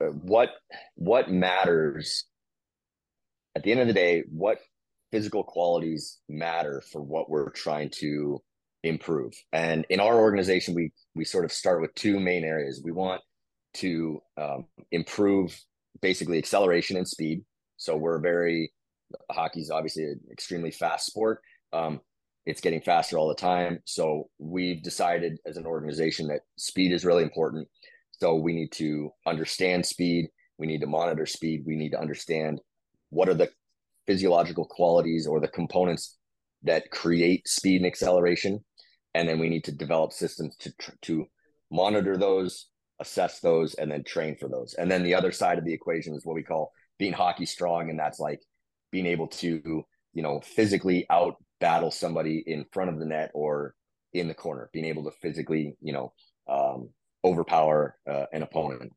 uh, 0.01 0.07
what 0.07 0.49
what 0.95 1.31
matters 1.31 2.25
at 3.55 3.63
the 3.63 3.71
end 3.71 3.79
of 3.79 3.87
the 3.87 3.93
day, 3.93 4.23
what 4.29 4.59
physical 5.11 5.43
qualities 5.43 6.19
matter 6.27 6.83
for 6.91 7.01
what 7.01 7.29
we're 7.29 7.51
trying 7.51 7.89
to 7.89 8.41
improve. 8.83 9.33
And 9.53 9.85
in 9.89 9.99
our 10.01 10.19
organization, 10.19 10.75
we 10.75 10.91
we 11.15 11.23
sort 11.23 11.45
of 11.45 11.51
start 11.51 11.81
with 11.81 11.95
two 11.95 12.19
main 12.19 12.43
areas. 12.43 12.81
We 12.83 12.91
want 12.91 13.21
to 13.75 14.21
um, 14.37 14.65
improve 14.91 15.57
basically 16.01 16.37
acceleration 16.37 16.97
and 16.97 17.07
speed. 17.07 17.43
So 17.77 17.95
we're 17.95 18.19
very 18.19 18.73
hockey's 19.31 19.71
obviously 19.71 20.03
an 20.03 20.19
extremely 20.31 20.71
fast 20.71 21.05
sport. 21.05 21.39
Um, 21.71 22.01
it's 22.45 22.61
getting 22.61 22.81
faster 22.81 23.17
all 23.17 23.27
the 23.27 23.35
time. 23.35 23.79
So 23.85 24.29
we've 24.37 24.83
decided 24.83 25.37
as 25.45 25.57
an 25.57 25.65
organization 25.65 26.27
that 26.27 26.41
speed 26.57 26.91
is 26.91 27.05
really 27.05 27.23
important. 27.23 27.67
So 28.19 28.35
we 28.35 28.53
need 28.53 28.71
to 28.73 29.11
understand 29.25 29.85
speed. 29.85 30.27
We 30.57 30.67
need 30.67 30.81
to 30.81 30.87
monitor 30.87 31.25
speed. 31.25 31.63
We 31.65 31.75
need 31.75 31.91
to 31.91 31.99
understand 31.99 32.61
what 33.09 33.29
are 33.29 33.33
the 33.33 33.49
physiological 34.07 34.65
qualities 34.65 35.25
or 35.27 35.39
the 35.39 35.47
components 35.47 36.17
that 36.63 36.91
create 36.91 37.47
speed 37.47 37.77
and 37.77 37.85
acceleration. 37.85 38.63
And 39.13 39.27
then 39.27 39.39
we 39.39 39.49
need 39.49 39.63
to 39.65 39.71
develop 39.71 40.11
systems 40.11 40.55
to, 40.57 40.73
to 41.03 41.25
monitor 41.71 42.17
those, 42.17 42.67
assess 42.99 43.39
those, 43.39 43.73
and 43.75 43.91
then 43.91 44.03
train 44.03 44.35
for 44.35 44.49
those. 44.49 44.73
And 44.73 44.89
then 44.89 45.03
the 45.03 45.15
other 45.15 45.31
side 45.31 45.57
of 45.57 45.65
the 45.65 45.73
equation 45.73 46.15
is 46.15 46.25
what 46.25 46.35
we 46.35 46.43
call 46.43 46.71
being 46.97 47.13
hockey 47.13 47.45
strong. 47.45 47.89
And 47.89 47.99
that's 47.99 48.19
like 48.19 48.41
being 48.91 49.05
able 49.05 49.27
to, 49.27 49.83
you 50.13 50.23
know, 50.23 50.41
physically 50.41 51.05
out 51.09 51.35
battle 51.63 51.91
somebody 51.91 52.43
in 52.45 52.65
front 52.73 52.89
of 52.89 52.99
the 52.99 53.05
net 53.05 53.31
or 53.33 53.73
in 54.11 54.27
the 54.27 54.33
corner, 54.33 54.69
being 54.73 54.83
able 54.83 55.05
to 55.05 55.11
physically, 55.21 55.77
you 55.81 55.93
know, 55.93 56.11
um, 56.49 56.89
overpower 57.23 57.97
uh, 58.05 58.25
an 58.33 58.43
opponent. 58.43 58.91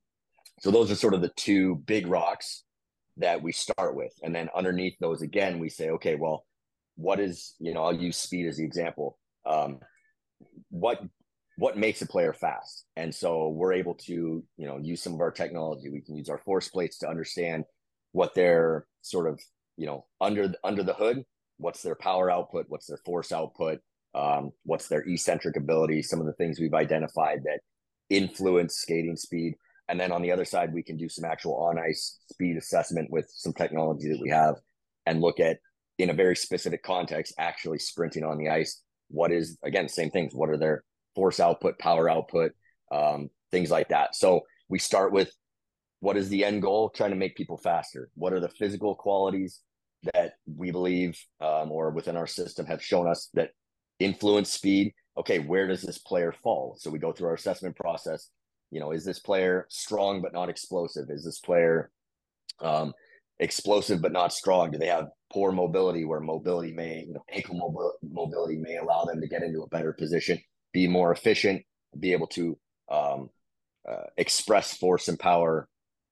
So 0.59 0.72
those 0.72 0.90
are 0.90 0.96
sort 0.96 1.14
of 1.14 1.20
the 1.20 1.31
two 1.37 1.76
big 1.76 2.09
rocks 2.09 2.64
that 3.18 3.40
we 3.40 3.52
start 3.52 3.94
with. 3.94 4.12
And 4.24 4.35
then 4.35 4.48
underneath 4.52 4.96
those, 4.98 5.22
again, 5.22 5.61
we 5.61 5.68
say, 5.68 5.90
okay, 5.90 6.16
well, 6.16 6.44
what 6.96 7.20
is, 7.20 7.55
you 7.61 7.72
know, 7.72 7.85
I'll 7.85 7.94
use 7.94 8.16
speed 8.16 8.46
as 8.48 8.57
the 8.57 8.64
example. 8.64 9.16
Um, 9.46 9.79
what 10.70 11.00
what 11.59 11.79
makes 11.79 12.02
a 12.02 12.07
player 12.07 12.35
fast 12.35 12.85
and 12.96 13.14
so 13.14 13.48
we're 13.48 13.72
able 13.72 13.94
to 13.94 14.44
you 14.59 14.66
know 14.66 14.76
use 14.76 15.00
some 15.00 15.14
of 15.14 15.20
our 15.20 15.31
technology 15.31 15.88
we 15.88 16.02
can 16.02 16.14
use 16.14 16.29
our 16.29 16.37
force 16.37 16.68
plates 16.68 16.98
to 16.98 17.09
understand 17.09 17.64
what 18.12 18.35
their 18.35 18.87
sort 19.00 19.26
of 19.26 19.40
you 19.79 19.87
know 19.87 20.05
under 20.20 20.52
under 20.62 20.83
the 20.83 20.92
hood 20.92 21.24
what's 21.58 21.82
their 21.82 21.94
power 21.94 22.30
output, 22.30 22.66
what's 22.68 22.86
their 22.86 23.00
force 23.04 23.32
output, 23.32 23.80
um, 24.14 24.50
what's 24.64 24.88
their 24.88 25.04
eccentric 25.08 25.56
ability, 25.56 26.02
some 26.02 26.20
of 26.20 26.26
the 26.26 26.32
things 26.34 26.58
we've 26.58 26.74
identified 26.74 27.40
that 27.44 27.60
influence 28.10 28.76
skating 28.76 29.16
speed. 29.16 29.54
And 29.88 30.00
then 30.00 30.12
on 30.12 30.22
the 30.22 30.32
other 30.32 30.44
side, 30.44 30.74
we 30.74 30.82
can 30.82 30.96
do 30.96 31.08
some 31.08 31.24
actual 31.24 31.56
on 31.56 31.78
ice 31.78 32.18
speed 32.32 32.56
assessment 32.56 33.10
with 33.10 33.30
some 33.32 33.52
technology 33.52 34.08
that 34.08 34.20
we 34.20 34.30
have 34.30 34.56
and 35.06 35.20
look 35.20 35.38
at 35.38 35.58
in 35.98 36.10
a 36.10 36.14
very 36.14 36.36
specific 36.36 36.82
context, 36.82 37.34
actually 37.38 37.78
sprinting 37.78 38.24
on 38.24 38.38
the 38.38 38.48
ice. 38.48 38.82
What 39.08 39.30
is, 39.30 39.58
again, 39.62 39.88
same 39.88 40.10
things. 40.10 40.34
What 40.34 40.50
are 40.50 40.58
their 40.58 40.82
force 41.16 41.40
output, 41.40 41.78
power 41.78 42.08
output, 42.08 42.52
um, 42.92 43.30
things 43.50 43.70
like 43.70 43.88
that. 43.88 44.14
So 44.14 44.42
we 44.68 44.78
start 44.78 45.12
with 45.12 45.32
what 46.00 46.16
is 46.16 46.28
the 46.28 46.44
end 46.44 46.62
goal? 46.62 46.90
Trying 46.90 47.10
to 47.10 47.16
make 47.16 47.36
people 47.36 47.56
faster. 47.56 48.10
What 48.14 48.32
are 48.32 48.40
the 48.40 48.48
physical 48.48 48.94
qualities? 48.94 49.60
That 50.14 50.35
we 50.46 50.70
believe 50.70 51.18
um, 51.40 51.70
or 51.70 51.90
within 51.90 52.16
our 52.16 52.26
system 52.26 52.66
have 52.66 52.82
shown 52.82 53.09
us 53.09 53.28
that 53.35 53.50
influence 53.98 54.52
speed. 54.52 54.92
Okay, 55.18 55.38
where 55.38 55.66
does 55.66 55.82
this 55.82 55.98
player 55.98 56.35
fall? 56.42 56.76
So 56.78 56.90
we 56.90 56.98
go 56.98 57.12
through 57.12 57.28
our 57.28 57.35
assessment 57.35 57.76
process. 57.76 58.30
You 58.70 58.80
know, 58.80 58.92
is 58.92 59.04
this 59.04 59.18
player 59.18 59.66
strong 59.70 60.20
but 60.20 60.32
not 60.32 60.50
explosive? 60.50 61.06
Is 61.09 61.24
this 61.24 61.38
player 61.40 61.90
um, 62.61 62.92
explosive 63.38 64.02
but 64.02 64.12
not 64.12 64.32
strong? 64.32 64.70
Do 64.70 64.78
they 64.78 64.88
have 64.88 65.09
poor 65.32 65.52
mobility 65.52 66.04
where 66.04 66.20
mobility 66.20 66.72
may, 66.72 67.04
you 67.06 67.14
know, 67.14 67.24
ankle 67.32 67.98
mobility 68.02 68.56
may 68.56 68.76
allow 68.76 69.04
them 69.04 69.20
to 69.20 69.28
get 69.28 69.42
into 69.42 69.62
a 69.62 69.68
better 69.68 69.92
position, 69.92 70.38
be 70.72 70.87
more 70.87 71.12
efficient, 71.12 71.62
be 71.98 72.12
able 72.12 72.26
to 72.28 72.59
um, 72.90 73.30
uh, 73.88 74.04
express 74.16 74.76
force 74.76 75.09
and 75.09 75.18
power 75.18 75.68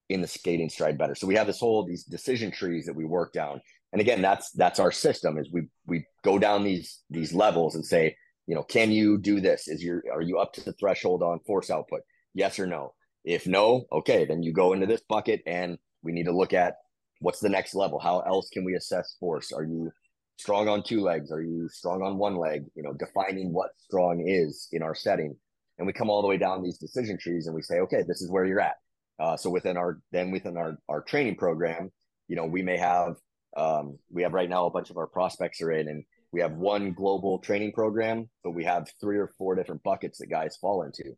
in 0.08 0.20
the 0.20 0.26
skating 0.26 0.68
stride 0.68 0.98
better. 0.98 1.14
So 1.14 1.26
we 1.26 1.34
have 1.36 1.46
this 1.46 1.60
whole 1.60 1.84
these 1.84 2.04
decision 2.04 2.50
trees 2.50 2.86
that 2.86 2.96
we 2.96 3.04
work 3.04 3.32
down. 3.32 3.60
And 3.92 4.00
again, 4.00 4.22
that's 4.22 4.50
that's 4.52 4.80
our 4.80 4.92
system 4.92 5.38
is 5.38 5.48
we 5.52 5.68
we 5.86 6.04
go 6.22 6.38
down 6.38 6.64
these 6.64 7.00
these 7.10 7.32
levels 7.32 7.74
and 7.74 7.84
say, 7.84 8.16
you 8.46 8.54
know, 8.54 8.62
can 8.62 8.90
you 8.90 9.18
do 9.18 9.40
this? 9.40 9.68
Is 9.68 9.82
your 9.82 10.02
are 10.12 10.22
you 10.22 10.38
up 10.38 10.52
to 10.54 10.64
the 10.64 10.72
threshold 10.74 11.22
on 11.22 11.40
force 11.40 11.70
output? 11.70 12.00
Yes 12.34 12.58
or 12.58 12.66
no? 12.66 12.94
If 13.24 13.46
no, 13.46 13.84
okay, 13.90 14.26
then 14.26 14.42
you 14.42 14.52
go 14.52 14.74
into 14.74 14.86
this 14.86 15.02
bucket 15.08 15.42
and 15.46 15.78
we 16.02 16.12
need 16.12 16.24
to 16.24 16.36
look 16.36 16.52
at 16.52 16.74
what's 17.20 17.40
the 17.40 17.48
next 17.48 17.74
level? 17.74 17.98
How 17.98 18.20
else 18.20 18.50
can 18.50 18.64
we 18.64 18.74
assess 18.74 19.16
force? 19.18 19.52
Are 19.52 19.64
you 19.64 19.90
strong 20.36 20.68
on 20.68 20.82
two 20.82 21.00
legs? 21.00 21.32
Are 21.32 21.42
you 21.42 21.68
strong 21.70 22.02
on 22.02 22.18
one 22.18 22.36
leg? 22.36 22.66
You 22.74 22.82
know, 22.82 22.92
defining 22.92 23.52
what 23.52 23.70
strong 23.78 24.24
is 24.26 24.68
in 24.72 24.82
our 24.82 24.94
setting. 24.94 25.34
And 25.78 25.86
we 25.86 25.92
come 25.92 26.10
all 26.10 26.20
the 26.20 26.28
way 26.28 26.36
down 26.36 26.62
these 26.62 26.78
decision 26.78 27.18
trees 27.18 27.46
and 27.46 27.54
we 27.54 27.62
say, 27.62 27.80
okay, 27.80 28.02
this 28.06 28.20
is 28.20 28.30
where 28.30 28.44
you're 28.44 28.60
at. 28.60 28.76
Uh, 29.18 29.36
so 29.36 29.50
within 29.50 29.76
our 29.76 30.00
then 30.12 30.30
within 30.30 30.56
our 30.56 30.76
our 30.88 31.02
training 31.02 31.36
program, 31.36 31.90
you 32.28 32.36
know, 32.36 32.46
we 32.46 32.62
may 32.62 32.76
have 32.76 33.16
um, 33.56 33.98
we 34.10 34.22
have 34.22 34.32
right 34.32 34.48
now 34.48 34.66
a 34.66 34.70
bunch 34.70 34.90
of 34.90 34.96
our 34.96 35.06
prospects 35.06 35.60
are 35.62 35.72
in, 35.72 35.88
and 35.88 36.04
we 36.32 36.40
have 36.40 36.52
one 36.52 36.92
global 36.92 37.38
training 37.38 37.72
program, 37.72 38.28
but 38.42 38.50
we 38.50 38.64
have 38.64 38.88
three 39.00 39.18
or 39.18 39.30
four 39.38 39.54
different 39.54 39.82
buckets 39.82 40.18
that 40.18 40.26
guys 40.26 40.56
fall 40.60 40.82
into. 40.82 41.16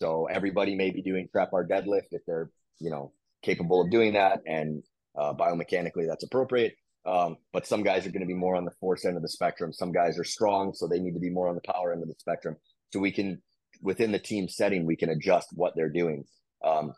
So 0.00 0.26
everybody 0.26 0.74
may 0.74 0.90
be 0.90 1.02
doing 1.02 1.28
trap 1.32 1.50
bar 1.50 1.66
deadlift 1.66 2.08
if 2.12 2.22
they're 2.26 2.50
you 2.78 2.90
know 2.90 3.12
capable 3.42 3.80
of 3.80 3.90
doing 3.90 4.12
that, 4.14 4.40
and 4.46 4.82
uh, 5.18 5.32
biomechanically 5.34 6.06
that's 6.06 6.24
appropriate. 6.24 6.74
Um, 7.06 7.36
but 7.54 7.66
some 7.66 7.82
guys 7.82 8.06
are 8.06 8.10
going 8.10 8.20
to 8.20 8.26
be 8.26 8.34
more 8.34 8.54
on 8.56 8.66
the 8.66 8.74
force 8.80 9.06
end 9.06 9.16
of 9.16 9.22
the 9.22 9.28
spectrum. 9.28 9.72
Some 9.72 9.92
guys 9.92 10.18
are 10.18 10.24
strong, 10.24 10.74
so 10.74 10.86
they 10.86 10.98
need 10.98 11.14
to 11.14 11.20
be 11.20 11.30
more 11.30 11.48
on 11.48 11.54
the 11.54 11.72
power 11.72 11.92
end 11.92 12.02
of 12.02 12.08
the 12.08 12.14
spectrum. 12.18 12.56
So 12.92 13.00
we 13.00 13.12
can, 13.12 13.40
within 13.80 14.12
the 14.12 14.18
team 14.18 14.48
setting, 14.48 14.84
we 14.84 14.96
can 14.96 15.08
adjust 15.08 15.48
what 15.52 15.72
they're 15.74 15.88
doing. 15.88 16.24
Um, 16.62 16.92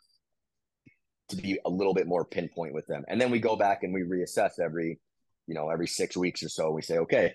to 1.30 1.36
be 1.36 1.58
a 1.64 1.70
little 1.70 1.94
bit 1.94 2.06
more 2.06 2.24
pinpoint 2.24 2.74
with 2.74 2.86
them. 2.86 3.04
And 3.08 3.20
then 3.20 3.30
we 3.30 3.38
go 3.38 3.56
back 3.56 3.82
and 3.82 3.92
we 3.92 4.02
reassess 4.02 4.58
every, 4.62 4.98
you 5.46 5.54
know, 5.54 5.70
every 5.70 5.86
six 5.86 6.16
weeks 6.16 6.42
or 6.42 6.48
so. 6.48 6.70
We 6.70 6.82
say, 6.82 6.98
okay, 6.98 7.34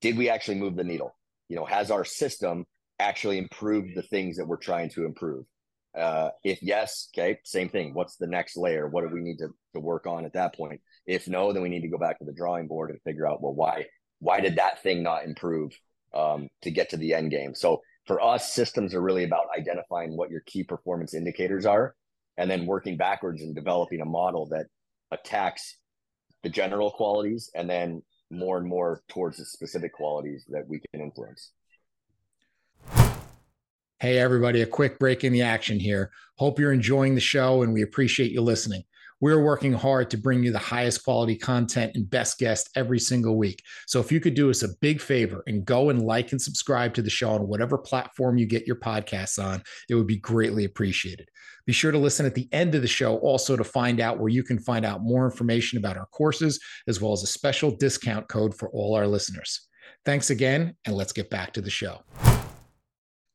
did 0.00 0.16
we 0.16 0.28
actually 0.28 0.58
move 0.58 0.76
the 0.76 0.84
needle? 0.84 1.14
You 1.48 1.56
know, 1.56 1.64
has 1.64 1.90
our 1.90 2.04
system 2.04 2.64
actually 2.98 3.38
improved 3.38 3.94
the 3.94 4.02
things 4.02 4.36
that 4.36 4.46
we're 4.46 4.56
trying 4.56 4.90
to 4.90 5.04
improve? 5.04 5.44
Uh, 5.96 6.30
if 6.42 6.60
yes, 6.62 7.08
okay, 7.14 7.38
same 7.44 7.68
thing. 7.68 7.94
What's 7.94 8.16
the 8.16 8.26
next 8.26 8.56
layer? 8.56 8.88
What 8.88 9.06
do 9.06 9.14
we 9.14 9.20
need 9.20 9.38
to, 9.38 9.48
to 9.74 9.80
work 9.80 10.06
on 10.06 10.24
at 10.24 10.32
that 10.32 10.56
point? 10.56 10.80
If 11.06 11.28
no, 11.28 11.52
then 11.52 11.62
we 11.62 11.68
need 11.68 11.82
to 11.82 11.88
go 11.88 11.98
back 11.98 12.18
to 12.18 12.24
the 12.24 12.32
drawing 12.32 12.66
board 12.66 12.90
and 12.90 13.00
figure 13.02 13.28
out, 13.28 13.42
well, 13.42 13.54
why 13.54 13.86
why 14.18 14.40
did 14.40 14.56
that 14.56 14.82
thing 14.82 15.02
not 15.02 15.24
improve 15.24 15.72
um, 16.14 16.48
to 16.62 16.70
get 16.70 16.90
to 16.90 16.96
the 16.96 17.14
end 17.14 17.30
game? 17.30 17.54
So 17.54 17.82
for 18.06 18.20
us, 18.20 18.52
systems 18.52 18.94
are 18.94 19.02
really 19.02 19.24
about 19.24 19.46
identifying 19.56 20.16
what 20.16 20.30
your 20.30 20.40
key 20.46 20.64
performance 20.64 21.14
indicators 21.14 21.66
are 21.66 21.94
and 22.36 22.50
then 22.50 22.66
working 22.66 22.96
backwards 22.96 23.42
and 23.42 23.54
developing 23.54 24.00
a 24.00 24.04
model 24.04 24.46
that 24.46 24.66
attacks 25.10 25.76
the 26.42 26.48
general 26.48 26.90
qualities 26.90 27.50
and 27.54 27.68
then 27.68 28.02
more 28.30 28.58
and 28.58 28.66
more 28.66 29.02
towards 29.08 29.38
the 29.38 29.44
specific 29.44 29.92
qualities 29.92 30.44
that 30.48 30.66
we 30.68 30.80
can 30.90 31.00
influence. 31.00 31.52
Hey, 34.00 34.18
everybody, 34.18 34.60
a 34.60 34.66
quick 34.66 34.98
break 34.98 35.24
in 35.24 35.32
the 35.32 35.42
action 35.42 35.78
here. 35.78 36.10
Hope 36.36 36.58
you're 36.58 36.72
enjoying 36.72 37.14
the 37.14 37.20
show 37.20 37.62
and 37.62 37.72
we 37.72 37.82
appreciate 37.82 38.32
you 38.32 38.42
listening. 38.42 38.84
We're 39.20 39.42
working 39.42 39.72
hard 39.72 40.10
to 40.10 40.18
bring 40.18 40.42
you 40.42 40.52
the 40.52 40.58
highest 40.58 41.04
quality 41.04 41.36
content 41.36 41.92
and 41.94 42.08
best 42.08 42.38
guests 42.38 42.68
every 42.76 42.98
single 42.98 43.38
week. 43.38 43.62
So 43.86 44.00
if 44.00 44.10
you 44.10 44.20
could 44.20 44.34
do 44.34 44.50
us 44.50 44.62
a 44.62 44.76
big 44.80 45.00
favor 45.00 45.42
and 45.46 45.64
go 45.64 45.90
and 45.90 46.02
like 46.02 46.32
and 46.32 46.42
subscribe 46.42 46.94
to 46.94 47.02
the 47.02 47.10
show 47.10 47.30
on 47.30 47.48
whatever 47.48 47.78
platform 47.78 48.36
you 48.36 48.46
get 48.46 48.66
your 48.66 48.76
podcasts 48.76 49.42
on, 49.42 49.62
it 49.88 49.94
would 49.94 50.06
be 50.06 50.18
greatly 50.18 50.64
appreciated. 50.64 51.28
Be 51.66 51.72
sure 51.72 51.92
to 51.92 51.98
listen 51.98 52.26
at 52.26 52.34
the 52.34 52.48
end 52.52 52.74
of 52.74 52.82
the 52.82 52.88
show 52.88 53.16
also 53.18 53.56
to 53.56 53.64
find 53.64 54.00
out 54.00 54.18
where 54.18 54.28
you 54.28 54.42
can 54.42 54.58
find 54.58 54.84
out 54.84 55.02
more 55.02 55.24
information 55.24 55.78
about 55.78 55.96
our 55.96 56.06
courses, 56.06 56.60
as 56.88 57.00
well 57.00 57.12
as 57.12 57.22
a 57.22 57.28
special 57.28 57.70
discount 57.70 58.28
code 58.28 58.54
for 58.54 58.68
all 58.70 58.94
our 58.94 59.06
listeners. 59.06 59.68
Thanks 60.04 60.28
again, 60.28 60.76
and 60.84 60.94
let's 60.94 61.12
get 61.12 61.30
back 61.30 61.52
to 61.54 61.62
the 61.62 61.70
show. 61.70 62.02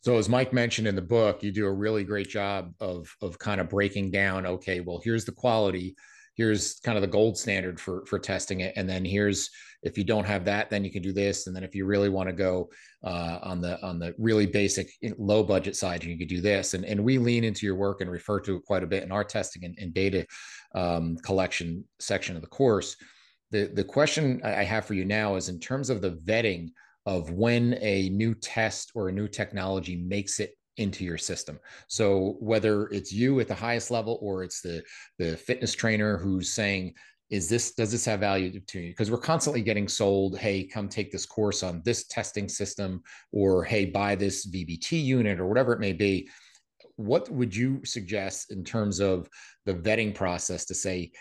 So 0.02 0.18
as 0.18 0.30
Mike 0.30 0.54
mentioned 0.54 0.88
in 0.88 0.96
the 0.96 1.02
book, 1.02 1.44
you 1.44 1.52
do 1.52 1.66
a 1.66 1.74
really 1.74 2.04
great 2.04 2.30
job 2.30 2.74
of 2.80 3.14
of 3.22 3.38
kind 3.38 3.60
of 3.60 3.70
breaking 3.70 4.12
down. 4.12 4.46
Okay, 4.46 4.80
well, 4.80 5.02
here's 5.04 5.26
the 5.26 5.32
quality, 5.32 5.96
here's 6.40 6.80
kind 6.86 6.98
of 6.98 7.02
the 7.02 7.08
gold 7.08 7.38
standard 7.38 7.82
for 7.82 8.06
for 8.06 8.18
testing 8.18 8.62
it 8.62 8.72
and 8.78 8.90
then 8.90 9.04
here's 9.04 9.50
if 9.84 9.98
you 9.98 10.06
don't 10.06 10.24
have 10.24 10.46
that 10.46 10.70
then 10.70 10.86
you 10.86 10.90
can 10.90 11.02
do 11.02 11.12
this 11.12 11.48
and 11.48 11.56
then 11.56 11.66
if 11.66 11.76
you 11.76 11.86
really 11.86 12.08
want 12.08 12.30
to 12.30 12.34
go 12.34 12.70
uh, 13.04 13.40
on 13.44 13.60
the 13.60 13.78
on 13.86 14.00
the 14.00 14.16
really 14.18 14.46
basic 14.46 14.90
low 15.18 15.44
budget 15.44 15.76
side 15.76 16.02
you 16.02 16.18
could 16.18 16.30
do 16.30 16.40
this 16.40 16.76
and 16.76 16.86
and 16.86 17.04
we 17.04 17.18
lean 17.18 17.44
into 17.44 17.66
your 17.66 17.76
work 17.76 18.00
and 18.00 18.10
refer 18.10 18.40
to 18.40 18.56
it 18.56 18.64
quite 18.64 18.84
a 18.84 18.88
bit 18.88 19.04
in 19.04 19.12
our 19.12 19.26
testing 19.26 19.66
and, 19.66 19.78
and 19.82 19.94
data 19.94 20.26
um, 20.76 21.18
collection 21.18 21.84
section 22.00 22.38
of 22.38 22.42
the 22.42 22.48
course 22.48 22.96
the 23.52 23.70
the 23.74 23.84
question 23.84 24.40
i 24.46 24.64
have 24.64 24.86
for 24.86 24.94
you 24.94 25.04
now 25.04 25.36
is 25.36 25.50
in 25.50 25.60
terms 25.60 25.90
of 25.90 26.02
the 26.02 26.12
vetting 26.24 26.70
of 27.06 27.32
when 27.32 27.78
a 27.82 28.10
new 28.10 28.36
test 28.36 28.92
or 28.96 29.10
a 29.10 29.12
new 29.12 29.28
technology 29.28 29.96
makes 29.96 30.40
it 30.40 30.52
into 30.78 31.04
your 31.04 31.18
system. 31.18 31.60
So 31.88 32.38
whether 32.40 32.88
it's 32.88 33.12
you 33.12 33.40
at 33.40 33.48
the 33.48 33.56
highest 33.56 33.92
level 33.92 34.18
or 34.22 34.44
it's 34.44 34.62
the 34.62 34.82
the 35.18 35.36
fitness 35.36 35.74
trainer 35.74 36.18
who's 36.18 36.52
saying 36.52 36.94
is 37.30 37.48
this 37.48 37.74
does 37.74 37.92
this 37.92 38.06
have 38.06 38.20
value 38.20 38.60
to 38.60 38.80
you 38.80 38.90
because 38.90 39.12
we're 39.12 39.18
constantly 39.18 39.62
getting 39.62 39.88
sold 39.88 40.38
hey 40.38 40.64
come 40.64 40.90
take 40.90 41.12
this 41.12 41.26
course 41.26 41.62
on 41.62 41.82
this 41.86 42.08
testing 42.08 42.50
system 42.50 43.04
or 43.32 43.64
hey 43.64 43.86
buy 43.86 44.16
this 44.16 44.48
vbt 44.48 45.04
unit 45.04 45.40
or 45.40 45.46
whatever 45.46 45.74
it 45.74 45.80
may 45.80 45.94
be 45.94 46.28
what 46.96 47.30
would 47.30 47.56
you 47.56 47.82
suggest 47.86 48.52
in 48.52 48.64
terms 48.64 49.00
of 49.00 49.30
the 49.66 49.74
vetting 49.74 50.14
process 50.14 50.66
to 50.66 50.74
say 50.74 51.12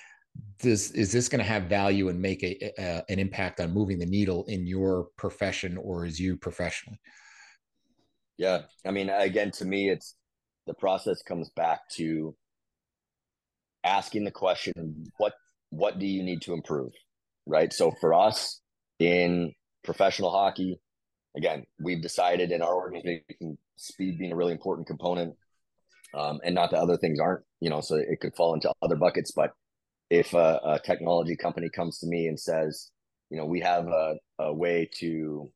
this 0.61 0.91
is 0.93 1.13
this 1.13 1.29
going 1.29 1.39
to 1.39 1.45
have 1.45 1.65
value 1.65 2.09
and 2.09 2.21
make 2.21 2.43
a, 2.43 2.73
a, 2.79 3.05
an 3.09 3.19
impact 3.19 3.61
on 3.61 3.73
moving 3.73 3.99
the 3.99 4.07
needle 4.07 4.45
in 4.49 4.67
your 4.67 5.09
profession 5.17 5.77
or 5.77 6.05
as 6.05 6.19
you 6.19 6.37
professionally 6.37 6.99
yeah. 8.39 8.63
I 8.87 8.93
mean, 8.93 9.11
again, 9.11 9.51
to 9.53 9.65
me, 9.65 9.91
it's 9.91 10.15
the 10.67 10.75
process 10.75 11.23
comes 11.23 11.51
back 11.51 11.81
to 11.97 12.35
asking 13.85 14.25
the 14.25 14.31
question, 14.31 15.07
what 15.19 15.35
what 15.71 15.99
do 15.99 16.07
you 16.07 16.23
need 16.23 16.41
to 16.43 16.55
improve? 16.55 16.93
Right. 17.47 17.73
So 17.73 17.93
for 18.01 18.15
us 18.15 18.61
in 19.01 19.53
professional 19.85 20.31
hockey, 20.31 20.81
again, 21.37 21.65
we've 21.81 22.01
decided 22.01 22.53
in 22.53 22.63
our 22.63 22.75
organization 22.75 23.59
speed 23.77 24.19
being 24.19 24.33
a 24.33 24.37
really 24.37 24.53
important 24.53 24.87
component. 24.87 25.35
Um, 26.15 26.41
and 26.43 26.55
not 26.55 26.71
that 26.71 26.79
other 26.79 26.97
things 26.97 27.21
aren't, 27.21 27.45
you 27.61 27.69
know, 27.69 27.83
so 27.83 27.97
it 27.97 28.21
could 28.21 28.35
fall 28.35 28.55
into 28.55 28.73
other 28.81 28.97
buckets. 28.97 29.33
But 29.33 29.51
if 30.11 30.35
a, 30.35 30.61
a 30.65 30.81
technology 30.85 31.37
company 31.37 31.69
comes 31.69 31.99
to 31.99 32.07
me 32.07 32.29
and 32.29 32.39
says, 32.39 32.91
you 33.31 33.37
know, 33.37 33.45
we 33.45 33.61
have 33.61 33.87
a, 33.89 34.17
a 34.39 34.53
way 34.53 34.89
to 34.99 35.51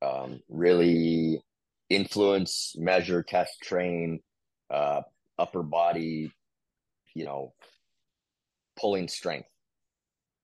um, 0.00 0.40
really 0.48 1.42
influence, 1.90 2.74
measure, 2.78 3.22
test, 3.22 3.60
train, 3.62 4.20
uh, 4.70 5.02
upper 5.38 5.62
body, 5.62 6.32
you 7.14 7.24
know, 7.24 7.52
pulling 8.78 9.08
strength. 9.08 9.48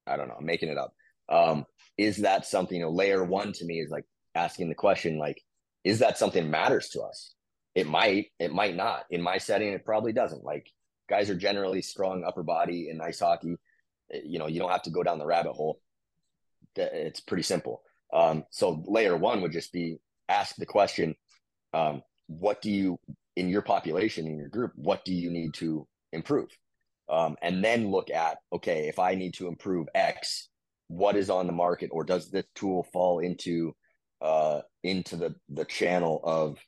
I 0.06 0.16
don't 0.16 0.28
know, 0.28 0.36
I'm 0.38 0.46
making 0.46 0.68
it 0.68 0.78
up. 0.78 0.92
Um, 1.28 1.64
is 1.96 2.18
that 2.18 2.46
something, 2.46 2.78
you 2.78 2.84
know, 2.84 2.90
layer 2.90 3.24
one 3.24 3.52
to 3.52 3.64
me 3.64 3.80
is 3.80 3.90
like 3.90 4.04
asking 4.34 4.68
the 4.68 4.74
question, 4.74 5.18
like, 5.18 5.42
is 5.84 5.98
that 6.00 6.18
something 6.18 6.50
matters 6.50 6.90
to 6.90 7.00
us? 7.00 7.34
It 7.74 7.86
might, 7.86 8.26
it 8.38 8.52
might 8.52 8.76
not. 8.76 9.04
In 9.10 9.22
my 9.22 9.38
setting, 9.38 9.72
it 9.72 9.84
probably 9.84 10.12
doesn't. 10.12 10.44
Like, 10.44 10.70
guys 11.08 11.30
are 11.30 11.36
generally 11.36 11.82
strong 11.82 12.24
upper 12.24 12.42
body 12.42 12.88
in 12.90 13.00
ice 13.00 13.20
hockey. 13.20 13.56
Eh, 14.12 14.20
you 14.24 14.38
know, 14.38 14.46
you 14.46 14.60
don't 14.60 14.70
have 14.70 14.82
to 14.82 14.90
go 14.90 15.02
down 15.02 15.18
the 15.18 15.26
rabbit 15.26 15.52
hole. 15.52 15.80
It's 16.76 17.20
pretty 17.20 17.42
simple. 17.42 17.82
Um, 18.12 18.44
so 18.50 18.82
layer 18.86 19.16
one 19.16 19.40
would 19.42 19.52
just 19.52 19.72
be 19.72 19.98
ask 20.28 20.56
the 20.56 20.66
question, 20.66 21.14
um, 21.74 22.02
what 22.28 22.62
do 22.62 22.70
you 22.70 22.98
in 23.36 23.48
your 23.48 23.62
population 23.62 24.26
in 24.26 24.36
your 24.36 24.48
group 24.48 24.72
what 24.74 25.04
do 25.04 25.14
you 25.14 25.30
need 25.30 25.54
to 25.54 25.86
improve 26.12 26.48
um, 27.08 27.36
and 27.40 27.64
then 27.64 27.90
look 27.90 28.10
at 28.10 28.38
okay 28.52 28.88
if 28.88 28.98
i 28.98 29.14
need 29.14 29.32
to 29.32 29.48
improve 29.48 29.86
x 29.94 30.48
what 30.88 31.16
is 31.16 31.30
on 31.30 31.46
the 31.46 31.52
market 31.52 31.88
or 31.92 32.04
does 32.04 32.30
this 32.30 32.44
tool 32.54 32.86
fall 32.92 33.20
into 33.20 33.74
uh, 34.20 34.60
into 34.82 35.16
the 35.16 35.34
the 35.48 35.64
channel 35.64 36.20
of 36.24 36.58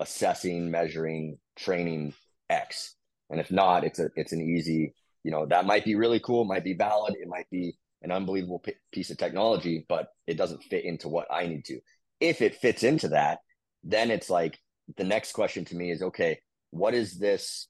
assessing 0.00 0.70
measuring 0.70 1.38
training 1.56 2.12
x 2.50 2.96
and 3.30 3.40
if 3.40 3.50
not 3.50 3.84
it's 3.84 3.98
a 3.98 4.08
it's 4.16 4.32
an 4.32 4.40
easy 4.40 4.94
you 5.24 5.30
know 5.30 5.46
that 5.46 5.66
might 5.66 5.84
be 5.84 5.94
really 5.94 6.20
cool 6.20 6.44
might 6.44 6.64
be 6.64 6.74
valid 6.74 7.14
it 7.20 7.28
might 7.28 7.48
be 7.50 7.76
an 8.02 8.12
unbelievable 8.12 8.60
p- 8.60 8.74
piece 8.92 9.10
of 9.10 9.18
technology 9.18 9.84
but 9.88 10.08
it 10.26 10.36
doesn't 10.36 10.62
fit 10.64 10.84
into 10.84 11.08
what 11.08 11.26
i 11.30 11.46
need 11.46 11.64
to 11.64 11.80
if 12.20 12.40
it 12.40 12.54
fits 12.54 12.82
into 12.82 13.08
that 13.08 13.38
then 13.82 14.10
it's 14.10 14.30
like 14.30 14.58
the 14.96 15.04
next 15.04 15.32
question 15.32 15.64
to 15.66 15.76
me 15.76 15.90
is 15.90 16.02
okay, 16.02 16.40
what 16.70 16.94
is 16.94 17.18
this 17.18 17.68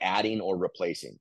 adding 0.00 0.40
or 0.40 0.56
replacing? 0.56 1.18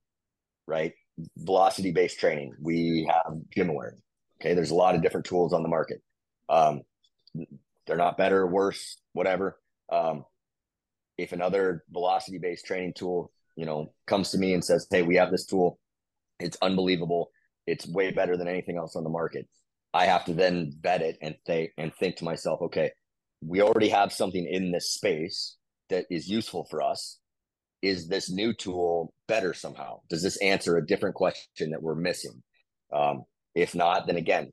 Right? 0.67 0.93
Velocity 1.37 1.91
based 1.91 2.19
training. 2.19 2.53
We 2.61 3.09
have 3.09 3.33
GymAware. 3.55 3.93
Okay. 4.41 4.53
There's 4.53 4.71
a 4.71 4.75
lot 4.75 4.95
of 4.95 5.01
different 5.01 5.25
tools 5.25 5.53
on 5.53 5.63
the 5.63 5.69
market. 5.69 6.01
Um, 6.49 6.81
they're 7.87 7.97
not 7.97 8.17
better, 8.17 8.41
or 8.41 8.47
worse, 8.47 8.97
whatever. 9.13 9.57
Um, 9.91 10.25
if 11.17 11.31
another 11.31 11.83
velocity 11.91 12.37
based 12.37 12.65
training 12.65 12.93
tool, 12.95 13.31
you 13.55 13.65
know, 13.65 13.93
comes 14.07 14.31
to 14.31 14.37
me 14.37 14.53
and 14.53 14.63
says, 14.63 14.87
Hey, 14.89 15.01
we 15.01 15.15
have 15.15 15.31
this 15.31 15.45
tool, 15.45 15.79
it's 16.39 16.57
unbelievable. 16.61 17.31
It's 17.67 17.87
way 17.87 18.11
better 18.11 18.37
than 18.37 18.47
anything 18.47 18.77
else 18.77 18.95
on 18.95 19.03
the 19.03 19.09
market. 19.09 19.47
I 19.93 20.05
have 20.05 20.25
to 20.25 20.33
then 20.33 20.73
vet 20.81 21.01
it 21.01 21.17
and 21.21 21.35
think 21.45 21.71
and 21.77 21.93
think 21.95 22.17
to 22.17 22.25
myself, 22.25 22.61
okay, 22.61 22.91
we 23.41 23.61
already 23.61 23.89
have 23.89 24.11
something 24.11 24.45
in 24.45 24.71
this 24.71 24.93
space 24.93 25.55
that 25.89 26.05
is 26.09 26.27
useful 26.27 26.65
for 26.69 26.81
us. 26.81 27.19
Is 27.81 28.07
this 28.07 28.29
new 28.29 28.53
tool 28.53 29.13
better 29.27 29.53
somehow? 29.53 30.01
Does 30.09 30.21
this 30.21 30.37
answer 30.37 30.77
a 30.77 30.85
different 30.85 31.15
question 31.15 31.71
that 31.71 31.81
we're 31.81 31.95
missing? 31.95 32.43
Um, 32.93 33.23
if 33.55 33.73
not 33.73 34.05
then 34.05 34.17
again 34.17 34.51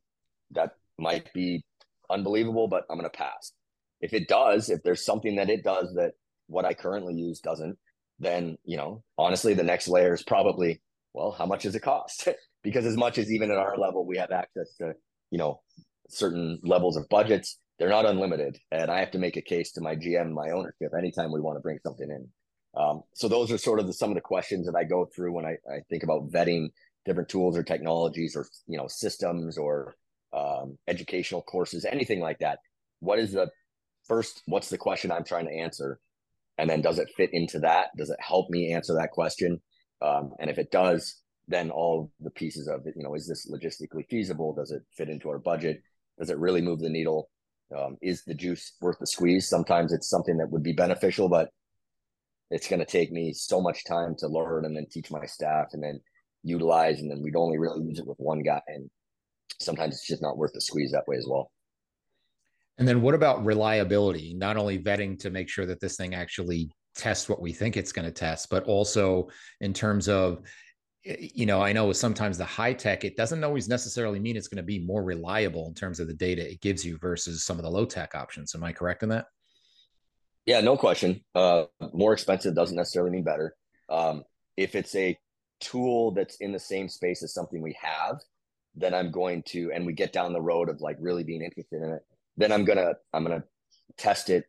that 0.52 0.70
might 0.98 1.32
be 1.34 1.64
unbelievable 2.08 2.68
but 2.68 2.84
i'm 2.88 2.98
going 2.98 3.10
to 3.10 3.16
pass. 3.16 3.52
If 4.00 4.14
it 4.14 4.28
does 4.28 4.70
if 4.70 4.82
there's 4.82 5.04
something 5.04 5.36
that 5.36 5.50
it 5.50 5.64
does 5.64 5.92
that 5.94 6.12
what 6.52 6.64
i 6.64 6.74
currently 6.74 7.14
use 7.14 7.40
doesn't 7.40 7.78
then 8.18 8.56
you 8.64 8.76
know 8.76 9.02
honestly 9.18 9.54
the 9.54 9.62
next 9.62 9.88
layer 9.88 10.14
is 10.14 10.22
probably 10.22 10.80
well 11.14 11.32
how 11.32 11.46
much 11.46 11.62
does 11.62 11.74
it 11.74 11.82
cost 11.82 12.28
because 12.62 12.86
as 12.86 12.96
much 12.96 13.18
as 13.18 13.30
even 13.30 13.50
at 13.50 13.58
our 13.58 13.76
level 13.76 14.06
we 14.06 14.18
have 14.18 14.30
access 14.30 14.74
to 14.78 14.92
you 15.30 15.38
know 15.38 15.60
certain 16.08 16.60
levels 16.62 16.96
of 16.96 17.08
budgets 17.08 17.58
they're 17.82 17.88
not 17.88 18.06
unlimited, 18.06 18.58
and 18.70 18.92
I 18.92 19.00
have 19.00 19.10
to 19.10 19.18
make 19.18 19.36
a 19.36 19.42
case 19.42 19.72
to 19.72 19.80
my 19.80 19.96
GM, 19.96 20.30
my 20.30 20.50
ownership, 20.50 20.92
anytime 20.96 21.32
we 21.32 21.40
want 21.40 21.56
to 21.56 21.60
bring 21.60 21.80
something 21.82 22.08
in. 22.08 22.28
Um, 22.80 23.02
so 23.12 23.26
those 23.26 23.50
are 23.50 23.58
sort 23.58 23.80
of 23.80 23.88
the, 23.88 23.92
some 23.92 24.10
of 24.10 24.14
the 24.14 24.20
questions 24.20 24.66
that 24.66 24.76
I 24.76 24.84
go 24.84 25.04
through 25.04 25.32
when 25.32 25.44
I, 25.44 25.56
I 25.68 25.80
think 25.90 26.04
about 26.04 26.30
vetting 26.30 26.68
different 27.04 27.28
tools 27.28 27.56
or 27.56 27.64
technologies 27.64 28.36
or 28.36 28.46
you 28.68 28.78
know 28.78 28.86
systems 28.86 29.58
or 29.58 29.96
um, 30.32 30.78
educational 30.86 31.42
courses, 31.42 31.84
anything 31.84 32.20
like 32.20 32.38
that. 32.38 32.60
What 33.00 33.18
is 33.18 33.32
the 33.32 33.50
first? 34.06 34.42
What's 34.46 34.70
the 34.70 34.78
question 34.78 35.10
I'm 35.10 35.24
trying 35.24 35.46
to 35.46 35.52
answer, 35.52 35.98
and 36.62 36.70
then 36.70 36.80
does 36.80 36.98
it 36.98 37.10
fit 37.16 37.30
into 37.34 37.58
that? 37.58 37.88
Does 37.98 38.08
it 38.08 38.18
help 38.20 38.48
me 38.48 38.72
answer 38.72 38.94
that 38.94 39.10
question? 39.10 39.60
Um, 40.00 40.30
and 40.38 40.48
if 40.48 40.56
it 40.56 40.70
does, 40.70 41.20
then 41.48 41.70
all 41.70 42.12
the 42.20 42.30
pieces 42.30 42.68
of 42.68 42.86
it, 42.86 42.94
you 42.96 43.02
know, 43.02 43.14
is 43.14 43.26
this 43.26 43.50
logistically 43.50 44.08
feasible? 44.08 44.54
Does 44.54 44.70
it 44.70 44.82
fit 44.96 45.10
into 45.10 45.28
our 45.28 45.38
budget? 45.38 45.82
Does 46.18 46.30
it 46.30 46.38
really 46.38 46.62
move 46.62 46.78
the 46.78 46.88
needle? 46.88 47.28
um, 47.76 47.96
is 48.02 48.24
the 48.24 48.34
juice 48.34 48.72
worth 48.80 48.98
the 48.98 49.06
squeeze? 49.06 49.48
Sometimes 49.48 49.92
it's 49.92 50.08
something 50.08 50.36
that 50.38 50.50
would 50.50 50.62
be 50.62 50.72
beneficial, 50.72 51.28
but 51.28 51.50
it's 52.50 52.68
going 52.68 52.80
to 52.80 52.86
take 52.86 53.10
me 53.10 53.32
so 53.32 53.60
much 53.60 53.84
time 53.84 54.14
to 54.18 54.28
learn 54.28 54.64
and 54.64 54.76
then 54.76 54.86
teach 54.90 55.10
my 55.10 55.24
staff 55.26 55.68
and 55.72 55.82
then 55.82 56.00
utilize, 56.42 57.00
and 57.00 57.10
then 57.10 57.22
we'd 57.22 57.36
only 57.36 57.58
really 57.58 57.82
use 57.82 57.98
it 57.98 58.06
with 58.06 58.18
one 58.18 58.42
guy. 58.42 58.60
And 58.68 58.90
sometimes 59.60 59.94
it's 59.94 60.06
just 60.06 60.22
not 60.22 60.36
worth 60.36 60.52
the 60.52 60.60
squeeze 60.60 60.92
that 60.92 61.06
way 61.06 61.16
as 61.16 61.26
well. 61.28 61.50
And 62.82 62.88
then 62.88 63.00
what 63.00 63.14
about 63.14 63.44
reliability? 63.44 64.34
Not 64.34 64.56
only 64.56 64.76
vetting 64.76 65.16
to 65.20 65.30
make 65.30 65.48
sure 65.48 65.66
that 65.66 65.78
this 65.78 65.96
thing 65.96 66.16
actually 66.16 66.68
tests 66.96 67.28
what 67.28 67.40
we 67.40 67.52
think 67.52 67.76
it's 67.76 67.92
going 67.92 68.06
to 68.06 68.10
test, 68.10 68.50
but 68.50 68.64
also 68.64 69.28
in 69.60 69.72
terms 69.72 70.08
of 70.08 70.42
you 71.04 71.46
know, 71.46 71.62
I 71.62 71.72
know 71.72 71.92
sometimes 71.92 72.38
the 72.38 72.44
high 72.44 72.72
tech, 72.72 73.04
it 73.04 73.16
doesn't 73.16 73.44
always 73.44 73.68
necessarily 73.68 74.18
mean 74.18 74.36
it's 74.36 74.48
going 74.48 74.56
to 74.56 74.64
be 74.64 74.80
more 74.80 75.04
reliable 75.04 75.68
in 75.68 75.74
terms 75.74 76.00
of 76.00 76.08
the 76.08 76.14
data 76.14 76.50
it 76.50 76.60
gives 76.60 76.84
you 76.84 76.98
versus 76.98 77.44
some 77.44 77.56
of 77.56 77.62
the 77.62 77.70
low 77.70 77.84
tech 77.84 78.16
options. 78.16 78.52
Am 78.52 78.64
I 78.64 78.72
correct 78.72 79.04
in 79.04 79.10
that? 79.10 79.26
Yeah, 80.44 80.60
no 80.60 80.76
question. 80.76 81.20
Uh, 81.36 81.66
more 81.92 82.12
expensive 82.12 82.56
doesn't 82.56 82.76
necessarily 82.76 83.12
mean 83.12 83.22
better. 83.22 83.54
Um, 83.90 84.24
if 84.56 84.74
it's 84.74 84.96
a 84.96 85.16
tool 85.60 86.10
that's 86.10 86.34
in 86.38 86.50
the 86.50 86.58
same 86.58 86.88
space 86.88 87.22
as 87.22 87.32
something 87.32 87.62
we 87.62 87.76
have, 87.80 88.18
then 88.74 88.92
I'm 88.92 89.12
going 89.12 89.44
to, 89.50 89.70
and 89.70 89.86
we 89.86 89.92
get 89.92 90.12
down 90.12 90.32
the 90.32 90.42
road 90.42 90.68
of 90.68 90.80
like 90.80 90.96
really 90.98 91.22
being 91.22 91.42
interested 91.42 91.80
in 91.80 91.90
it, 91.90 92.02
then 92.36 92.52
I'm 92.52 92.64
gonna, 92.64 92.94
I'm 93.12 93.24
gonna 93.24 93.44
test 93.96 94.30
it 94.30 94.44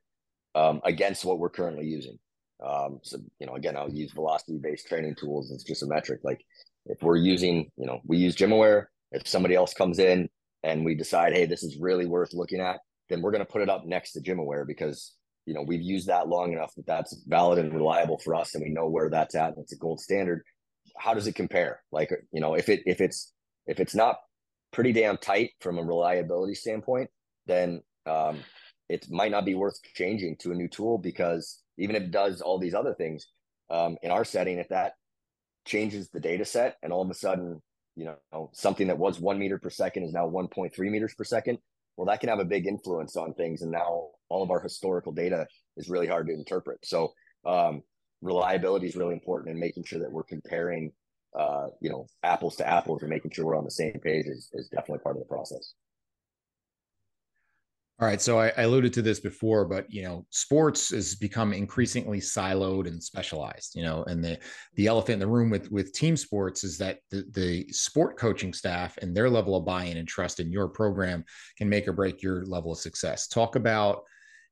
um, 0.55 0.81
against 0.83 1.25
what 1.25 1.39
we're 1.39 1.49
currently 1.49 1.85
using. 1.85 2.17
Um, 2.63 2.99
so, 3.03 3.17
you 3.39 3.47
know, 3.47 3.55
again, 3.55 3.75
I'll 3.75 3.91
use 3.91 4.11
velocity 4.11 4.57
based 4.57 4.87
training 4.87 5.15
tools. 5.15 5.51
It's 5.51 5.63
just 5.63 5.83
a 5.83 5.87
metric. 5.87 6.21
Like 6.23 6.41
if 6.85 7.01
we're 7.01 7.17
using, 7.17 7.69
you 7.77 7.85
know, 7.85 7.99
we 8.05 8.17
use 8.17 8.35
GymAware. 8.35 8.85
If 9.11 9.27
somebody 9.27 9.55
else 9.55 9.73
comes 9.73 9.99
in 9.99 10.29
and 10.63 10.85
we 10.85 10.95
decide, 10.95 11.33
hey, 11.33 11.45
this 11.45 11.63
is 11.63 11.77
really 11.79 12.05
worth 12.05 12.33
looking 12.33 12.59
at, 12.59 12.79
then 13.09 13.21
we're 13.21 13.31
to 13.31 13.45
put 13.45 13.61
it 13.61 13.69
up 13.69 13.85
next 13.85 14.13
to 14.13 14.21
GymAware 14.21 14.65
because, 14.65 15.13
you 15.45 15.53
know, 15.53 15.61
we've 15.61 15.81
used 15.81 16.07
that 16.07 16.29
long 16.29 16.53
enough 16.53 16.73
that 16.75 16.87
that's 16.87 17.21
valid 17.27 17.59
and 17.59 17.73
reliable 17.73 18.17
for 18.17 18.33
us 18.33 18.55
and 18.55 18.63
we 18.63 18.71
know 18.71 18.87
where 18.87 19.09
that's 19.09 19.35
at. 19.35 19.53
It's 19.57 19.73
a 19.73 19.77
gold 19.77 19.99
standard. 19.99 20.43
how 20.97 21.13
does 21.13 21.27
it 21.27 21.35
compare? 21.35 21.81
Like, 21.91 22.11
you 22.31 22.39
know, 22.39 22.55
if 22.55 22.69
it 22.69 22.81
if 22.85 23.01
it's 23.01 23.33
if 23.67 23.79
it's 23.79 23.95
not 23.95 24.17
pretty 24.71 24.93
damn 24.93 25.17
tight 25.17 25.51
from 25.59 25.77
a 25.77 25.83
reliability 25.83 26.55
standpoint, 26.55 27.09
then 27.45 27.81
um, 28.05 28.39
it 28.89 29.09
might 29.09 29.31
not 29.31 29.45
be 29.45 29.55
worth 29.55 29.79
changing 29.95 30.37
to 30.37 30.51
a 30.51 30.55
new 30.55 30.67
tool 30.67 30.97
because 30.97 31.61
even 31.77 31.95
if 31.95 32.03
it 32.03 32.11
does 32.11 32.41
all 32.41 32.59
these 32.59 32.73
other 32.73 32.93
things 32.93 33.27
um, 33.69 33.97
in 34.03 34.11
our 34.11 34.25
setting, 34.25 34.59
if 34.59 34.69
that 34.69 34.93
changes 35.65 36.09
the 36.09 36.19
data 36.19 36.45
set 36.45 36.77
and 36.83 36.91
all 36.91 37.01
of 37.01 37.09
a 37.09 37.13
sudden, 37.13 37.61
you 37.95 38.05
know, 38.05 38.49
something 38.53 38.87
that 38.87 38.97
was 38.97 39.19
one 39.19 39.39
meter 39.39 39.57
per 39.57 39.69
second 39.69 40.03
is 40.03 40.13
now 40.13 40.27
1.3 40.27 40.77
meters 40.79 41.13
per 41.15 41.23
second, 41.23 41.57
well, 41.95 42.07
that 42.07 42.19
can 42.19 42.29
have 42.29 42.39
a 42.39 42.45
big 42.45 42.65
influence 42.65 43.15
on 43.15 43.33
things. 43.33 43.61
And 43.61 43.71
now 43.71 44.09
all 44.29 44.43
of 44.43 44.51
our 44.51 44.61
historical 44.61 45.11
data 45.11 45.45
is 45.77 45.89
really 45.89 46.07
hard 46.07 46.27
to 46.27 46.33
interpret. 46.33 46.79
So 46.83 47.13
um, 47.45 47.83
reliability 48.21 48.87
is 48.87 48.95
really 48.95 49.13
important 49.13 49.51
and 49.51 49.59
making 49.59 49.83
sure 49.83 49.99
that 49.99 50.11
we're 50.11 50.23
comparing 50.23 50.91
uh, 51.37 51.67
you 51.81 51.89
know, 51.89 52.07
apples 52.21 52.55
to 52.57 52.67
apples 52.67 53.01
and 53.01 53.09
making 53.09 53.31
sure 53.31 53.45
we're 53.45 53.57
on 53.57 53.63
the 53.63 53.71
same 53.71 53.99
page 54.03 54.25
is, 54.27 54.49
is 54.53 54.69
definitely 54.69 54.99
part 54.99 55.15
of 55.15 55.21
the 55.21 55.27
process. 55.27 55.73
All 58.03 58.09
right. 58.09 58.19
So 58.19 58.37
I, 58.37 58.47
I, 58.57 58.63
alluded 58.63 58.91
to 58.95 59.01
this 59.01 59.21
before, 59.21 59.63
but 59.63 59.89
you 59.89 60.03
know, 60.03 60.25
sports 60.29 60.89
has 60.89 61.15
become 61.15 61.53
increasingly 61.53 62.19
siloed 62.19 62.85
and 62.85 63.01
specialized. 63.01 63.77
You 63.77 63.83
know, 63.83 64.03
and 64.03 64.21
the 64.21 64.37
the 64.75 64.87
elephant 64.87 65.13
in 65.13 65.19
the 65.19 65.27
room 65.27 65.49
with 65.49 65.71
with 65.71 65.93
team 65.93 66.17
sports 66.17 66.65
is 66.65 66.77
that 66.79 66.99
the 67.11 67.25
the 67.31 67.65
sport 67.71 68.17
coaching 68.17 68.51
staff 68.51 68.97
and 68.97 69.15
their 69.15 69.29
level 69.29 69.55
of 69.55 69.63
buy-in 69.63 69.95
and 69.95 70.05
trust 70.05 70.41
in 70.41 70.51
your 70.51 70.67
program 70.67 71.23
can 71.57 71.69
make 71.69 71.87
or 71.87 71.93
break 71.93 72.21
your 72.21 72.45
level 72.45 72.73
of 72.73 72.77
success. 72.77 73.29
Talk 73.29 73.55
about 73.55 74.01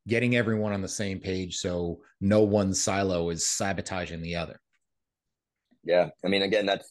getting 0.08 0.38
everyone 0.38 0.72
on 0.72 0.82
the 0.82 0.88
same 0.88 1.20
page 1.20 1.58
so 1.58 2.00
no 2.22 2.44
one 2.44 2.74
silo 2.74 3.32
is 3.32 3.46
sabotaging 3.50 4.22
the 4.22 4.38
other. 4.38 4.62
Yeah, 5.84 6.08
I 6.24 6.30
mean, 6.30 6.44
again, 6.44 6.66
that's 6.66 6.90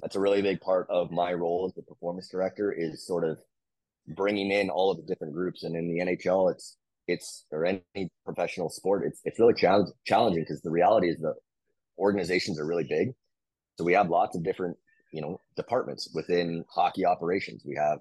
that's 0.00 0.16
a 0.16 0.20
really 0.20 0.42
big 0.42 0.60
part 0.60 0.88
of 0.90 1.12
my 1.12 1.32
role 1.32 1.64
as 1.64 1.74
the 1.74 1.82
performance 1.82 2.26
director 2.26 2.72
is 2.72 3.06
sort 3.06 3.22
of 3.22 3.38
bringing 4.14 4.50
in 4.50 4.70
all 4.70 4.90
of 4.90 4.96
the 4.96 5.04
different 5.04 5.34
groups. 5.34 5.62
And 5.62 5.76
in 5.76 5.88
the 5.88 6.00
NHL, 6.00 6.52
it's 6.52 6.76
it's 7.08 7.46
or 7.50 7.64
any 7.64 8.10
professional 8.24 8.70
sport, 8.70 9.04
it's 9.06 9.20
it's 9.24 9.38
really 9.38 9.54
challenge, 9.54 9.88
challenging 10.06 10.42
because 10.42 10.62
the 10.62 10.70
reality 10.70 11.08
is 11.08 11.18
the 11.18 11.34
organizations 11.98 12.60
are 12.60 12.66
really 12.66 12.86
big. 12.88 13.12
So 13.78 13.84
we 13.84 13.94
have 13.94 14.08
lots 14.08 14.36
of 14.36 14.44
different 14.44 14.76
you 15.12 15.20
know 15.20 15.40
departments 15.56 16.10
within 16.14 16.64
hockey 16.68 17.04
operations. 17.04 17.62
We 17.64 17.76
have 17.76 17.98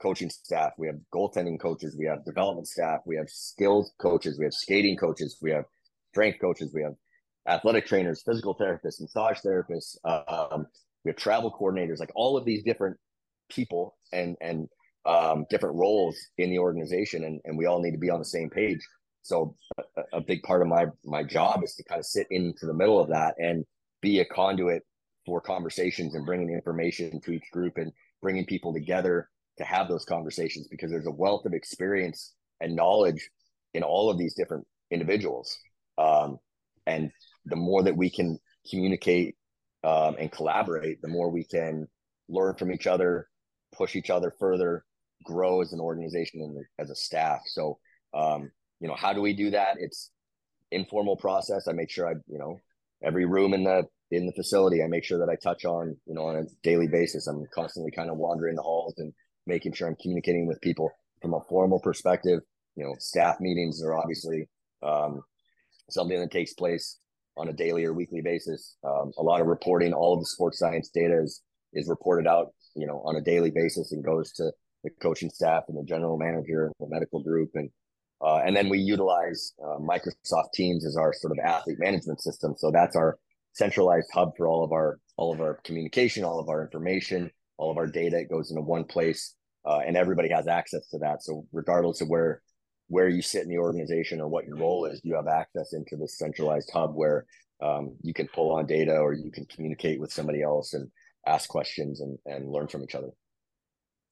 coaching 0.00 0.30
staff, 0.30 0.72
we 0.78 0.86
have 0.86 0.96
goaltending 1.14 1.60
coaches, 1.60 1.96
we 1.98 2.06
have 2.06 2.24
development 2.24 2.66
staff, 2.66 3.00
we 3.04 3.16
have 3.16 3.28
skills 3.28 3.92
coaches, 4.00 4.38
we 4.38 4.44
have 4.44 4.54
skating 4.54 4.96
coaches, 4.96 5.38
we 5.42 5.50
have 5.50 5.64
strength 6.12 6.40
coaches, 6.40 6.72
we 6.74 6.82
have 6.82 6.94
athletic 7.46 7.86
trainers, 7.86 8.22
physical 8.22 8.56
therapists, 8.56 9.00
massage 9.00 9.38
therapists. 9.44 9.96
Um, 10.04 10.66
we 11.04 11.10
have 11.10 11.16
travel 11.16 11.52
coordinators, 11.52 11.98
like 11.98 12.12
all 12.14 12.36
of 12.36 12.44
these 12.44 12.62
different 12.64 12.96
people 13.50 13.96
and 14.12 14.36
and 14.40 14.68
um, 15.04 15.46
different 15.50 15.76
roles 15.76 16.16
in 16.38 16.50
the 16.50 16.58
organization, 16.58 17.24
and, 17.24 17.40
and 17.44 17.56
we 17.56 17.66
all 17.66 17.80
need 17.80 17.92
to 17.92 17.98
be 17.98 18.10
on 18.10 18.18
the 18.18 18.24
same 18.24 18.50
page. 18.50 18.80
So 19.22 19.54
a, 19.96 20.18
a 20.18 20.20
big 20.20 20.42
part 20.42 20.62
of 20.62 20.68
my 20.68 20.86
my 21.04 21.22
job 21.22 21.62
is 21.62 21.74
to 21.76 21.84
kind 21.84 21.98
of 21.98 22.06
sit 22.06 22.26
into 22.30 22.66
the 22.66 22.74
middle 22.74 23.00
of 23.00 23.08
that 23.08 23.34
and 23.38 23.64
be 24.00 24.20
a 24.20 24.24
conduit 24.24 24.82
for 25.24 25.40
conversations 25.40 26.14
and 26.14 26.26
bringing 26.26 26.50
information 26.50 27.20
to 27.20 27.32
each 27.32 27.48
group 27.52 27.78
and 27.78 27.92
bringing 28.20 28.44
people 28.44 28.72
together 28.72 29.28
to 29.58 29.64
have 29.64 29.88
those 29.88 30.04
conversations 30.04 30.66
because 30.68 30.90
there's 30.90 31.06
a 31.06 31.10
wealth 31.10 31.46
of 31.46 31.52
experience 31.52 32.34
and 32.60 32.74
knowledge 32.74 33.28
in 33.74 33.82
all 33.84 34.10
of 34.10 34.18
these 34.18 34.34
different 34.34 34.66
individuals 34.90 35.56
um, 35.98 36.38
and 36.86 37.10
the 37.46 37.56
more 37.56 37.82
that 37.82 37.96
we 37.96 38.10
can 38.10 38.38
communicate 38.68 39.36
um, 39.84 40.16
and 40.18 40.30
collaborate, 40.30 41.02
the 41.02 41.08
more 41.08 41.30
we 41.30 41.44
can 41.44 41.88
learn 42.28 42.54
from 42.54 42.72
each 42.72 42.86
other, 42.86 43.28
push 43.72 43.96
each 43.96 44.10
other 44.10 44.32
further, 44.38 44.84
grow 45.22 45.60
as 45.60 45.72
an 45.72 45.80
organization 45.80 46.40
and 46.40 46.64
as 46.78 46.90
a 46.90 46.94
staff. 46.94 47.40
So, 47.46 47.78
um, 48.14 48.50
you 48.80 48.88
know, 48.88 48.96
how 48.96 49.12
do 49.12 49.20
we 49.20 49.32
do 49.32 49.50
that? 49.50 49.76
It's 49.78 50.10
informal 50.70 51.16
process. 51.16 51.68
I 51.68 51.72
make 51.72 51.90
sure 51.90 52.08
I, 52.08 52.14
you 52.26 52.38
know, 52.38 52.58
every 53.02 53.26
room 53.26 53.54
in 53.54 53.64
the 53.64 53.84
in 54.10 54.26
the 54.26 54.32
facility, 54.32 54.82
I 54.82 54.88
make 54.88 55.04
sure 55.04 55.18
that 55.18 55.30
I 55.30 55.36
touch 55.36 55.64
on, 55.64 55.96
you 56.06 56.14
know, 56.14 56.26
on 56.26 56.36
a 56.36 56.44
daily 56.62 56.86
basis. 56.86 57.26
I'm 57.26 57.46
constantly 57.54 57.90
kind 57.90 58.10
of 58.10 58.18
wandering 58.18 58.56
the 58.56 58.62
halls 58.62 58.94
and 58.98 59.12
making 59.46 59.72
sure 59.72 59.88
I'm 59.88 59.96
communicating 60.00 60.46
with 60.46 60.60
people 60.60 60.90
from 61.22 61.32
a 61.34 61.40
formal 61.48 61.80
perspective. 61.80 62.40
You 62.76 62.84
know, 62.84 62.94
staff 62.98 63.36
meetings 63.40 63.82
are 63.82 63.96
obviously 63.96 64.48
um, 64.82 65.22
something 65.88 66.20
that 66.20 66.30
takes 66.30 66.52
place 66.52 66.98
on 67.36 67.48
a 67.48 67.52
daily 67.52 67.84
or 67.84 67.94
weekly 67.94 68.20
basis. 68.20 68.76
Um, 68.84 69.12
a 69.18 69.22
lot 69.22 69.40
of 69.40 69.46
reporting, 69.46 69.94
all 69.94 70.14
of 70.14 70.20
the 70.20 70.26
sports 70.26 70.58
science 70.58 70.90
data 70.90 71.20
is 71.22 71.42
is 71.72 71.88
reported 71.88 72.26
out, 72.26 72.48
you 72.74 72.86
know, 72.86 73.02
on 73.06 73.16
a 73.16 73.20
daily 73.22 73.50
basis 73.50 73.92
and 73.92 74.04
goes 74.04 74.32
to 74.32 74.52
the 74.84 74.90
coaching 75.00 75.30
staff 75.30 75.64
and 75.68 75.78
the 75.78 75.84
general 75.84 76.18
manager 76.18 76.66
and 76.66 76.74
the 76.80 76.92
medical 76.92 77.22
group 77.22 77.50
and 77.54 77.70
uh, 78.22 78.40
and 78.44 78.56
then 78.56 78.68
we 78.68 78.78
utilize 78.78 79.52
uh, 79.62 79.78
Microsoft 79.78 80.52
Teams 80.54 80.86
as 80.86 80.96
our 80.96 81.12
sort 81.12 81.36
of 81.36 81.44
athlete 81.44 81.80
management 81.80 82.20
system. 82.20 82.54
So 82.56 82.70
that's 82.70 82.94
our 82.94 83.18
centralized 83.52 84.08
hub 84.14 84.36
for 84.36 84.46
all 84.46 84.64
of 84.64 84.72
our 84.72 85.00
all 85.16 85.32
of 85.32 85.40
our 85.40 85.60
communication, 85.64 86.24
all 86.24 86.38
of 86.38 86.48
our 86.48 86.62
information, 86.62 87.30
all 87.58 87.70
of 87.70 87.78
our 87.78 87.86
data. 87.86 88.18
It 88.18 88.30
goes 88.30 88.50
into 88.50 88.62
one 88.62 88.84
place, 88.84 89.34
uh, 89.66 89.80
and 89.84 89.96
everybody 89.96 90.28
has 90.30 90.46
access 90.46 90.86
to 90.90 90.98
that. 90.98 91.22
So 91.22 91.46
regardless 91.52 92.00
of 92.00 92.08
where 92.08 92.42
where 92.88 93.08
you 93.08 93.22
sit 93.22 93.42
in 93.42 93.48
the 93.48 93.58
organization 93.58 94.20
or 94.20 94.28
what 94.28 94.46
your 94.46 94.56
role 94.56 94.84
is, 94.84 95.00
you 95.02 95.16
have 95.16 95.26
access 95.26 95.72
into 95.72 95.96
this 95.96 96.18
centralized 96.18 96.70
hub 96.72 96.94
where 96.94 97.26
um, 97.60 97.96
you 98.02 98.12
can 98.12 98.28
pull 98.28 98.52
on 98.54 98.66
data 98.66 98.96
or 98.96 99.14
you 99.14 99.30
can 99.30 99.46
communicate 99.46 99.98
with 99.98 100.12
somebody 100.12 100.42
else 100.42 100.74
and 100.74 100.90
ask 101.26 101.48
questions 101.48 102.00
and, 102.00 102.18
and 102.26 102.50
learn 102.50 102.68
from 102.68 102.82
each 102.82 102.94
other. 102.94 103.08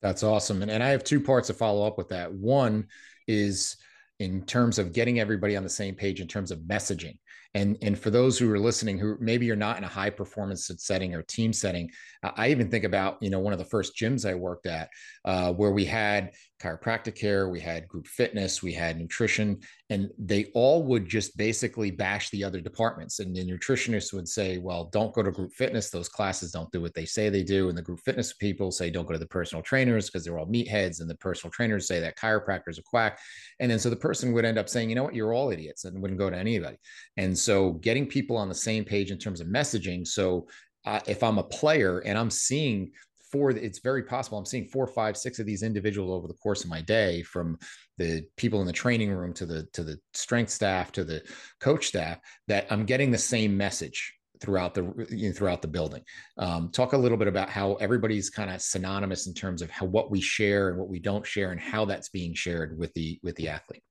That's 0.03 0.23
awesome. 0.23 0.63
And, 0.63 0.71
and 0.71 0.83
I 0.83 0.89
have 0.89 1.05
two 1.05 1.21
parts 1.21 1.49
to 1.49 1.55
follow 1.55 1.87
up 1.87 1.99
with 1.99 2.09
that. 2.09 2.33
One 2.33 2.87
is 3.27 3.77
in 4.19 4.43
terms 4.45 4.79
of 4.79 4.93
getting 4.93 5.21
everybody 5.21 5.57
on 5.57 5.63
the 5.63 5.69
same 5.69 5.95
page 5.95 6.21
in 6.21 6.29
terms 6.29 6.51
of 6.51 6.61
messaging. 6.61 7.19
And, 7.55 7.77
and 7.83 7.99
for 7.99 8.11
those 8.11 8.39
who 8.39 8.51
are 8.53 8.59
listening, 8.61 8.99
who 8.99 9.17
maybe 9.21 9.45
you're 9.45 9.57
not 9.57 9.77
in 9.77 9.85
a 9.85 9.89
high 9.89 10.11
performance 10.11 10.71
setting 10.79 11.15
or 11.15 11.23
team 11.23 11.53
setting, 11.53 11.91
I 12.23 12.51
even 12.51 12.71
think 12.71 12.85
about, 12.85 13.19
you 13.21 13.31
know, 13.31 13.41
one 13.41 13.53
of 13.53 13.59
the 13.59 13.65
first 13.65 13.97
gyms 13.97 14.29
I 14.29 14.35
worked 14.35 14.67
at 14.67 14.89
uh, 15.25 15.53
where 15.53 15.73
we 15.73 15.85
had 15.85 16.33
chiropractic 16.63 17.15
care, 17.15 17.49
we 17.49 17.59
had 17.59 17.89
group 17.89 18.07
fitness, 18.07 18.63
we 18.63 18.73
had 18.73 18.99
nutrition, 18.99 19.59
and 19.89 20.11
they 20.19 20.51
all 20.55 20.85
would 20.85 21.09
just 21.09 21.37
basically 21.37 21.91
bash 21.91 22.29
the 22.31 22.45
other 22.45 22.61
departments. 22.61 23.19
And 23.19 23.35
the 23.35 23.45
nutritionists 23.45 24.13
would 24.13 24.29
say, 24.29 24.59
well, 24.59 24.85
don't 24.93 25.15
go 25.15 25.23
to 25.23 25.31
group 25.31 25.53
fitness. 25.53 25.91
Those 25.91 26.09
classes 26.09 26.53
don't 26.53 26.71
do 26.71 26.83
what 26.83 26.95
they 26.95 27.07
say 27.07 27.29
they 27.31 27.43
do. 27.43 27.71
And 27.71 27.79
the 27.79 27.83
group 27.83 28.01
fitness 28.05 28.35
people 28.35 28.71
say, 28.71 28.91
don't 28.91 29.07
go 29.07 29.15
to 29.15 29.19
the 29.19 29.27
personal 29.27 29.63
trainers 29.63 30.07
because 30.07 30.25
they're 30.25 30.39
all 30.39 30.47
meatheads. 30.47 31.01
And 31.01 31.09
the 31.09 31.17
personal 31.17 31.51
trainers 31.51 31.89
say 31.89 31.99
that 32.01 32.19
chiropractor's 32.19 32.79
a 32.79 32.83
quack. 32.83 33.19
And 33.59 33.71
then 33.71 33.79
so 33.79 33.89
the 33.89 33.97
person 33.97 34.33
would 34.35 34.45
end 34.45 34.59
up 34.59 34.69
saying, 34.69 34.91
you 34.91 34.95
know 34.95 35.05
what, 35.05 35.15
you're 35.15 35.33
all 35.33 35.51
idiots 35.51 35.87
and 35.87 36.01
wouldn't 36.01 36.21
go 36.21 36.29
to 36.29 36.37
anybody. 36.37 36.77
And 37.17 37.37
so 37.41 37.73
getting 37.73 38.07
people 38.07 38.37
on 38.37 38.49
the 38.49 38.55
same 38.55 38.85
page 38.85 39.11
in 39.11 39.19
terms 39.19 39.41
of 39.41 39.49
messaging. 39.49 40.07
So 40.07 40.47
uh, 40.87 41.01
if 41.07 41.23
I'm 41.23 41.39
a 41.39 41.43
player 41.43 42.01
and 42.01 42.19
I'm 42.19 42.31
seeing 42.31 42.93
four, 43.31 43.51
it's 43.51 43.79
very 43.81 44.03
possible 44.03 44.39
I'm 44.39 44.47
seeing 44.47 44.67
four, 44.67 44.87
five, 44.87 45.17
six 45.17 45.39
of 45.39 45.47
these 45.47 45.63
individuals 45.63 46.11
over 46.11 46.27
the 46.27 46.35
course 46.35 46.65
of 46.65 46.71
my 46.71 46.81
day, 46.81 47.23
from 47.23 47.59
the 47.99 48.25
people 48.37 48.61
in 48.61 48.67
the 48.67 48.73
training 48.73 49.11
room 49.11 49.33
to 49.35 49.47
the 49.47 49.65
to 49.73 49.85
the 49.85 49.99
strength 50.15 50.51
staff 50.51 50.93
to 50.93 51.05
the 51.05 51.23
coach 51.61 51.87
staff, 51.87 52.19
that 52.49 52.67
I'm 52.71 52.85
getting 52.85 53.11
the 53.11 53.19
same 53.19 53.57
message 53.57 54.15
throughout 54.41 54.75
the 54.75 54.83
you 55.11 55.29
know, 55.29 55.35
throughout 55.35 55.63
the 55.63 55.69
building. 55.69 56.03
Um, 56.39 56.71
talk 56.71 56.93
a 56.93 56.99
little 56.99 57.19
bit 57.19 57.29
about 57.29 57.51
how 57.51 57.75
everybody's 57.75 58.31
kind 58.31 58.51
of 58.51 58.63
synonymous 58.63 59.27
in 59.27 59.35
terms 59.35 59.63
of 59.63 59.71
how 59.71 59.87
what 59.87 60.11
we 60.11 60.21
share 60.21 60.71
and 60.71 60.79
what 60.79 60.89
we 60.89 60.99
don't 60.99 61.27
share, 61.27 61.53
and 61.53 61.61
how 61.61 61.85
that's 61.85 62.09
being 62.09 62.35
shared 62.35 62.79
with 62.79 62.93
the 62.95 63.21
with 63.23 63.37
the 63.37 63.49
athlete. 63.49 63.83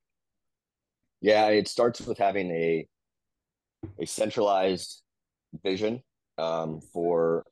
Yeah, 1.21 1.47
it 1.47 1.67
starts 1.67 2.01
with 2.01 2.17
having 2.17 2.49
a 2.51 2.87
a 3.99 4.05
centralized 4.05 5.01
vision 5.63 6.01
um, 6.37 6.81
for 6.93 7.45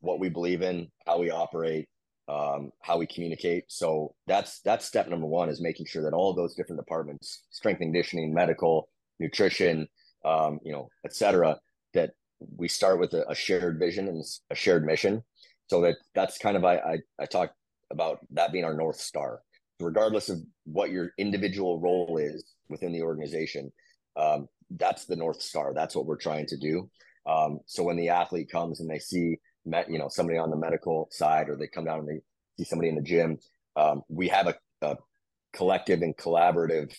what 0.00 0.20
we 0.20 0.28
believe 0.28 0.62
in, 0.62 0.88
how 1.06 1.18
we 1.18 1.30
operate, 1.30 1.88
um, 2.28 2.70
how 2.82 2.98
we 2.98 3.06
communicate. 3.06 3.64
So 3.68 4.14
that's 4.26 4.60
that's 4.60 4.84
step 4.84 5.08
number 5.08 5.26
one 5.26 5.48
is 5.48 5.60
making 5.60 5.86
sure 5.86 6.02
that 6.02 6.14
all 6.14 6.32
those 6.32 6.54
different 6.54 6.80
departments, 6.80 7.44
strength 7.50 7.80
and 7.80 7.92
conditioning, 7.92 8.34
medical, 8.34 8.88
nutrition, 9.18 9.88
um, 10.24 10.58
you 10.64 10.72
know, 10.72 10.88
et 11.04 11.14
cetera, 11.14 11.58
that 11.94 12.10
we 12.56 12.68
start 12.68 13.00
with 13.00 13.14
a, 13.14 13.28
a, 13.30 13.34
shared 13.34 13.78
vision 13.78 14.08
and 14.08 14.22
a 14.50 14.54
shared 14.54 14.84
mission. 14.84 15.22
So 15.68 15.80
that 15.82 15.96
that's 16.14 16.38
kind 16.38 16.56
of 16.56 16.64
I 16.64 16.76
I, 16.76 16.98
I 17.20 17.26
talked 17.26 17.54
about 17.90 18.18
that 18.32 18.52
being 18.52 18.64
our 18.64 18.74
north 18.74 19.00
star. 19.00 19.40
Regardless 19.78 20.30
of 20.30 20.38
what 20.64 20.90
your 20.90 21.12
individual 21.18 21.78
role 21.80 22.16
is 22.16 22.54
within 22.68 22.92
the 22.92 23.02
organization, 23.02 23.70
um, 24.16 24.48
that's 24.70 25.04
the 25.04 25.16
north 25.16 25.40
star. 25.40 25.72
That's 25.74 25.94
what 25.94 26.06
we're 26.06 26.16
trying 26.16 26.46
to 26.46 26.56
do. 26.56 26.90
Um, 27.26 27.60
so 27.66 27.82
when 27.82 27.96
the 27.96 28.08
athlete 28.08 28.50
comes 28.50 28.80
and 28.80 28.88
they 28.88 28.98
see, 28.98 29.38
met, 29.64 29.90
you 29.90 29.98
know, 29.98 30.08
somebody 30.08 30.38
on 30.38 30.50
the 30.50 30.56
medical 30.56 31.08
side, 31.10 31.48
or 31.48 31.56
they 31.56 31.66
come 31.66 31.84
down 31.84 32.00
and 32.00 32.08
they 32.08 32.20
see 32.56 32.64
somebody 32.64 32.88
in 32.88 32.94
the 32.94 33.02
gym, 33.02 33.38
um, 33.76 34.02
we 34.08 34.28
have 34.28 34.46
a, 34.46 34.54
a 34.82 34.96
collective 35.52 36.02
and 36.02 36.16
collaborative, 36.16 36.94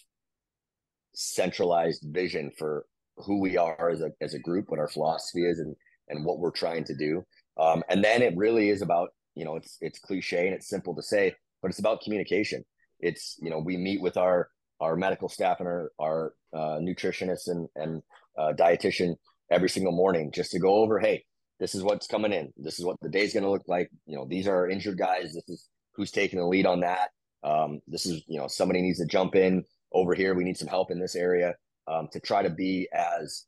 centralized 1.14 2.04
vision 2.06 2.52
for 2.58 2.86
who 3.18 3.40
we 3.40 3.58
are 3.58 3.90
as 3.90 4.02
a 4.02 4.12
as 4.22 4.34
a 4.34 4.40
group, 4.40 4.70
what 4.70 4.80
our 4.80 4.88
philosophy 4.88 5.46
is, 5.46 5.60
and 5.60 5.76
and 6.10 6.24
what 6.26 6.40
we're 6.40 6.52
trying 6.52 6.84
to 6.84 6.96
do. 6.96 7.24
Um, 7.58 7.84
and 7.90 8.04
then 8.04 8.22
it 8.22 8.38
really 8.38 8.70
is 8.70 8.82
about, 8.82 9.10
you 9.36 9.46
know, 9.46 9.56
it's 9.56 9.78
it's 9.82 10.00
cliche 10.00 10.46
and 10.46 10.56
it's 10.56 10.70
simple 10.70 10.96
to 10.96 11.02
say, 11.02 11.34
but 11.62 11.70
it's 11.70 11.80
about 11.80 12.02
communication. 12.02 12.64
It's, 13.00 13.38
you 13.42 13.50
know, 13.50 13.60
we 13.60 13.78
meet 13.78 14.02
with 14.02 14.18
our 14.18 14.50
our 14.80 14.96
medical 14.96 15.30
staff 15.30 15.60
and 15.60 15.68
our 15.68 15.92
our 16.00 16.34
uh, 16.54 16.78
nutritionists 16.80 17.48
and 17.48 17.68
and 17.76 18.02
uh, 18.38 18.54
dietitian 18.54 19.16
every 19.52 19.70
single 19.70 19.94
morning 19.94 20.32
just 20.32 20.52
to 20.52 20.60
go 20.60 20.76
over, 20.76 21.00
hey, 21.00 21.24
this 21.60 21.74
is 21.74 21.84
what's 21.84 22.08
coming 22.08 22.34
in. 22.34 22.52
This 22.58 22.80
is 22.80 22.86
what 22.86 22.98
the 23.02 23.10
day's 23.10 23.34
going 23.34 23.44
to 23.44 23.50
look 23.50 23.68
like. 23.68 23.90
You 24.06 24.18
know, 24.18 24.28
these 24.30 24.48
are 24.48 24.70
injured 24.70 24.98
guys. 24.98 25.34
This 25.34 25.48
is 25.48 25.70
who's 25.96 26.12
taking 26.12 26.40
the 26.40 26.46
lead 26.46 26.66
on 26.66 26.82
that. 26.82 27.10
Um, 27.44 27.80
this 27.88 28.06
is, 28.06 28.24
you 28.28 28.40
know, 28.40 28.48
somebody 28.48 28.82
needs 28.82 29.00
to 29.00 29.06
jump 29.06 29.36
in 29.36 29.64
over 29.94 30.14
here. 30.14 30.36
We 30.36 30.44
need 30.44 30.58
some 30.58 30.68
help 30.68 30.92
in 30.92 31.00
this 31.00 31.16
area 31.16 31.56
um, 31.88 32.10
to 32.12 32.20
try 32.20 32.44
to 32.44 32.50
be 32.50 32.88
as 32.94 33.46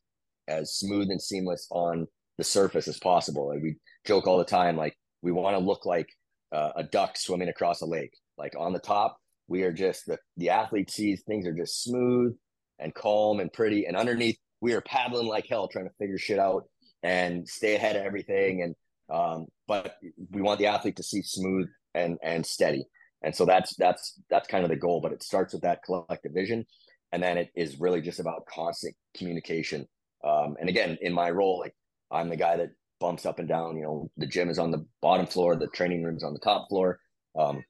as 0.48 0.74
smooth 0.74 1.12
and 1.12 1.22
seamless 1.22 1.68
on 1.70 2.08
the 2.38 2.44
surface 2.44 2.88
as 2.88 2.98
possible. 2.98 3.50
Like 3.50 3.62
we 3.62 3.76
joke 4.06 4.26
all 4.26 4.38
the 4.38 4.46
time, 4.46 4.76
like 4.76 4.96
we 5.22 5.32
want 5.32 5.56
to 5.56 5.64
look 5.64 5.86
like 5.86 6.10
uh, 6.52 6.72
a 6.76 6.84
duck 6.84 7.18
swimming 7.18 7.50
across 7.50 7.82
a 7.82 7.86
lake. 7.86 8.14
Like 8.38 8.56
on 8.58 8.74
the 8.74 8.80
top, 8.80 9.18
we 9.50 9.64
are 9.64 9.74
just 9.74 10.06
the 10.06 10.18
the 10.38 10.50
athlete 10.50 10.90
sees 10.92 11.24
things 11.24 11.46
are 11.46 11.54
just 11.54 11.84
smooth 11.84 12.36
and 12.78 12.94
calm 12.96 13.40
and 13.42 13.52
pretty, 13.52 13.86
and 13.86 13.98
underneath 13.98 14.38
we 14.62 14.74
are 14.74 14.82
paddling 14.82 15.28
like 15.28 15.48
hell 15.50 15.68
trying 15.68 15.90
to 15.90 15.96
figure 16.00 16.18
shit 16.18 16.40
out 16.40 16.64
and 17.04 17.48
stay 17.48 17.76
ahead 17.76 17.96
of 17.96 18.04
everything. 18.04 18.62
And 18.62 18.76
um, 19.10 19.48
but 19.68 19.96
we 20.32 20.42
want 20.42 20.60
the 20.60 20.68
athlete 20.68 20.96
to 20.98 21.04
see 21.04 21.22
smooth 21.22 21.68
and 21.94 22.18
and 22.24 22.46
steady. 22.46 22.86
And 23.22 23.36
so 23.36 23.46
that's 23.46 23.76
that's 23.76 24.22
that's 24.30 24.48
kind 24.48 24.64
of 24.64 24.70
the 24.70 24.78
goal. 24.78 25.02
But 25.02 25.12
it 25.12 25.24
starts 25.24 25.54
with 25.54 25.64
that 25.64 25.84
collective 25.84 26.32
vision, 26.34 26.66
and 27.12 27.22
then 27.22 27.38
it 27.38 27.50
is 27.56 27.80
really 27.80 28.02
just 28.02 28.20
about 28.20 28.46
constant 28.46 28.96
communication. 29.18 29.88
Um, 30.24 30.56
and 30.60 30.70
again, 30.70 30.98
in 31.02 31.12
my 31.12 31.32
role, 31.32 31.60
like 31.60 31.74
I'm 32.12 32.30
the 32.30 32.38
guy 32.38 32.58
that 32.58 32.70
bumps 33.00 33.26
up 33.26 33.40
and 33.40 33.48
down. 33.48 33.78
You 33.78 33.84
know, 33.84 34.12
the 34.18 34.28
gym 34.28 34.50
is 34.50 34.60
on 34.60 34.72
the 34.72 34.86
bottom 35.02 35.26
floor, 35.26 35.56
the 35.56 35.68
training 35.68 36.04
room 36.04 36.18
is 36.18 36.24
on 36.24 36.34
the 36.34 36.40
top 36.40 36.70
floor. 36.70 37.00
Um, 37.38 37.64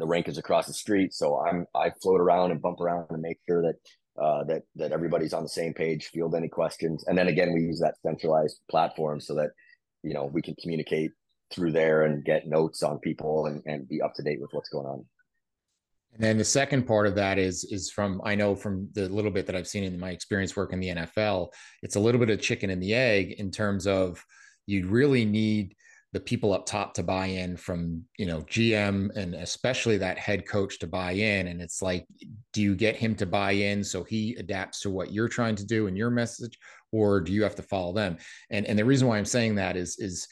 the 0.00 0.06
rink 0.06 0.28
is 0.28 0.38
across 0.38 0.66
the 0.66 0.74
street, 0.74 1.12
so 1.12 1.38
I'm 1.38 1.66
I 1.74 1.90
float 2.02 2.20
around 2.20 2.50
and 2.50 2.60
bump 2.60 2.80
around 2.80 3.06
and 3.10 3.22
make 3.22 3.38
sure 3.46 3.62
that 3.62 4.22
uh, 4.22 4.44
that 4.44 4.62
that 4.76 4.92
everybody's 4.92 5.32
on 5.32 5.42
the 5.42 5.48
same 5.48 5.72
page, 5.72 6.06
field 6.06 6.34
any 6.34 6.48
questions, 6.48 7.04
and 7.06 7.16
then 7.16 7.28
again 7.28 7.52
we 7.52 7.60
use 7.60 7.80
that 7.80 7.94
centralized 8.02 8.60
platform 8.70 9.20
so 9.20 9.34
that 9.34 9.50
you 10.02 10.14
know 10.14 10.24
we 10.24 10.42
can 10.42 10.54
communicate 10.60 11.12
through 11.50 11.72
there 11.72 12.04
and 12.04 12.24
get 12.24 12.46
notes 12.46 12.82
on 12.82 12.98
people 12.98 13.46
and, 13.46 13.62
and 13.66 13.88
be 13.88 14.00
up 14.00 14.14
to 14.14 14.22
date 14.22 14.40
with 14.40 14.50
what's 14.52 14.68
going 14.68 14.86
on. 14.86 15.04
And 16.14 16.22
then 16.22 16.38
the 16.38 16.44
second 16.44 16.86
part 16.86 17.06
of 17.06 17.14
that 17.16 17.38
is 17.38 17.64
is 17.64 17.90
from 17.90 18.20
I 18.24 18.34
know 18.34 18.54
from 18.54 18.88
the 18.94 19.08
little 19.08 19.30
bit 19.30 19.46
that 19.46 19.54
I've 19.54 19.68
seen 19.68 19.84
in 19.84 19.98
my 19.98 20.10
experience 20.10 20.56
working 20.56 20.82
in 20.82 20.96
the 20.96 21.02
NFL, 21.02 21.48
it's 21.82 21.96
a 21.96 22.00
little 22.00 22.18
bit 22.18 22.30
of 22.30 22.40
chicken 22.40 22.70
and 22.70 22.82
the 22.82 22.94
egg 22.94 23.32
in 23.38 23.50
terms 23.50 23.86
of 23.86 24.24
you'd 24.66 24.86
really 24.86 25.24
need 25.24 25.74
the 26.12 26.20
people 26.20 26.52
up 26.52 26.66
top 26.66 26.92
to 26.94 27.02
buy 27.02 27.26
in 27.26 27.56
from 27.56 28.02
you 28.18 28.26
know 28.26 28.40
gm 28.42 29.14
and 29.16 29.34
especially 29.34 29.96
that 29.96 30.18
head 30.18 30.46
coach 30.46 30.78
to 30.78 30.86
buy 30.86 31.12
in. 31.12 31.48
And 31.48 31.60
it's 31.60 31.82
like 31.82 32.06
do 32.52 32.62
you 32.62 32.74
get 32.74 32.96
him 32.96 33.14
to 33.16 33.26
buy 33.26 33.52
in 33.52 33.84
so 33.84 34.02
he 34.02 34.34
adapts 34.38 34.80
to 34.80 34.90
what 34.90 35.12
you're 35.12 35.28
trying 35.28 35.56
to 35.56 35.66
do 35.66 35.86
and 35.86 35.96
your 35.96 36.10
message 36.10 36.58
or 36.92 37.20
do 37.20 37.32
you 37.32 37.42
have 37.42 37.54
to 37.56 37.62
follow 37.62 37.92
them? 37.92 38.16
And 38.50 38.66
and 38.66 38.78
the 38.78 38.84
reason 38.84 39.06
why 39.08 39.18
i'm 39.18 39.24
saying 39.24 39.54
that 39.56 39.76
is 39.76 39.98
is 39.98 40.26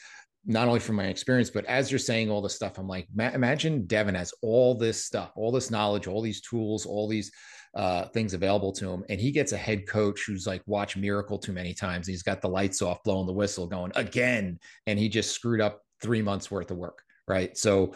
not 0.45 0.67
only 0.67 0.79
from 0.79 0.95
my 0.95 1.05
experience 1.05 1.49
but 1.49 1.65
as 1.65 1.91
you're 1.91 1.99
saying 1.99 2.29
all 2.29 2.41
this 2.41 2.55
stuff 2.55 2.77
i'm 2.77 2.87
like 2.87 3.07
imagine 3.17 3.83
Devan 3.83 4.15
has 4.15 4.33
all 4.41 4.73
this 4.73 5.03
stuff 5.03 5.31
all 5.35 5.51
this 5.51 5.69
knowledge 5.69 6.07
all 6.07 6.21
these 6.21 6.41
tools 6.41 6.85
all 6.85 7.07
these 7.07 7.31
uh, 7.75 8.05
things 8.05 8.33
available 8.33 8.71
to 8.73 8.91
him. 8.91 9.03
And 9.09 9.19
he 9.19 9.31
gets 9.31 9.51
a 9.51 9.57
head 9.57 9.87
coach 9.87 10.23
who's 10.25 10.47
like 10.47 10.61
watched 10.65 10.97
Miracle 10.97 11.37
too 11.37 11.53
many 11.53 11.73
times. 11.73 12.07
He's 12.07 12.23
got 12.23 12.41
the 12.41 12.49
lights 12.49 12.81
off, 12.81 13.03
blowing 13.03 13.27
the 13.27 13.33
whistle, 13.33 13.67
going 13.67 13.91
again, 13.95 14.59
and 14.87 14.97
he 14.97 15.09
just 15.09 15.31
screwed 15.31 15.61
up 15.61 15.81
three 16.01 16.21
months 16.21 16.49
worth 16.49 16.71
of 16.71 16.77
work, 16.77 17.03
right? 17.27 17.57
So, 17.57 17.93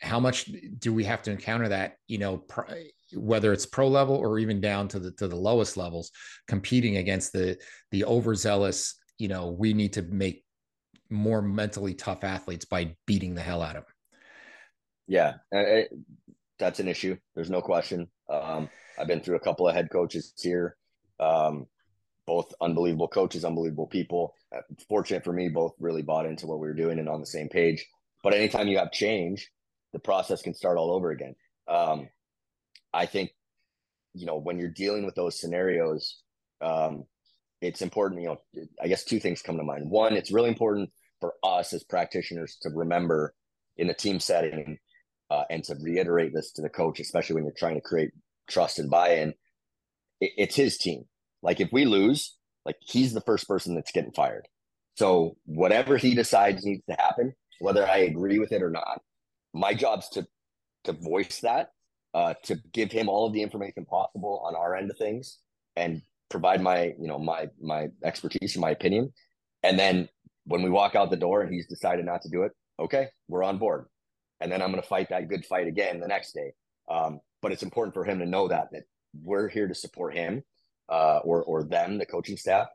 how 0.00 0.20
much 0.20 0.48
do 0.78 0.92
we 0.92 1.04
have 1.04 1.22
to 1.22 1.32
encounter 1.32 1.68
that? 1.68 1.96
You 2.06 2.18
know, 2.18 2.38
pr- 2.38 2.72
whether 3.14 3.52
it's 3.52 3.66
pro 3.66 3.88
level 3.88 4.16
or 4.16 4.38
even 4.38 4.60
down 4.60 4.88
to 4.88 4.98
the 4.98 5.10
to 5.12 5.28
the 5.28 5.36
lowest 5.36 5.76
levels, 5.76 6.10
competing 6.48 6.96
against 6.96 7.32
the 7.32 7.58
the 7.90 8.04
overzealous. 8.04 8.98
You 9.18 9.28
know, 9.28 9.50
we 9.50 9.74
need 9.74 9.92
to 9.94 10.02
make 10.02 10.44
more 11.10 11.42
mentally 11.42 11.94
tough 11.94 12.24
athletes 12.24 12.64
by 12.64 12.96
beating 13.06 13.34
the 13.34 13.42
hell 13.42 13.62
out 13.62 13.76
of 13.76 13.84
them. 13.84 13.92
Yeah, 15.06 15.34
that's 16.58 16.80
an 16.80 16.88
issue. 16.88 17.16
There's 17.34 17.50
no 17.50 17.60
question. 17.60 18.08
Um, 18.30 18.70
I've 18.98 19.06
been 19.06 19.20
through 19.20 19.36
a 19.36 19.40
couple 19.40 19.68
of 19.68 19.74
head 19.74 19.90
coaches 19.90 20.32
here, 20.40 20.76
um, 21.20 21.66
both 22.26 22.52
unbelievable 22.60 23.08
coaches, 23.08 23.44
unbelievable 23.44 23.86
people. 23.86 24.34
Uh, 24.54 24.60
fortunate 24.88 25.24
for 25.24 25.32
me, 25.32 25.48
both 25.48 25.74
really 25.78 26.02
bought 26.02 26.26
into 26.26 26.46
what 26.46 26.60
we 26.60 26.66
were 26.66 26.74
doing 26.74 26.98
and 26.98 27.08
on 27.08 27.20
the 27.20 27.26
same 27.26 27.48
page. 27.48 27.86
But 28.22 28.34
anytime 28.34 28.68
you 28.68 28.78
have 28.78 28.92
change, 28.92 29.50
the 29.92 29.98
process 29.98 30.42
can 30.42 30.54
start 30.54 30.78
all 30.78 30.92
over 30.92 31.10
again. 31.10 31.34
Um, 31.68 32.08
I 32.92 33.06
think, 33.06 33.30
you 34.14 34.26
know, 34.26 34.36
when 34.36 34.58
you're 34.58 34.68
dealing 34.68 35.04
with 35.04 35.14
those 35.14 35.40
scenarios, 35.40 36.22
um, 36.60 37.04
it's 37.60 37.82
important, 37.82 38.22
you 38.22 38.28
know, 38.28 38.64
I 38.82 38.88
guess 38.88 39.04
two 39.04 39.20
things 39.20 39.42
come 39.42 39.56
to 39.56 39.64
mind. 39.64 39.90
One, 39.90 40.14
it's 40.14 40.32
really 40.32 40.48
important 40.48 40.90
for 41.20 41.34
us 41.42 41.72
as 41.72 41.84
practitioners 41.84 42.58
to 42.62 42.70
remember 42.70 43.34
in 43.76 43.88
a 43.88 43.94
team 43.94 44.20
setting 44.20 44.78
uh, 45.30 45.44
and 45.48 45.64
to 45.64 45.76
reiterate 45.80 46.34
this 46.34 46.52
to 46.52 46.62
the 46.62 46.68
coach, 46.68 47.00
especially 47.00 47.36
when 47.36 47.44
you're 47.44 47.54
trying 47.56 47.76
to 47.76 47.80
create 47.80 48.10
trust 48.48 48.78
and 48.78 48.90
buy-in, 48.90 49.30
it, 50.20 50.32
it's 50.36 50.56
his 50.56 50.78
team. 50.78 51.04
Like 51.42 51.60
if 51.60 51.70
we 51.72 51.84
lose, 51.84 52.36
like 52.64 52.76
he's 52.80 53.12
the 53.12 53.20
first 53.22 53.48
person 53.48 53.74
that's 53.74 53.92
getting 53.92 54.12
fired. 54.12 54.46
So 54.96 55.36
whatever 55.46 55.96
he 55.96 56.14
decides 56.14 56.64
needs 56.64 56.84
to 56.88 56.96
happen, 56.98 57.34
whether 57.60 57.86
I 57.86 57.98
agree 57.98 58.38
with 58.38 58.52
it 58.52 58.62
or 58.62 58.70
not, 58.70 59.00
my 59.52 59.74
job's 59.74 60.08
to 60.10 60.26
to 60.84 60.92
voice 60.92 61.40
that, 61.40 61.68
uh, 62.12 62.34
to 62.44 62.56
give 62.72 62.90
him 62.90 63.08
all 63.08 63.26
of 63.26 63.32
the 63.32 63.42
information 63.42 63.84
possible 63.84 64.42
on 64.44 64.56
our 64.56 64.74
end 64.74 64.90
of 64.90 64.98
things, 64.98 65.38
and 65.76 66.02
provide 66.28 66.60
my 66.60 66.94
you 66.98 67.08
know 67.08 67.18
my 67.18 67.48
my 67.60 67.88
expertise 68.04 68.54
and 68.54 68.60
my 68.60 68.70
opinion. 68.70 69.12
And 69.62 69.78
then 69.78 70.08
when 70.44 70.62
we 70.62 70.70
walk 70.70 70.94
out 70.96 71.10
the 71.10 71.16
door 71.16 71.42
and 71.42 71.52
he's 71.52 71.68
decided 71.68 72.04
not 72.04 72.22
to 72.22 72.28
do 72.28 72.42
it, 72.42 72.52
okay, 72.80 73.08
we're 73.28 73.44
on 73.44 73.58
board. 73.58 73.86
And 74.40 74.50
then 74.50 74.60
I'm 74.60 74.70
going 74.70 74.82
to 74.82 74.88
fight 74.88 75.10
that 75.10 75.28
good 75.28 75.46
fight 75.46 75.68
again 75.68 76.00
the 76.00 76.08
next 76.08 76.32
day. 76.32 76.52
Um, 76.90 77.20
but 77.42 77.52
it's 77.52 77.62
important 77.62 77.92
for 77.92 78.04
him 78.04 78.20
to 78.20 78.26
know 78.26 78.48
that 78.48 78.68
that 78.72 78.84
we're 79.22 79.48
here 79.48 79.68
to 79.68 79.74
support 79.74 80.14
him 80.14 80.42
uh, 80.88 81.18
or 81.18 81.42
or 81.42 81.64
them, 81.64 81.98
the 81.98 82.06
coaching 82.06 82.36
staff, 82.36 82.68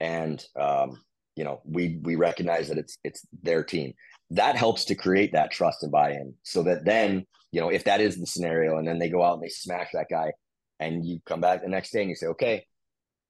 and 0.00 0.44
um, 0.60 1.00
you 1.36 1.44
know 1.44 1.60
we 1.64 2.00
we 2.02 2.16
recognize 2.16 2.68
that 2.68 2.78
it's 2.78 2.98
it's 3.04 3.26
their 3.42 3.64
team. 3.64 3.94
That 4.30 4.56
helps 4.56 4.84
to 4.86 4.94
create 4.94 5.32
that 5.32 5.50
trust 5.50 5.82
and 5.82 5.92
buy-in, 5.92 6.34
so 6.42 6.62
that 6.64 6.84
then 6.84 7.24
you 7.52 7.60
know 7.60 7.70
if 7.70 7.84
that 7.84 8.00
is 8.00 8.18
the 8.18 8.26
scenario, 8.26 8.76
and 8.76 8.86
then 8.86 8.98
they 8.98 9.08
go 9.08 9.22
out 9.22 9.34
and 9.34 9.42
they 9.42 9.48
smash 9.48 9.88
that 9.92 10.08
guy, 10.10 10.32
and 10.80 11.06
you 11.06 11.20
come 11.24 11.40
back 11.40 11.62
the 11.62 11.68
next 11.68 11.92
day 11.92 12.00
and 12.00 12.10
you 12.10 12.16
say, 12.16 12.26
okay, 12.26 12.64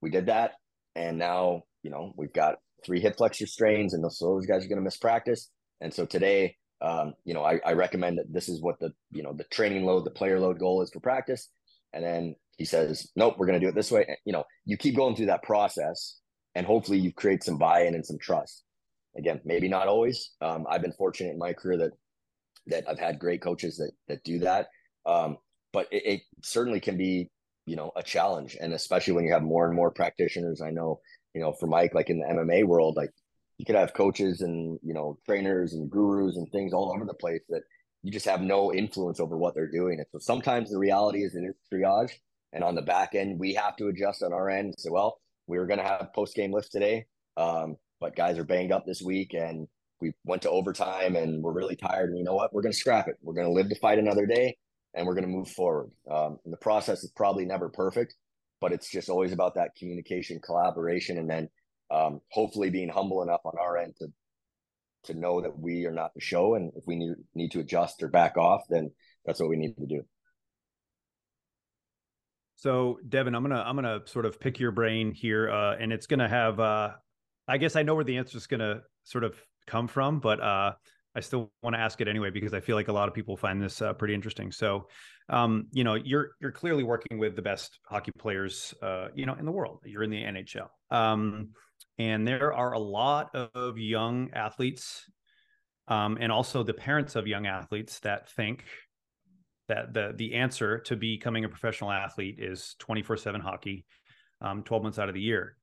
we 0.00 0.10
did 0.10 0.26
that, 0.26 0.52
and 0.96 1.18
now 1.18 1.62
you 1.82 1.90
know 1.90 2.12
we've 2.16 2.32
got 2.32 2.56
three 2.84 3.00
hip 3.00 3.16
flexor 3.16 3.46
strains, 3.46 3.94
and 3.94 4.02
those, 4.02 4.18
those 4.18 4.46
guys 4.46 4.64
are 4.64 4.68
going 4.68 4.78
to 4.78 4.84
miss 4.84 4.96
practice, 4.96 5.50
and 5.80 5.92
so 5.92 6.06
today 6.06 6.56
um, 6.80 7.14
you 7.24 7.34
know, 7.34 7.44
I, 7.44 7.60
I 7.64 7.72
recommend 7.72 8.18
that 8.18 8.32
this 8.32 8.48
is 8.48 8.60
what 8.60 8.78
the, 8.78 8.92
you 9.10 9.22
know, 9.22 9.32
the 9.32 9.44
training 9.44 9.84
load, 9.84 10.04
the 10.04 10.10
player 10.10 10.38
load 10.38 10.58
goal 10.58 10.82
is 10.82 10.90
for 10.90 11.00
practice. 11.00 11.48
And 11.92 12.04
then 12.04 12.36
he 12.56 12.64
says, 12.64 13.10
nope, 13.16 13.34
we're 13.38 13.46
going 13.46 13.58
to 13.58 13.64
do 13.64 13.68
it 13.68 13.74
this 13.74 13.90
way. 13.90 14.04
And, 14.06 14.16
You 14.24 14.32
know, 14.32 14.44
you 14.64 14.76
keep 14.76 14.96
going 14.96 15.16
through 15.16 15.26
that 15.26 15.42
process 15.42 16.18
and 16.54 16.66
hopefully 16.66 16.98
you 16.98 17.12
create 17.12 17.42
some 17.42 17.58
buy-in 17.58 17.94
and 17.94 18.06
some 18.06 18.18
trust. 18.18 18.64
Again, 19.16 19.40
maybe 19.44 19.68
not 19.68 19.88
always. 19.88 20.32
Um, 20.40 20.66
I've 20.70 20.82
been 20.82 20.92
fortunate 20.92 21.32
in 21.32 21.38
my 21.38 21.52
career 21.52 21.78
that, 21.78 21.90
that 22.68 22.88
I've 22.88 22.98
had 22.98 23.18
great 23.18 23.42
coaches 23.42 23.76
that, 23.78 23.92
that 24.06 24.22
do 24.22 24.40
that. 24.40 24.68
Um, 25.06 25.38
but 25.72 25.88
it, 25.90 26.02
it 26.06 26.20
certainly 26.42 26.80
can 26.80 26.96
be, 26.96 27.30
you 27.66 27.76
know, 27.76 27.90
a 27.96 28.02
challenge. 28.02 28.56
And 28.60 28.72
especially 28.72 29.14
when 29.14 29.24
you 29.24 29.32
have 29.32 29.42
more 29.42 29.66
and 29.66 29.74
more 29.74 29.90
practitioners, 29.90 30.60
I 30.60 30.70
know, 30.70 31.00
you 31.34 31.40
know, 31.40 31.52
for 31.52 31.66
Mike, 31.66 31.94
like 31.94 32.10
in 32.10 32.20
the 32.20 32.26
MMA 32.26 32.64
world, 32.64 32.96
like 32.96 33.10
you 33.58 33.64
could 33.64 33.74
have 33.74 33.92
coaches 33.92 34.40
and 34.40 34.78
you 34.82 34.94
know 34.94 35.18
trainers 35.26 35.74
and 35.74 35.90
gurus 35.90 36.36
and 36.36 36.50
things 36.50 36.72
all 36.72 36.92
over 36.94 37.04
the 37.04 37.14
place 37.14 37.42
that 37.48 37.62
you 38.02 38.12
just 38.12 38.26
have 38.26 38.40
no 38.40 38.72
influence 38.72 39.18
over 39.18 39.36
what 39.36 39.54
they're 39.54 39.70
doing. 39.70 39.98
And 39.98 40.06
so 40.12 40.18
sometimes 40.20 40.70
the 40.70 40.78
reality 40.78 41.24
is 41.24 41.34
it 41.34 41.40
is 41.40 41.56
triage, 41.72 42.12
and 42.52 42.64
on 42.64 42.74
the 42.74 42.82
back 42.82 43.14
end 43.14 43.38
we 43.38 43.54
have 43.54 43.76
to 43.76 43.88
adjust 43.88 44.22
on 44.22 44.32
our 44.32 44.48
end. 44.48 44.74
So 44.78 44.92
well, 44.92 45.20
we 45.46 45.58
were 45.58 45.66
going 45.66 45.80
to 45.80 45.84
have 45.84 46.12
post 46.14 46.34
game 46.34 46.52
lift 46.52 46.70
today, 46.70 47.06
um, 47.36 47.76
but 48.00 48.16
guys 48.16 48.38
are 48.38 48.44
banged 48.44 48.72
up 48.72 48.86
this 48.86 49.02
week, 49.02 49.34
and 49.34 49.66
we 50.00 50.12
went 50.24 50.42
to 50.42 50.50
overtime, 50.50 51.16
and 51.16 51.42
we're 51.42 51.52
really 51.52 51.76
tired. 51.76 52.10
And 52.10 52.18
you 52.18 52.24
know 52.24 52.34
what? 52.34 52.52
We're 52.52 52.62
going 52.62 52.72
to 52.72 52.78
scrap 52.78 53.08
it. 53.08 53.16
We're 53.22 53.34
going 53.34 53.48
to 53.48 53.52
live 53.52 53.68
to 53.68 53.78
fight 53.80 53.98
another 53.98 54.26
day, 54.26 54.56
and 54.94 55.06
we're 55.06 55.14
going 55.14 55.26
to 55.26 55.36
move 55.36 55.48
forward. 55.48 55.90
Um, 56.10 56.38
the 56.46 56.56
process 56.56 57.02
is 57.02 57.10
probably 57.16 57.44
never 57.44 57.68
perfect, 57.68 58.14
but 58.60 58.72
it's 58.72 58.90
just 58.90 59.08
always 59.08 59.32
about 59.32 59.54
that 59.56 59.74
communication, 59.76 60.40
collaboration, 60.44 61.18
and 61.18 61.28
then 61.28 61.48
um, 61.90 62.20
hopefully 62.30 62.70
being 62.70 62.88
humble 62.88 63.22
enough 63.22 63.40
on 63.44 63.54
our 63.60 63.76
end 63.76 63.94
to 63.98 64.08
to 65.04 65.14
know 65.14 65.40
that 65.40 65.58
we 65.58 65.86
are 65.86 65.92
not 65.92 66.12
the 66.14 66.20
show 66.20 66.54
and 66.54 66.72
if 66.76 66.84
we 66.86 66.96
need 66.96 67.14
need 67.34 67.52
to 67.52 67.60
adjust 67.60 68.02
or 68.02 68.08
back 68.08 68.36
off 68.36 68.62
then 68.68 68.90
that's 69.24 69.40
what 69.40 69.48
we 69.48 69.56
need 69.56 69.74
to 69.76 69.86
do 69.86 70.02
so 72.56 72.98
Devan 73.08 73.36
i'm 73.36 73.42
gonna 73.42 73.62
i'm 73.64 73.76
gonna 73.76 74.00
sort 74.06 74.26
of 74.26 74.40
pick 74.40 74.58
your 74.58 74.72
brain 74.72 75.12
here 75.12 75.50
uh, 75.50 75.76
and 75.76 75.92
it's 75.92 76.08
gonna 76.08 76.28
have 76.28 76.58
uh, 76.58 76.90
I 77.48 77.56
guess 77.56 77.76
I 77.76 77.82
know 77.82 77.94
where 77.94 78.04
the 78.04 78.18
answer 78.18 78.36
is 78.36 78.46
to 78.48 78.82
sort 79.04 79.24
of 79.24 79.34
come 79.66 79.88
from, 79.88 80.20
but 80.20 80.40
uh, 80.40 80.72
I 81.16 81.20
still 81.20 81.50
want 81.62 81.74
to 81.74 81.80
ask 81.80 82.00
it 82.02 82.06
anyway 82.06 82.30
because 82.30 82.52
I 82.52 82.60
feel 82.60 82.76
like 82.76 82.88
a 82.88 82.92
lot 82.92 83.08
of 83.08 83.14
people 83.14 83.38
find 83.38 83.60
this 83.60 83.80
uh, 83.80 83.94
pretty 83.94 84.14
interesting. 84.14 84.52
So, 84.52 84.86
um, 85.30 85.66
you 85.72 85.82
know, 85.82 85.94
you're 85.94 86.32
you're 86.40 86.52
clearly 86.52 86.84
working 86.84 87.18
with 87.18 87.36
the 87.36 87.42
best 87.42 87.78
hockey 87.86 88.12
players, 88.18 88.74
uh, 88.82 89.08
you 89.14 89.24
know, 89.24 89.34
in 89.34 89.46
the 89.46 89.50
world. 89.50 89.80
You're 89.84 90.02
in 90.02 90.10
the 90.10 90.22
NHL, 90.22 90.68
um, 90.90 91.48
and 91.98 92.26
there 92.26 92.52
are 92.52 92.72
a 92.72 92.78
lot 92.78 93.34
of 93.34 93.78
young 93.78 94.30
athletes, 94.32 95.04
um, 95.88 96.18
and 96.20 96.30
also 96.30 96.62
the 96.62 96.74
parents 96.74 97.16
of 97.16 97.26
young 97.26 97.46
athletes 97.46 98.00
that 98.00 98.30
think 98.30 98.64
that 99.68 99.92
the 99.92 100.14
the 100.16 100.34
answer 100.34 100.78
to 100.78 100.96
becoming 100.96 101.44
a 101.44 101.48
professional 101.48 101.90
athlete 101.90 102.36
is 102.38 102.76
24/7 102.78 103.40
hockey, 103.40 103.84
um, 104.40 104.62
12 104.62 104.82
months 104.82 104.98
out 104.98 105.08
of 105.08 105.14
the 105.14 105.20
year. 105.20 105.56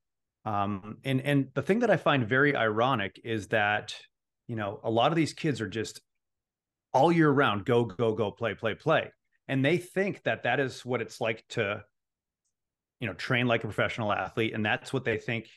Um, 0.44 0.98
and 1.04 1.20
and 1.20 1.48
the 1.54 1.62
thing 1.62 1.80
that 1.80 1.90
I 1.90 1.96
find 1.96 2.28
very 2.28 2.54
ironic 2.54 3.20
is 3.24 3.48
that 3.48 3.94
you 4.46 4.56
know, 4.56 4.80
a 4.82 4.90
lot 4.90 5.12
of 5.12 5.16
these 5.16 5.32
kids 5.32 5.60
are 5.60 5.68
just 5.68 6.00
all 6.92 7.10
year 7.12 7.30
round 7.30 7.64
go, 7.64 7.84
go, 7.84 8.14
go, 8.14 8.30
play, 8.30 8.54
play, 8.54 8.74
play. 8.74 9.12
And 9.48 9.64
they 9.64 9.78
think 9.78 10.22
that 10.24 10.44
that 10.44 10.60
is 10.60 10.84
what 10.84 11.00
it's 11.00 11.20
like 11.20 11.44
to, 11.50 11.84
you 13.00 13.06
know, 13.06 13.14
train 13.14 13.46
like 13.46 13.64
a 13.64 13.66
professional 13.66 14.12
athlete. 14.12 14.54
And 14.54 14.64
that's 14.64 14.92
what 14.92 15.04
they 15.04 15.18
think 15.18 15.48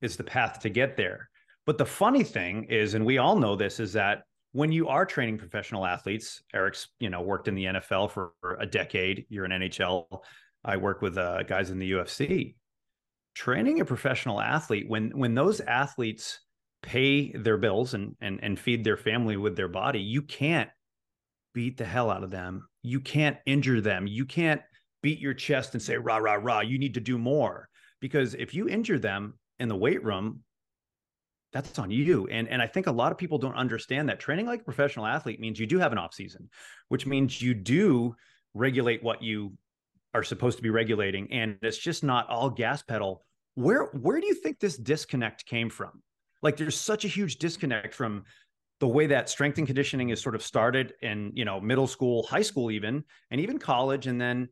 is 0.00 0.16
the 0.16 0.24
path 0.24 0.60
to 0.60 0.68
get 0.68 0.96
there. 0.96 1.28
But 1.66 1.78
the 1.78 1.86
funny 1.86 2.24
thing 2.24 2.64
is, 2.64 2.94
and 2.94 3.04
we 3.04 3.18
all 3.18 3.36
know 3.36 3.56
this, 3.56 3.80
is 3.80 3.92
that 3.92 4.22
when 4.52 4.72
you 4.72 4.88
are 4.88 5.04
training 5.04 5.38
professional 5.38 5.84
athletes, 5.84 6.42
Eric's, 6.54 6.88
you 6.98 7.10
know, 7.10 7.20
worked 7.20 7.48
in 7.48 7.54
the 7.54 7.64
NFL 7.64 8.10
for 8.10 8.32
a 8.58 8.66
decade. 8.66 9.26
You're 9.28 9.44
an 9.44 9.50
NHL. 9.50 10.22
I 10.64 10.76
work 10.76 11.02
with 11.02 11.18
uh, 11.18 11.42
guys 11.42 11.70
in 11.70 11.78
the 11.78 11.92
UFC. 11.92 12.54
Training 13.34 13.80
a 13.80 13.84
professional 13.84 14.40
athlete, 14.40 14.88
when 14.88 15.10
when 15.10 15.34
those 15.34 15.60
athletes 15.60 16.40
pay 16.82 17.32
their 17.32 17.56
bills 17.56 17.94
and 17.94 18.14
and 18.20 18.38
and 18.42 18.58
feed 18.58 18.84
their 18.84 18.96
family 18.96 19.36
with 19.36 19.56
their 19.56 19.68
body 19.68 20.00
you 20.00 20.22
can't 20.22 20.70
beat 21.52 21.76
the 21.76 21.84
hell 21.84 22.10
out 22.10 22.22
of 22.22 22.30
them 22.30 22.68
you 22.82 23.00
can't 23.00 23.36
injure 23.46 23.80
them 23.80 24.06
you 24.06 24.24
can't 24.24 24.62
beat 25.02 25.18
your 25.18 25.34
chest 25.34 25.74
and 25.74 25.82
say 25.82 25.96
rah 25.96 26.18
rah 26.18 26.38
rah 26.40 26.60
you 26.60 26.78
need 26.78 26.94
to 26.94 27.00
do 27.00 27.18
more 27.18 27.68
because 28.00 28.34
if 28.34 28.54
you 28.54 28.68
injure 28.68 28.98
them 28.98 29.34
in 29.58 29.68
the 29.68 29.76
weight 29.76 30.04
room 30.04 30.40
that's 31.52 31.78
on 31.78 31.90
you. 31.90 32.28
And 32.28 32.48
and 32.48 32.60
i 32.60 32.66
think 32.66 32.86
a 32.86 32.92
lot 32.92 33.10
of 33.10 33.18
people 33.18 33.38
don't 33.38 33.54
understand 33.54 34.08
that 34.08 34.20
training 34.20 34.46
like 34.46 34.60
a 34.60 34.64
professional 34.64 35.06
athlete 35.06 35.40
means 35.40 35.58
you 35.58 35.66
do 35.66 35.78
have 35.78 35.92
an 35.92 35.98
off 35.98 36.14
season 36.14 36.50
which 36.88 37.06
means 37.06 37.40
you 37.40 37.54
do 37.54 38.14
regulate 38.54 39.02
what 39.02 39.22
you 39.22 39.52
are 40.14 40.22
supposed 40.22 40.56
to 40.56 40.62
be 40.62 40.70
regulating 40.70 41.30
and 41.32 41.56
it's 41.62 41.78
just 41.78 42.02
not 42.02 42.28
all 42.28 42.50
gas 42.50 42.82
pedal. 42.82 43.24
Where 43.54 43.84
where 43.86 44.20
do 44.20 44.26
you 44.26 44.34
think 44.34 44.58
this 44.58 44.76
disconnect 44.76 45.46
came 45.46 45.70
from? 45.70 46.02
Like 46.42 46.56
there's 46.56 46.78
such 46.78 47.04
a 47.04 47.08
huge 47.08 47.36
disconnect 47.36 47.94
from 47.94 48.24
the 48.80 48.86
way 48.86 49.08
that 49.08 49.28
strength 49.28 49.58
and 49.58 49.66
conditioning 49.66 50.10
is 50.10 50.20
sort 50.20 50.34
of 50.34 50.42
started 50.42 50.94
in 51.02 51.32
you 51.34 51.44
know 51.44 51.60
middle 51.60 51.86
school 51.86 52.22
high 52.24 52.42
school 52.42 52.70
even 52.70 53.04
and 53.30 53.40
even 53.40 53.58
college 53.58 54.06
and 54.06 54.20
then 54.20 54.48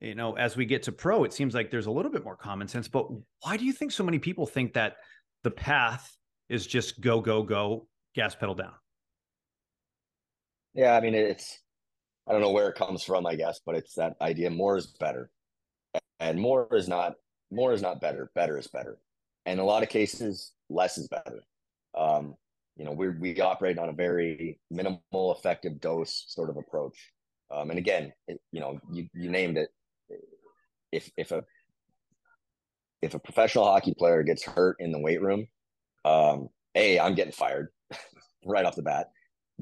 you 0.00 0.14
know 0.14 0.36
as 0.36 0.56
we 0.56 0.64
get 0.64 0.82
to 0.82 0.92
pro 0.92 1.24
it 1.24 1.32
seems 1.32 1.54
like 1.54 1.70
there's 1.70 1.86
a 1.86 1.90
little 1.90 2.10
bit 2.10 2.24
more 2.24 2.36
common 2.36 2.68
sense 2.68 2.88
but 2.88 3.06
why 3.42 3.56
do 3.56 3.64
you 3.64 3.72
think 3.72 3.92
so 3.92 4.04
many 4.04 4.18
people 4.18 4.46
think 4.46 4.72
that 4.74 4.96
the 5.44 5.50
path 5.50 6.16
is 6.48 6.66
just 6.66 7.00
go 7.00 7.20
go 7.20 7.42
go 7.42 7.86
gas 8.14 8.34
pedal 8.34 8.54
down 8.54 8.72
yeah 10.74 10.94
i 10.94 11.00
mean 11.00 11.14
it's 11.14 11.58
i 12.26 12.32
don't 12.32 12.40
know 12.40 12.52
where 12.52 12.68
it 12.68 12.76
comes 12.76 13.02
from 13.02 13.26
i 13.26 13.34
guess 13.34 13.60
but 13.64 13.74
it's 13.74 13.94
that 13.94 14.14
idea 14.20 14.50
more 14.50 14.76
is 14.76 14.86
better 15.00 15.30
and 16.20 16.38
more 16.38 16.68
is 16.72 16.88
not 16.88 17.14
more 17.50 17.72
is 17.72 17.82
not 17.82 18.00
better 18.00 18.30
better 18.34 18.58
is 18.58 18.68
better 18.68 18.98
and 19.48 19.54
in 19.54 19.64
a 19.64 19.64
lot 19.64 19.82
of 19.82 19.88
cases 19.88 20.52
less 20.68 20.98
is 20.98 21.08
better. 21.08 21.42
Um, 21.96 22.34
you 22.76 22.84
know, 22.84 22.92
we 22.92 23.08
we 23.08 23.40
operate 23.40 23.78
on 23.78 23.88
a 23.88 23.92
very 23.92 24.60
minimal 24.70 25.34
effective 25.36 25.80
dose 25.80 26.24
sort 26.28 26.50
of 26.50 26.56
approach. 26.56 27.12
Um, 27.50 27.70
and 27.70 27.78
again, 27.78 28.12
it, 28.28 28.38
you 28.52 28.60
know, 28.60 28.78
you 28.92 29.08
you 29.14 29.30
named 29.30 29.56
it. 29.56 29.70
If 30.92 31.10
if 31.16 31.32
a 31.32 31.44
if 33.02 33.14
a 33.14 33.18
professional 33.18 33.64
hockey 33.64 33.94
player 33.94 34.22
gets 34.22 34.44
hurt 34.44 34.76
in 34.80 34.92
the 34.92 34.98
weight 34.98 35.22
room, 35.22 35.46
um, 36.04 36.48
a 36.74 36.98
I'm 36.98 37.14
getting 37.14 37.32
fired 37.32 37.68
right 38.46 38.64
off 38.64 38.76
the 38.76 38.82
bat. 38.82 39.10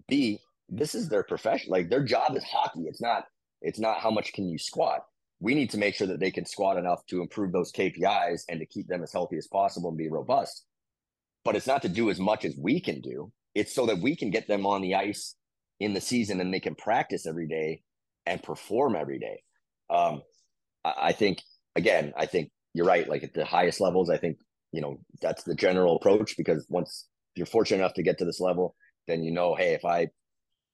B 0.09 0.40
this 0.68 0.94
is 0.94 1.09
their 1.09 1.22
profession. 1.22 1.70
Like 1.70 1.90
their 1.90 2.05
job 2.05 2.36
is 2.36 2.44
hockey. 2.44 2.82
It's 2.86 3.01
not. 3.01 3.24
It's 3.62 3.78
not 3.78 4.01
how 4.01 4.11
much 4.11 4.32
can 4.32 4.49
you 4.49 4.59
squat. 4.59 5.01
We 5.40 5.55
need 5.55 5.70
to 5.70 5.78
make 5.78 5.94
sure 5.94 6.07
that 6.07 6.20
they 6.20 6.30
can 6.30 6.47
squat 6.47 6.76
enough 6.76 7.05
to 7.07 7.20
improve 7.20 7.53
those 7.53 7.72
KPIs 7.72 8.42
and 8.49 8.61
to 8.61 8.66
keep 8.66 8.86
them 8.88 9.03
as 9.03 9.12
healthy 9.12 9.36
as 9.36 9.47
possible 9.47 9.90
and 9.90 9.99
be 9.99 10.09
robust 10.09 10.64
but 11.47 11.55
it's 11.55 11.68
not 11.68 11.80
to 11.82 11.88
do 11.88 12.11
as 12.11 12.18
much 12.18 12.44
as 12.44 12.57
we 12.59 12.80
can 12.80 13.01
do. 13.01 13.30
It's 13.55 13.72
so 13.72 13.86
that 13.86 14.01
we 14.01 14.16
can 14.16 14.30
get 14.30 14.49
them 14.49 14.66
on 14.66 14.82
the 14.82 14.97
ice 14.97 15.36
in 15.78 15.94
the 15.94 16.01
season 16.01 16.40
and 16.40 16.53
they 16.53 16.59
can 16.59 16.74
practice 16.74 17.24
every 17.24 17.47
day 17.47 17.82
and 18.26 18.42
perform 18.42 18.97
every 18.97 19.20
day. 19.20 19.44
Um, 19.88 20.22
I 20.97 21.12
think 21.12 21.43
again, 21.74 22.12
I 22.16 22.26
think 22.26 22.51
you're 22.74 22.87
right. 22.87 23.09
Like 23.09 23.24
at 23.24 23.34
the 23.34 23.45
highest 23.45 23.80
levels, 23.80 24.11
I 24.11 24.16
think 24.16 24.39
you 24.72 24.80
know 24.80 24.99
that's 25.20 25.45
the 25.45 25.55
general 25.55 25.97
approach 25.97 26.37
because 26.37 26.66
once 26.68 27.07
you're 27.34 27.47
fortunate 27.47 27.78
enough 27.78 27.95
to 27.95 28.03
get 28.03 28.18
to 28.18 28.24
this 28.24 28.41
level, 28.41 28.74
then 29.07 29.22
you 29.22 29.32
know, 29.32 29.55
hey, 29.55 29.74
if 29.74 29.84
I 29.84 30.09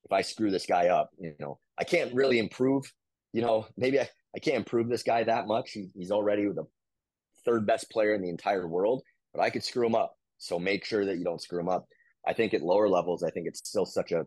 if 0.05 0.11
I 0.11 0.21
screw 0.21 0.51
this 0.51 0.65
guy 0.65 0.87
up, 0.87 1.09
you 1.17 1.33
know, 1.39 1.59
I 1.77 1.83
can't 1.83 2.13
really 2.13 2.39
improve. 2.39 2.91
You 3.31 3.41
know, 3.41 3.67
maybe 3.77 3.99
I, 3.99 4.09
I 4.35 4.39
can't 4.39 4.57
improve 4.57 4.89
this 4.89 5.03
guy 5.03 5.23
that 5.23 5.47
much. 5.47 5.71
He, 5.71 5.89
he's 5.95 6.11
already 6.11 6.43
the 6.45 6.65
third 7.45 7.65
best 7.65 7.89
player 7.89 8.13
in 8.13 8.21
the 8.21 8.29
entire 8.29 8.67
world, 8.67 9.03
but 9.33 9.41
I 9.41 9.49
could 9.49 9.63
screw 9.63 9.85
him 9.85 9.95
up. 9.95 10.15
So 10.37 10.59
make 10.59 10.85
sure 10.85 11.05
that 11.05 11.17
you 11.17 11.23
don't 11.23 11.41
screw 11.41 11.59
him 11.59 11.69
up. 11.69 11.85
I 12.27 12.33
think 12.33 12.53
at 12.53 12.61
lower 12.61 12.89
levels, 12.89 13.23
I 13.23 13.29
think 13.29 13.47
it's 13.47 13.61
still 13.67 13.85
such 13.85 14.11
a 14.11 14.25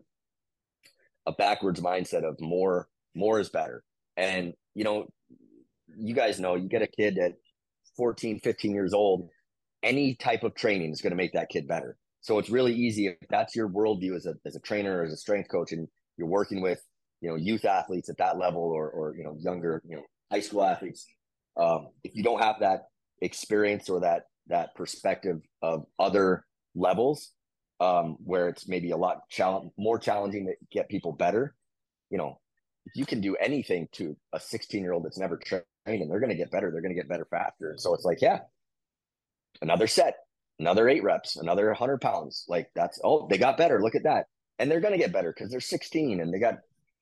a 1.25 1.33
backwards 1.33 1.81
mindset 1.81 2.23
of 2.23 2.39
more 2.39 2.87
more 3.13 3.39
is 3.39 3.49
better. 3.49 3.83
And 4.15 4.53
you 4.73 4.83
know, 4.83 5.07
you 5.99 6.13
guys 6.13 6.39
know 6.39 6.55
you 6.55 6.69
get 6.69 6.81
a 6.81 6.87
kid 6.87 7.17
at 7.17 7.33
14, 7.95 8.39
15 8.39 8.73
years 8.73 8.93
old, 8.93 9.29
any 9.83 10.15
type 10.15 10.43
of 10.43 10.55
training 10.55 10.91
is 10.91 11.01
going 11.01 11.11
to 11.11 11.17
make 11.17 11.33
that 11.33 11.49
kid 11.49 11.67
better. 11.67 11.97
So 12.21 12.39
it's 12.39 12.49
really 12.49 12.73
easy 12.73 13.07
if 13.07 13.15
that's 13.29 13.55
your 13.55 13.69
worldview 13.69 14.15
as 14.15 14.25
a 14.25 14.33
as 14.45 14.55
a 14.55 14.59
trainer, 14.59 15.03
as 15.03 15.13
a 15.13 15.17
strength 15.17 15.49
coach, 15.49 15.71
and 15.71 15.87
you're 16.17 16.27
working 16.27 16.61
with 16.61 16.81
you 17.21 17.29
know 17.29 17.35
youth 17.35 17.65
athletes 17.65 18.09
at 18.09 18.17
that 18.17 18.37
level 18.37 18.61
or 18.61 18.89
or 18.89 19.15
you 19.15 19.23
know 19.23 19.35
younger 19.39 19.81
you 19.87 19.95
know 19.95 20.03
high 20.31 20.39
school 20.39 20.63
athletes. 20.63 21.05
Um, 21.55 21.87
if 22.03 22.15
you 22.15 22.23
don't 22.23 22.41
have 22.41 22.57
that 22.59 22.83
experience 23.21 23.89
or 23.89 24.01
that 24.01 24.23
that 24.47 24.75
perspective 24.75 25.39
of 25.61 25.85
other 25.99 26.45
levels 26.75 27.31
um, 27.79 28.17
where 28.23 28.49
it's 28.49 28.67
maybe 28.67 28.91
a 28.91 28.97
lot 28.97 29.29
challenge 29.29 29.71
more 29.77 29.99
challenging 29.99 30.47
to 30.47 30.53
get 30.71 30.89
people 30.89 31.11
better. 31.11 31.55
You 32.09 32.17
know, 32.17 32.39
you 32.95 33.05
can 33.05 33.21
do 33.21 33.35
anything 33.35 33.87
to 33.93 34.15
a 34.33 34.39
16 34.39 34.81
year 34.81 34.93
old 34.93 35.05
that's 35.05 35.17
never 35.17 35.37
trained 35.37 35.63
and 35.85 36.11
they're 36.11 36.19
going 36.19 36.31
to 36.31 36.35
get 36.35 36.51
better, 36.51 36.71
they're 36.71 36.81
going 36.81 36.93
to 36.93 36.99
get 36.99 37.09
better 37.09 37.27
faster. 37.29 37.71
And 37.71 37.79
So 37.79 37.93
it's 37.93 38.05
like, 38.05 38.21
yeah, 38.21 38.39
another 39.61 39.87
set, 39.87 40.15
another 40.59 40.89
eight 40.89 41.03
reps, 41.03 41.37
another 41.37 41.67
100 41.67 42.01
pounds. 42.01 42.45
Like 42.47 42.69
that's, 42.75 42.99
oh, 43.03 43.27
they 43.29 43.37
got 43.37 43.57
better. 43.57 43.81
Look 43.81 43.95
at 43.95 44.03
that. 44.03 44.25
And 44.59 44.69
they're 44.69 44.81
going 44.81 44.93
to 44.93 44.99
get 44.99 45.13
better 45.13 45.33
because 45.33 45.51
they're 45.51 45.59
16 45.59 46.19
and 46.19 46.33
they 46.33 46.39
got 46.39 46.55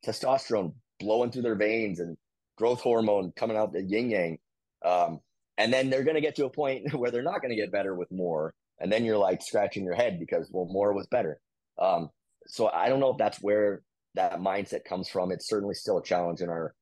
testosterone 0.06 0.74
blowing 1.00 1.32
through 1.32 1.44
their 1.44 1.56
veins 1.56 2.00
and 2.00 2.18
growth 2.58 2.82
hormone 2.82 3.32
coming 3.36 3.58
out 3.58 3.74
the 3.74 3.82
yin 3.82 4.10
yang. 4.10 4.38
Um, 4.84 5.20
and 5.58 5.72
then 5.72 5.90
they're 5.90 6.04
going 6.04 6.16
to 6.16 6.22
get 6.22 6.36
to 6.36 6.46
a 6.46 6.50
point 6.50 6.94
where 6.94 7.12
they're 7.12 7.24
not 7.24 7.42
going 7.42 7.52
to 7.52 7.56
get 7.56 7.72
better 7.72 7.96
with 7.96 8.12
more 8.12 8.54
and 8.80 8.92
then 8.92 9.06
you're 9.06 9.18
like 9.18 9.42
scratching 9.42 9.84
your 9.84 9.96
head 9.96 10.20
because 10.20 10.50
well 10.52 10.68
more 10.70 10.94
was 10.94 11.08
better 11.08 11.40
um, 11.80 12.10
so 12.48 12.68
i 12.68 12.90
don't 12.90 13.00
know 13.00 13.12
if 13.12 13.18
that's 13.18 13.38
where 13.42 13.82
that 14.16 14.39
mindset 14.39 14.84
comes 14.86 15.07
from 15.07 15.32
it's 15.32 15.47
certainly 15.47 15.76
still 15.76 15.97
a 15.97 16.03
challenge 16.03 16.41
in 16.41 16.49
our 16.49 16.74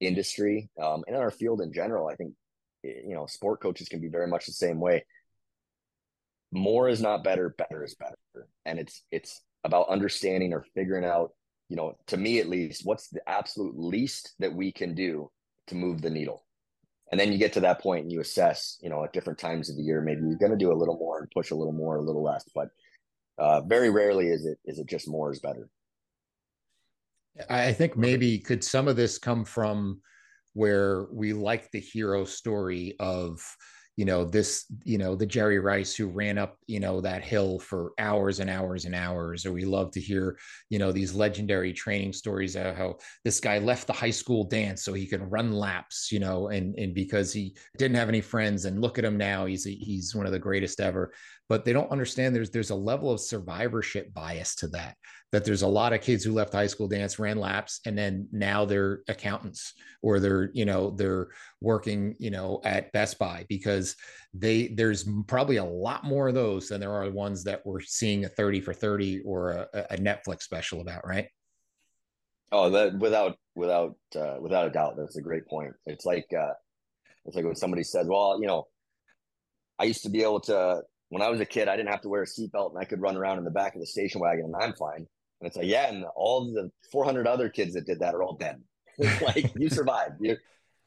industry 0.00 0.70
um, 0.80 1.04
and 1.06 1.16
in 1.16 1.22
our 1.22 1.30
field 1.30 1.60
in 1.60 1.72
general. 1.72 2.08
I 2.08 2.14
think 2.14 2.34
you 2.82 3.14
know 3.14 3.26
sport 3.26 3.60
coaches 3.60 3.88
can 3.88 4.00
be 4.00 4.08
very 4.08 4.26
much 4.26 4.46
the 4.46 4.52
same 4.52 4.80
way. 4.80 5.04
More 6.52 6.88
is 6.88 7.00
not 7.00 7.24
better 7.24 7.54
better 7.56 7.84
is 7.84 7.94
better. 7.94 8.48
And 8.64 8.78
it's 8.78 9.02
it's 9.10 9.40
about 9.64 9.88
understanding 9.88 10.52
or 10.52 10.64
figuring 10.74 11.04
out 11.04 11.30
you 11.68 11.76
know 11.76 11.96
to 12.08 12.16
me 12.16 12.40
at 12.40 12.48
least 12.48 12.84
what's 12.84 13.08
the 13.08 13.26
absolute 13.28 13.78
least 13.78 14.34
that 14.38 14.54
we 14.54 14.72
can 14.72 14.94
do 14.94 15.30
to 15.68 15.74
move 15.74 16.02
the 16.02 16.10
needle. 16.10 16.44
And 17.10 17.20
then 17.20 17.30
you 17.30 17.36
get 17.36 17.52
to 17.54 17.60
that 17.60 17.80
point 17.80 18.04
and 18.04 18.12
you 18.12 18.20
assess 18.20 18.78
you 18.82 18.90
know 18.90 19.04
at 19.04 19.12
different 19.12 19.38
times 19.38 19.70
of 19.70 19.76
the 19.76 19.82
year 19.82 20.00
maybe 20.00 20.22
you're 20.22 20.36
going 20.36 20.52
to 20.52 20.58
do 20.58 20.72
a 20.72 20.76
little 20.80 20.96
more 20.96 21.20
and 21.20 21.30
push 21.30 21.50
a 21.50 21.54
little 21.54 21.72
more 21.72 21.96
a 21.96 22.02
little 22.02 22.22
less 22.22 22.44
but 22.54 22.68
uh, 23.38 23.60
very 23.62 23.90
rarely 23.90 24.28
is 24.28 24.46
it 24.46 24.58
is 24.64 24.78
it 24.78 24.86
just 24.86 25.08
more 25.08 25.30
is 25.30 25.40
better 25.40 25.68
i 27.48 27.72
think 27.72 27.96
maybe 27.96 28.38
could 28.38 28.62
some 28.62 28.88
of 28.88 28.96
this 28.96 29.18
come 29.18 29.44
from 29.44 30.00
where 30.54 31.06
we 31.12 31.32
like 31.32 31.70
the 31.70 31.80
hero 31.80 32.24
story 32.24 32.94
of 33.00 33.40
you 33.96 34.06
know 34.06 34.24
this 34.24 34.64
you 34.84 34.96
know 34.96 35.14
the 35.14 35.26
jerry 35.26 35.58
rice 35.58 35.94
who 35.94 36.06
ran 36.06 36.38
up 36.38 36.56
you 36.66 36.80
know 36.80 37.00
that 37.00 37.22
hill 37.22 37.58
for 37.58 37.92
hours 37.98 38.40
and 38.40 38.48
hours 38.48 38.86
and 38.86 38.94
hours. 38.94 39.44
Or 39.44 39.52
we 39.52 39.64
love 39.64 39.90
to 39.92 40.00
hear 40.00 40.38
you 40.70 40.78
know 40.78 40.92
these 40.92 41.14
legendary 41.14 41.72
training 41.72 42.14
stories 42.14 42.56
of 42.56 42.74
how 42.74 42.96
this 43.24 43.38
guy 43.38 43.58
left 43.58 43.86
the 43.86 43.92
high 43.92 44.10
school 44.10 44.44
dance 44.44 44.82
so 44.82 44.94
he 44.94 45.06
could 45.06 45.30
run 45.30 45.52
laps 45.52 46.10
you 46.10 46.20
know 46.20 46.48
and 46.48 46.74
and 46.78 46.94
because 46.94 47.32
he 47.32 47.54
didn't 47.76 47.96
have 47.96 48.08
any 48.08 48.22
friends 48.22 48.64
and 48.64 48.80
look 48.80 48.98
at 48.98 49.04
him 49.04 49.18
now 49.18 49.44
he's 49.44 49.66
a, 49.66 49.70
he's 49.70 50.14
one 50.14 50.26
of 50.26 50.32
the 50.32 50.38
greatest 50.38 50.80
ever 50.80 51.12
but 51.52 51.66
they 51.66 51.72
don't 51.74 51.90
understand 51.90 52.34
there's 52.34 52.48
there's 52.48 52.70
a 52.70 52.74
level 52.74 53.10
of 53.10 53.20
survivorship 53.20 54.14
bias 54.14 54.54
to 54.54 54.66
that 54.68 54.96
that 55.32 55.44
there's 55.44 55.60
a 55.60 55.68
lot 55.68 55.92
of 55.92 56.00
kids 56.00 56.24
who 56.24 56.32
left 56.32 56.54
high 56.54 56.66
school 56.66 56.88
dance 56.88 57.18
ran 57.18 57.36
laps 57.36 57.80
and 57.84 57.96
then 57.98 58.26
now 58.32 58.64
they're 58.64 59.00
accountants 59.08 59.74
or 60.00 60.18
they're 60.18 60.48
you 60.54 60.64
know 60.64 60.92
they're 60.92 61.28
working 61.60 62.16
you 62.18 62.30
know 62.30 62.58
at 62.64 62.90
best 62.92 63.18
buy 63.18 63.44
because 63.50 63.94
they 64.32 64.68
there's 64.68 65.06
probably 65.28 65.56
a 65.56 65.64
lot 65.64 66.04
more 66.04 66.28
of 66.28 66.34
those 66.34 66.70
than 66.70 66.80
there 66.80 66.90
are 66.90 67.10
ones 67.10 67.44
that 67.44 67.60
we're 67.66 67.82
seeing 67.82 68.24
a 68.24 68.30
30 68.30 68.62
for 68.62 68.72
30 68.72 69.20
or 69.20 69.50
a, 69.50 69.68
a 69.90 69.96
netflix 69.98 70.44
special 70.44 70.80
about 70.80 71.06
right? 71.06 71.28
Oh 72.50 72.70
that 72.70 72.98
without 72.98 73.36
without 73.54 73.94
uh, 74.16 74.36
without 74.40 74.68
a 74.68 74.70
doubt 74.70 74.94
that's 74.96 75.18
a 75.18 75.22
great 75.22 75.46
point. 75.46 75.74
It's 75.84 76.06
like 76.06 76.28
uh 76.32 76.54
it's 77.26 77.36
like 77.36 77.44
when 77.44 77.56
somebody 77.56 77.84
says 77.84 78.06
well 78.08 78.38
you 78.40 78.46
know 78.46 78.68
i 79.78 79.84
used 79.84 80.02
to 80.02 80.08
be 80.08 80.22
able 80.22 80.40
to 80.40 80.82
when 81.12 81.22
i 81.22 81.28
was 81.28 81.40
a 81.40 81.46
kid 81.46 81.68
i 81.68 81.76
didn't 81.76 81.90
have 81.90 82.00
to 82.00 82.08
wear 82.08 82.22
a 82.22 82.26
seatbelt 82.26 82.70
and 82.70 82.78
i 82.78 82.84
could 82.84 83.00
run 83.00 83.16
around 83.16 83.38
in 83.38 83.44
the 83.44 83.50
back 83.50 83.74
of 83.74 83.80
the 83.80 83.86
station 83.86 84.20
wagon 84.20 84.46
and 84.46 84.56
i'm 84.56 84.72
fine 84.74 85.06
and 85.42 85.48
it's 85.48 85.56
like, 85.56 85.66
yeah, 85.66 85.88
and 85.88 86.04
all 86.14 86.52
the 86.52 86.70
400 86.92 87.26
other 87.26 87.48
kids 87.48 87.74
that 87.74 87.84
did 87.84 87.98
that 87.98 88.14
are 88.14 88.22
all 88.22 88.36
dead. 88.36 88.62
like 89.22 89.52
you 89.56 89.68
survived. 89.68 90.14
You're 90.20 90.36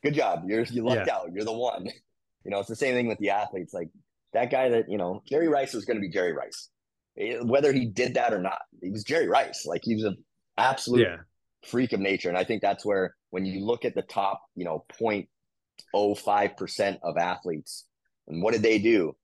good 0.02 0.14
job. 0.14 0.44
You're 0.48 0.64
you 0.64 0.82
lucked 0.82 1.08
yeah. 1.08 1.16
out. 1.16 1.34
You're 1.34 1.46
the 1.46 1.54
one. 1.54 1.90
You 2.44 2.52
know, 2.52 2.60
it's 2.60 2.70
the 2.70 2.76
same 2.76 2.94
thing 2.94 3.08
with 3.08 3.18
the 3.18 3.32
athletes. 3.32 3.74
Like 3.74 3.90
that 4.34 4.52
guy 4.52 4.70
that 4.70 4.88
you 4.88 5.00
know, 5.00 5.24
Jerry 5.28 5.48
Rice 5.48 5.74
was 5.74 5.84
going 5.84 5.98
to 5.98 6.02
be 6.02 6.12
Jerry 6.12 6.32
Rice, 6.32 6.70
eh, 7.18 7.40
whether 7.42 7.74
he 7.74 7.88
did 7.88 8.14
that 8.14 8.34
or 8.34 8.40
not. 8.40 8.60
He 8.84 8.92
was 8.92 9.04
Jerry 9.04 9.28
Rice. 9.28 9.66
Like 9.66 9.82
he 9.84 9.96
was 9.96 10.04
an 10.04 10.24
absolute 10.56 11.08
yeah. 11.08 11.16
freak 11.66 11.92
of 11.92 12.02
nature, 12.02 12.30
and 12.30 12.38
I 12.38 12.44
think 12.44 12.62
that's 12.62 12.86
where 12.86 13.16
when 13.32 13.48
you 13.48 13.66
look 13.66 13.84
at 13.84 13.96
the 13.96 14.04
top, 14.04 14.44
you 14.56 14.64
know, 14.64 14.86
0.05 15.02 16.56
percent 16.56 17.00
of 17.02 17.18
athletes, 17.18 17.88
and 18.28 18.44
what 18.44 18.54
did 18.54 18.62
they 18.62 18.78
do? 18.78 19.16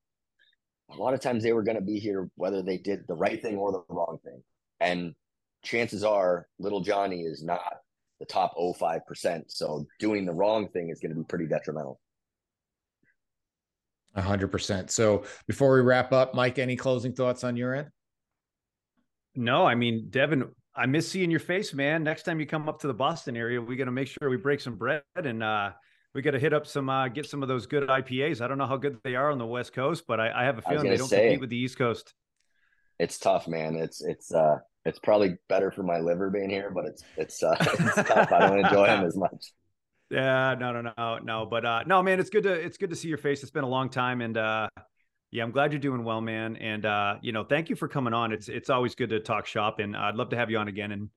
A 0.94 0.98
lot 0.98 1.14
of 1.14 1.20
times 1.22 1.44
they 1.44 1.54
were 1.54 1.64
going 1.64 1.78
to 1.78 1.84
be 1.84 2.00
here 2.00 2.30
whether 2.36 2.62
they 2.62 2.78
did 2.78 3.08
the 3.08 3.16
right 3.16 3.42
thing 3.42 3.58
or 3.58 3.72
the 3.72 3.84
wrong 3.90 4.20
thing. 4.24 4.44
And 4.80 5.14
chances 5.64 6.04
are 6.04 6.48
little 6.60 6.82
Johnny 6.82 7.22
is 7.22 7.44
not 7.44 7.62
the 8.20 8.26
top 8.26 8.54
05%. 8.58 9.44
So 9.48 9.86
doing 10.00 10.26
the 10.26 10.34
wrong 10.34 10.70
thing 10.70 10.90
is 10.90 11.00
going 11.00 11.14
to 11.14 11.20
be 11.20 11.26
pretty 11.26 11.48
detrimental. 11.48 12.00
A 14.14 14.22
hundred 14.22 14.50
percent. 14.50 14.92
So 14.92 15.24
before 15.48 15.74
we 15.74 15.82
wrap 15.82 16.12
up, 16.12 16.36
Mike, 16.36 16.60
any 16.60 16.76
closing 16.76 17.14
thoughts 17.14 17.46
on 17.46 17.56
your 17.56 17.74
end? 17.74 17.88
No, 19.36 19.66
I 19.66 19.76
mean, 19.76 20.10
Devan, 20.10 20.50
I 20.76 20.86
miss 20.86 21.08
seeing 21.08 21.32
your 21.32 21.40
face, 21.40 21.74
man. 21.74 22.04
Next 22.04 22.24
time 22.24 22.40
you 22.40 22.46
come 22.46 22.68
up 22.68 22.82
to 22.82 22.88
the 22.88 22.94
Boston 22.94 23.38
area, 23.38 23.62
we 23.62 23.78
got 23.78 23.86
to 23.86 23.92
make 23.92 24.10
sure 24.10 24.30
we 24.30 24.36
break 24.36 24.60
some 24.60 24.76
bread 24.76 25.04
and 25.16 25.42
uh, 25.42 25.72
we 26.14 26.22
got 26.22 26.32
to 26.32 26.40
hit 26.40 26.54
up 26.54 26.68
some, 26.68 26.90
uh, 26.90 27.08
get 27.08 27.26
some 27.26 27.42
of 27.42 27.48
those 27.48 27.66
good 27.66 27.88
IPAs. 27.88 28.42
I 28.42 28.48
don't 28.48 28.58
know 28.58 28.68
how 28.68 28.78
good 28.78 28.98
they 29.04 29.16
are 29.16 29.32
on 29.32 29.38
the 29.38 29.46
West 29.46 29.74
Coast, 29.74 30.06
but 30.08 30.20
I, 30.20 30.32
I 30.32 30.44
have 30.46 30.58
a 30.58 30.62
feeling 30.62 30.90
they 30.90 30.98
don't 30.98 31.08
say, 31.08 31.24
compete 31.24 31.42
with 31.42 31.50
the 31.50 31.58
East 31.58 31.78
Coast. 31.78 32.14
It's 33.00 33.18
tough, 33.18 33.48
man. 33.48 33.76
It's 33.76 34.02
it's 34.02 34.34
uh, 34.34 34.58
it's 34.86 35.00
probably 35.00 35.38
better 35.48 35.72
for 35.72 35.84
my 35.84 36.00
liver 36.00 36.30
being 36.30 36.50
here, 36.50 36.72
but 36.74 36.86
it's 36.86 37.04
it's 37.18 37.42
uh, 37.44 37.56
it's 37.62 38.10
tough. 38.10 38.32
I 38.32 38.48
don't 38.48 38.60
enjoy 38.60 38.88
them 38.88 39.06
as 39.06 39.16
much. 39.16 39.52
Yeah, 40.12 40.56
no, 40.60 40.74
no, 40.74 40.92
no, 40.98 41.20
no. 41.20 41.46
But 41.46 41.64
uh, 41.64 41.84
no, 41.88 42.04
man, 42.04 42.20
it's 42.20 42.30
good 42.30 42.44
to 42.44 42.52
it's 42.52 42.78
good 42.78 42.90
to 42.90 42.98
see 42.98 43.08
your 43.08 43.18
face. 43.18 43.44
It's 43.44 43.52
been 43.52 43.64
a 43.64 43.70
long 43.70 43.88
time, 43.88 44.20
and 44.20 44.36
uh, 44.36 44.68
yeah, 45.32 45.42
I'm 45.42 45.52
glad 45.52 45.72
you're 45.72 45.80
doing 45.80 46.04
well, 46.04 46.20
man. 46.20 46.58
And 46.58 46.86
uh, 46.86 47.16
you 47.22 47.32
know, 47.32 47.46
thank 47.46 47.70
you 47.70 47.78
for 47.78 47.88
coming 47.88 48.14
on. 48.14 48.34
It's 48.34 48.50
it's 48.50 48.70
always 48.70 48.94
good 48.94 49.10
to 49.12 49.22
talk 49.22 49.46
shop, 49.46 49.80
and 49.80 49.96
I'd 49.96 50.16
love 50.16 50.30
to 50.32 50.36
have 50.36 50.52
you 50.52 50.58
on 50.58 50.68
again. 50.68 50.92
And 50.92 51.10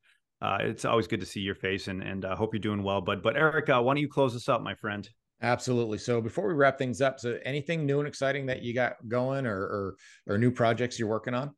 uh, 0.45 0.59
it's 0.61 0.85
always 0.85 1.07
good 1.07 1.21
to 1.21 1.27
see 1.27 1.41
your 1.41 1.55
face, 1.55 1.89
and 1.89 2.03
and 2.03 2.25
uh, 2.27 2.37
hope 2.37 2.53
you're 2.53 2.61
doing 2.61 2.83
well. 2.83 3.01
But 3.01 3.23
but 3.23 3.37
Eric, 3.37 3.71
uh, 3.71 3.81
why 3.81 3.95
don't 3.95 4.03
you 4.03 4.09
close 4.09 4.37
us 4.37 4.49
up, 4.49 4.61
my 4.61 4.75
friend? 4.75 5.09
Absolutely. 5.41 5.99
So 5.99 6.21
before 6.21 6.47
we 6.47 6.55
wrap 6.55 6.79
things 6.79 7.01
up, 7.01 7.19
so 7.19 7.39
anything 7.45 7.87
new 7.87 7.99
and 7.99 8.07
exciting 8.07 8.47
that 8.47 8.63
you 8.63 8.75
got 8.75 8.97
going, 9.09 9.47
or 9.47 9.59
or, 9.59 9.97
or 10.27 10.39
new 10.39 10.51
projects 10.51 10.99
you're 10.99 11.09
working 11.09 11.33
on? 11.35 11.55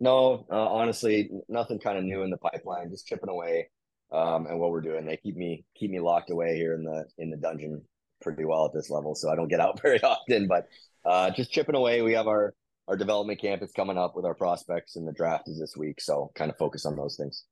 No, 0.00 0.46
uh, 0.50 0.68
honestly, 0.68 1.30
nothing 1.48 1.78
kind 1.78 1.96
of 1.96 2.04
new 2.04 2.22
in 2.22 2.30
the 2.30 2.36
pipeline. 2.36 2.90
Just 2.90 3.06
chipping 3.06 3.30
away, 3.30 3.70
um, 4.12 4.46
and 4.46 4.60
what 4.60 4.70
we're 4.70 4.82
doing. 4.82 5.06
They 5.06 5.16
keep 5.16 5.36
me 5.36 5.64
keep 5.74 5.90
me 5.90 6.00
locked 6.00 6.30
away 6.30 6.56
here 6.56 6.74
in 6.74 6.84
the 6.84 7.06
in 7.16 7.30
the 7.30 7.38
dungeon 7.38 7.82
pretty 8.20 8.44
well 8.44 8.66
at 8.66 8.74
this 8.74 8.90
level, 8.90 9.14
so 9.14 9.30
I 9.30 9.34
don't 9.34 9.48
get 9.48 9.60
out 9.60 9.80
very 9.82 10.02
often. 10.02 10.46
But 10.46 10.66
uh, 11.06 11.30
just 11.30 11.52
chipping 11.52 11.74
away. 11.74 12.02
We 12.02 12.12
have 12.12 12.26
our 12.26 12.52
our 12.88 12.96
development 12.96 13.40
camp 13.40 13.62
is 13.62 13.72
coming 13.72 13.98
up 13.98 14.14
with 14.14 14.24
our 14.24 14.34
prospects, 14.34 14.96
and 14.96 15.06
the 15.06 15.12
draft 15.12 15.48
is 15.48 15.58
this 15.58 15.76
week. 15.76 16.00
So 16.00 16.30
kind 16.34 16.50
of 16.50 16.56
focus 16.56 16.86
on 16.86 16.96
those 16.96 17.16
things. 17.16 17.44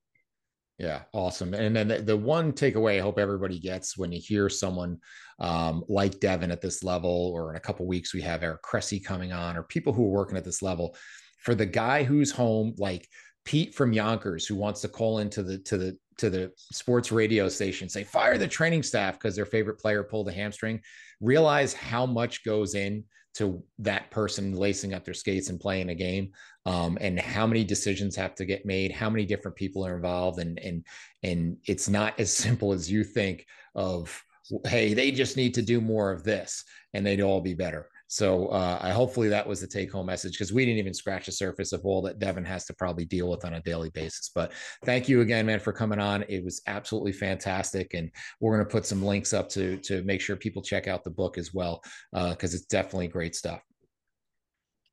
Yeah, 0.78 1.03
awesome. 1.12 1.55
And 1.55 1.74
then 1.74 1.87
the, 1.87 2.03
the, 2.03 2.16
one 2.16 2.53
takeaway 2.53 2.99
I 2.99 3.03
hope 3.03 3.18
everybody 3.18 3.61
gets 3.61 3.97
when 3.97 4.11
you 4.11 4.20
hear 4.20 4.49
someone 4.49 4.99
um, 5.39 5.85
like 5.89 6.18
Devan 6.18 6.51
at 6.51 6.61
this 6.61 6.82
level, 6.82 7.30
or 7.32 7.51
in 7.51 7.57
a 7.57 7.61
couple 7.61 7.87
weeks 7.87 8.12
we 8.12 8.22
have 8.22 8.43
Eric 8.43 8.62
Cressey 8.62 9.03
coming 9.03 9.32
on, 9.32 9.57
or 9.57 9.62
people 9.62 9.93
who 9.93 10.05
are 10.05 10.11
working 10.11 10.37
at 10.37 10.45
this 10.45 10.62
level, 10.62 10.97
for 11.43 11.55
the 11.55 11.66
guy 11.66 12.03
who's 12.03 12.32
home, 12.32 12.74
like 12.76 13.09
Pete 13.45 13.74
from 13.74 13.92
Yonkers, 13.92 14.47
who 14.47 14.57
wants 14.57 14.80
to 14.80 14.88
call 14.88 15.18
into 15.18 15.42
the 15.42 15.59
to 15.59 15.76
the 15.76 15.99
to 16.18 16.30
the 16.30 16.53
sports 16.57 17.11
radio 17.12 17.49
station, 17.49 17.88
say 17.88 18.05
fire 18.05 18.38
the 18.38 18.49
training 18.49 18.82
staff 18.82 19.14
because 19.14 19.36
their 19.36 19.47
favorite 19.47 19.78
player 19.78 20.03
pulled 20.03 20.28
a 20.28 20.32
hamstring. 20.32 20.80
Realize 21.20 21.74
how 21.74 22.07
much 22.07 22.45
goes 22.45 22.74
in 22.74 23.05
to 23.34 23.62
that 23.80 24.11
person 24.11 24.55
lacing 24.55 24.95
up 24.95 25.05
their 25.05 25.14
skates 25.14 25.51
and 25.51 25.59
playing 25.59 25.90
a 25.90 25.95
game, 25.95 26.30
um, 26.66 26.97
and 27.01 27.18
how 27.18 27.47
many 27.47 27.64
decisions 27.64 28.14
have 28.14 28.34
to 28.36 28.45
get 28.45 28.64
made, 28.64 28.92
how 28.92 29.11
many 29.11 29.26
different 29.26 29.57
people 29.57 29.84
are 29.84 29.97
involved, 29.97 30.38
and 30.38 30.59
and 30.61 30.84
and 31.22 31.57
it's 31.66 31.88
not 31.88 32.18
as 32.18 32.32
simple 32.36 32.72
as 32.72 32.90
you 32.90 33.05
think 33.05 33.47
of. 33.74 34.22
Hey, 34.66 34.92
they 34.92 35.11
just 35.11 35.38
need 35.38 35.55
to 35.55 35.62
do 35.62 35.80
more 35.80 36.12
of 36.12 36.22
this, 36.22 36.64
and 36.92 37.05
they'd 37.05 37.22
all 37.22 37.40
be 37.40 37.55
better 37.55 37.88
so 38.14 38.46
uh, 38.46 38.78
I 38.80 38.90
hopefully 38.92 39.28
that 39.30 39.44
was 39.44 39.60
the 39.60 39.66
take 39.66 39.90
home 39.90 40.06
message 40.06 40.34
because 40.34 40.52
we 40.52 40.64
didn't 40.64 40.78
even 40.78 40.94
scratch 40.94 41.26
the 41.26 41.32
surface 41.32 41.72
of 41.72 41.84
all 41.84 42.00
that 42.02 42.20
Devan 42.20 42.46
has 42.46 42.64
to 42.66 42.74
probably 42.74 43.04
deal 43.04 43.28
with 43.28 43.44
on 43.44 43.54
a 43.54 43.62
daily 43.62 43.90
basis. 43.90 44.30
But 44.32 44.52
thank 44.84 45.08
you 45.08 45.20
again, 45.20 45.46
man, 45.46 45.58
for 45.58 45.72
coming 45.72 45.98
on. 45.98 46.22
It 46.28 46.44
was 46.44 46.62
absolutely 46.68 47.10
fantastic, 47.10 47.92
and 47.94 48.12
we're 48.38 48.54
going 48.54 48.64
to 48.64 48.70
put 48.70 48.86
some 48.86 49.02
links 49.02 49.32
up 49.32 49.48
to 49.50 49.78
to 49.78 50.04
make 50.04 50.20
sure 50.20 50.36
people 50.36 50.62
check 50.62 50.86
out 50.86 51.02
the 51.02 51.10
book 51.10 51.38
as 51.38 51.52
well 51.52 51.82
because 52.12 52.54
uh, 52.54 52.56
it's 52.56 52.66
definitely 52.66 53.08
great 53.08 53.34
stuff. 53.34 53.60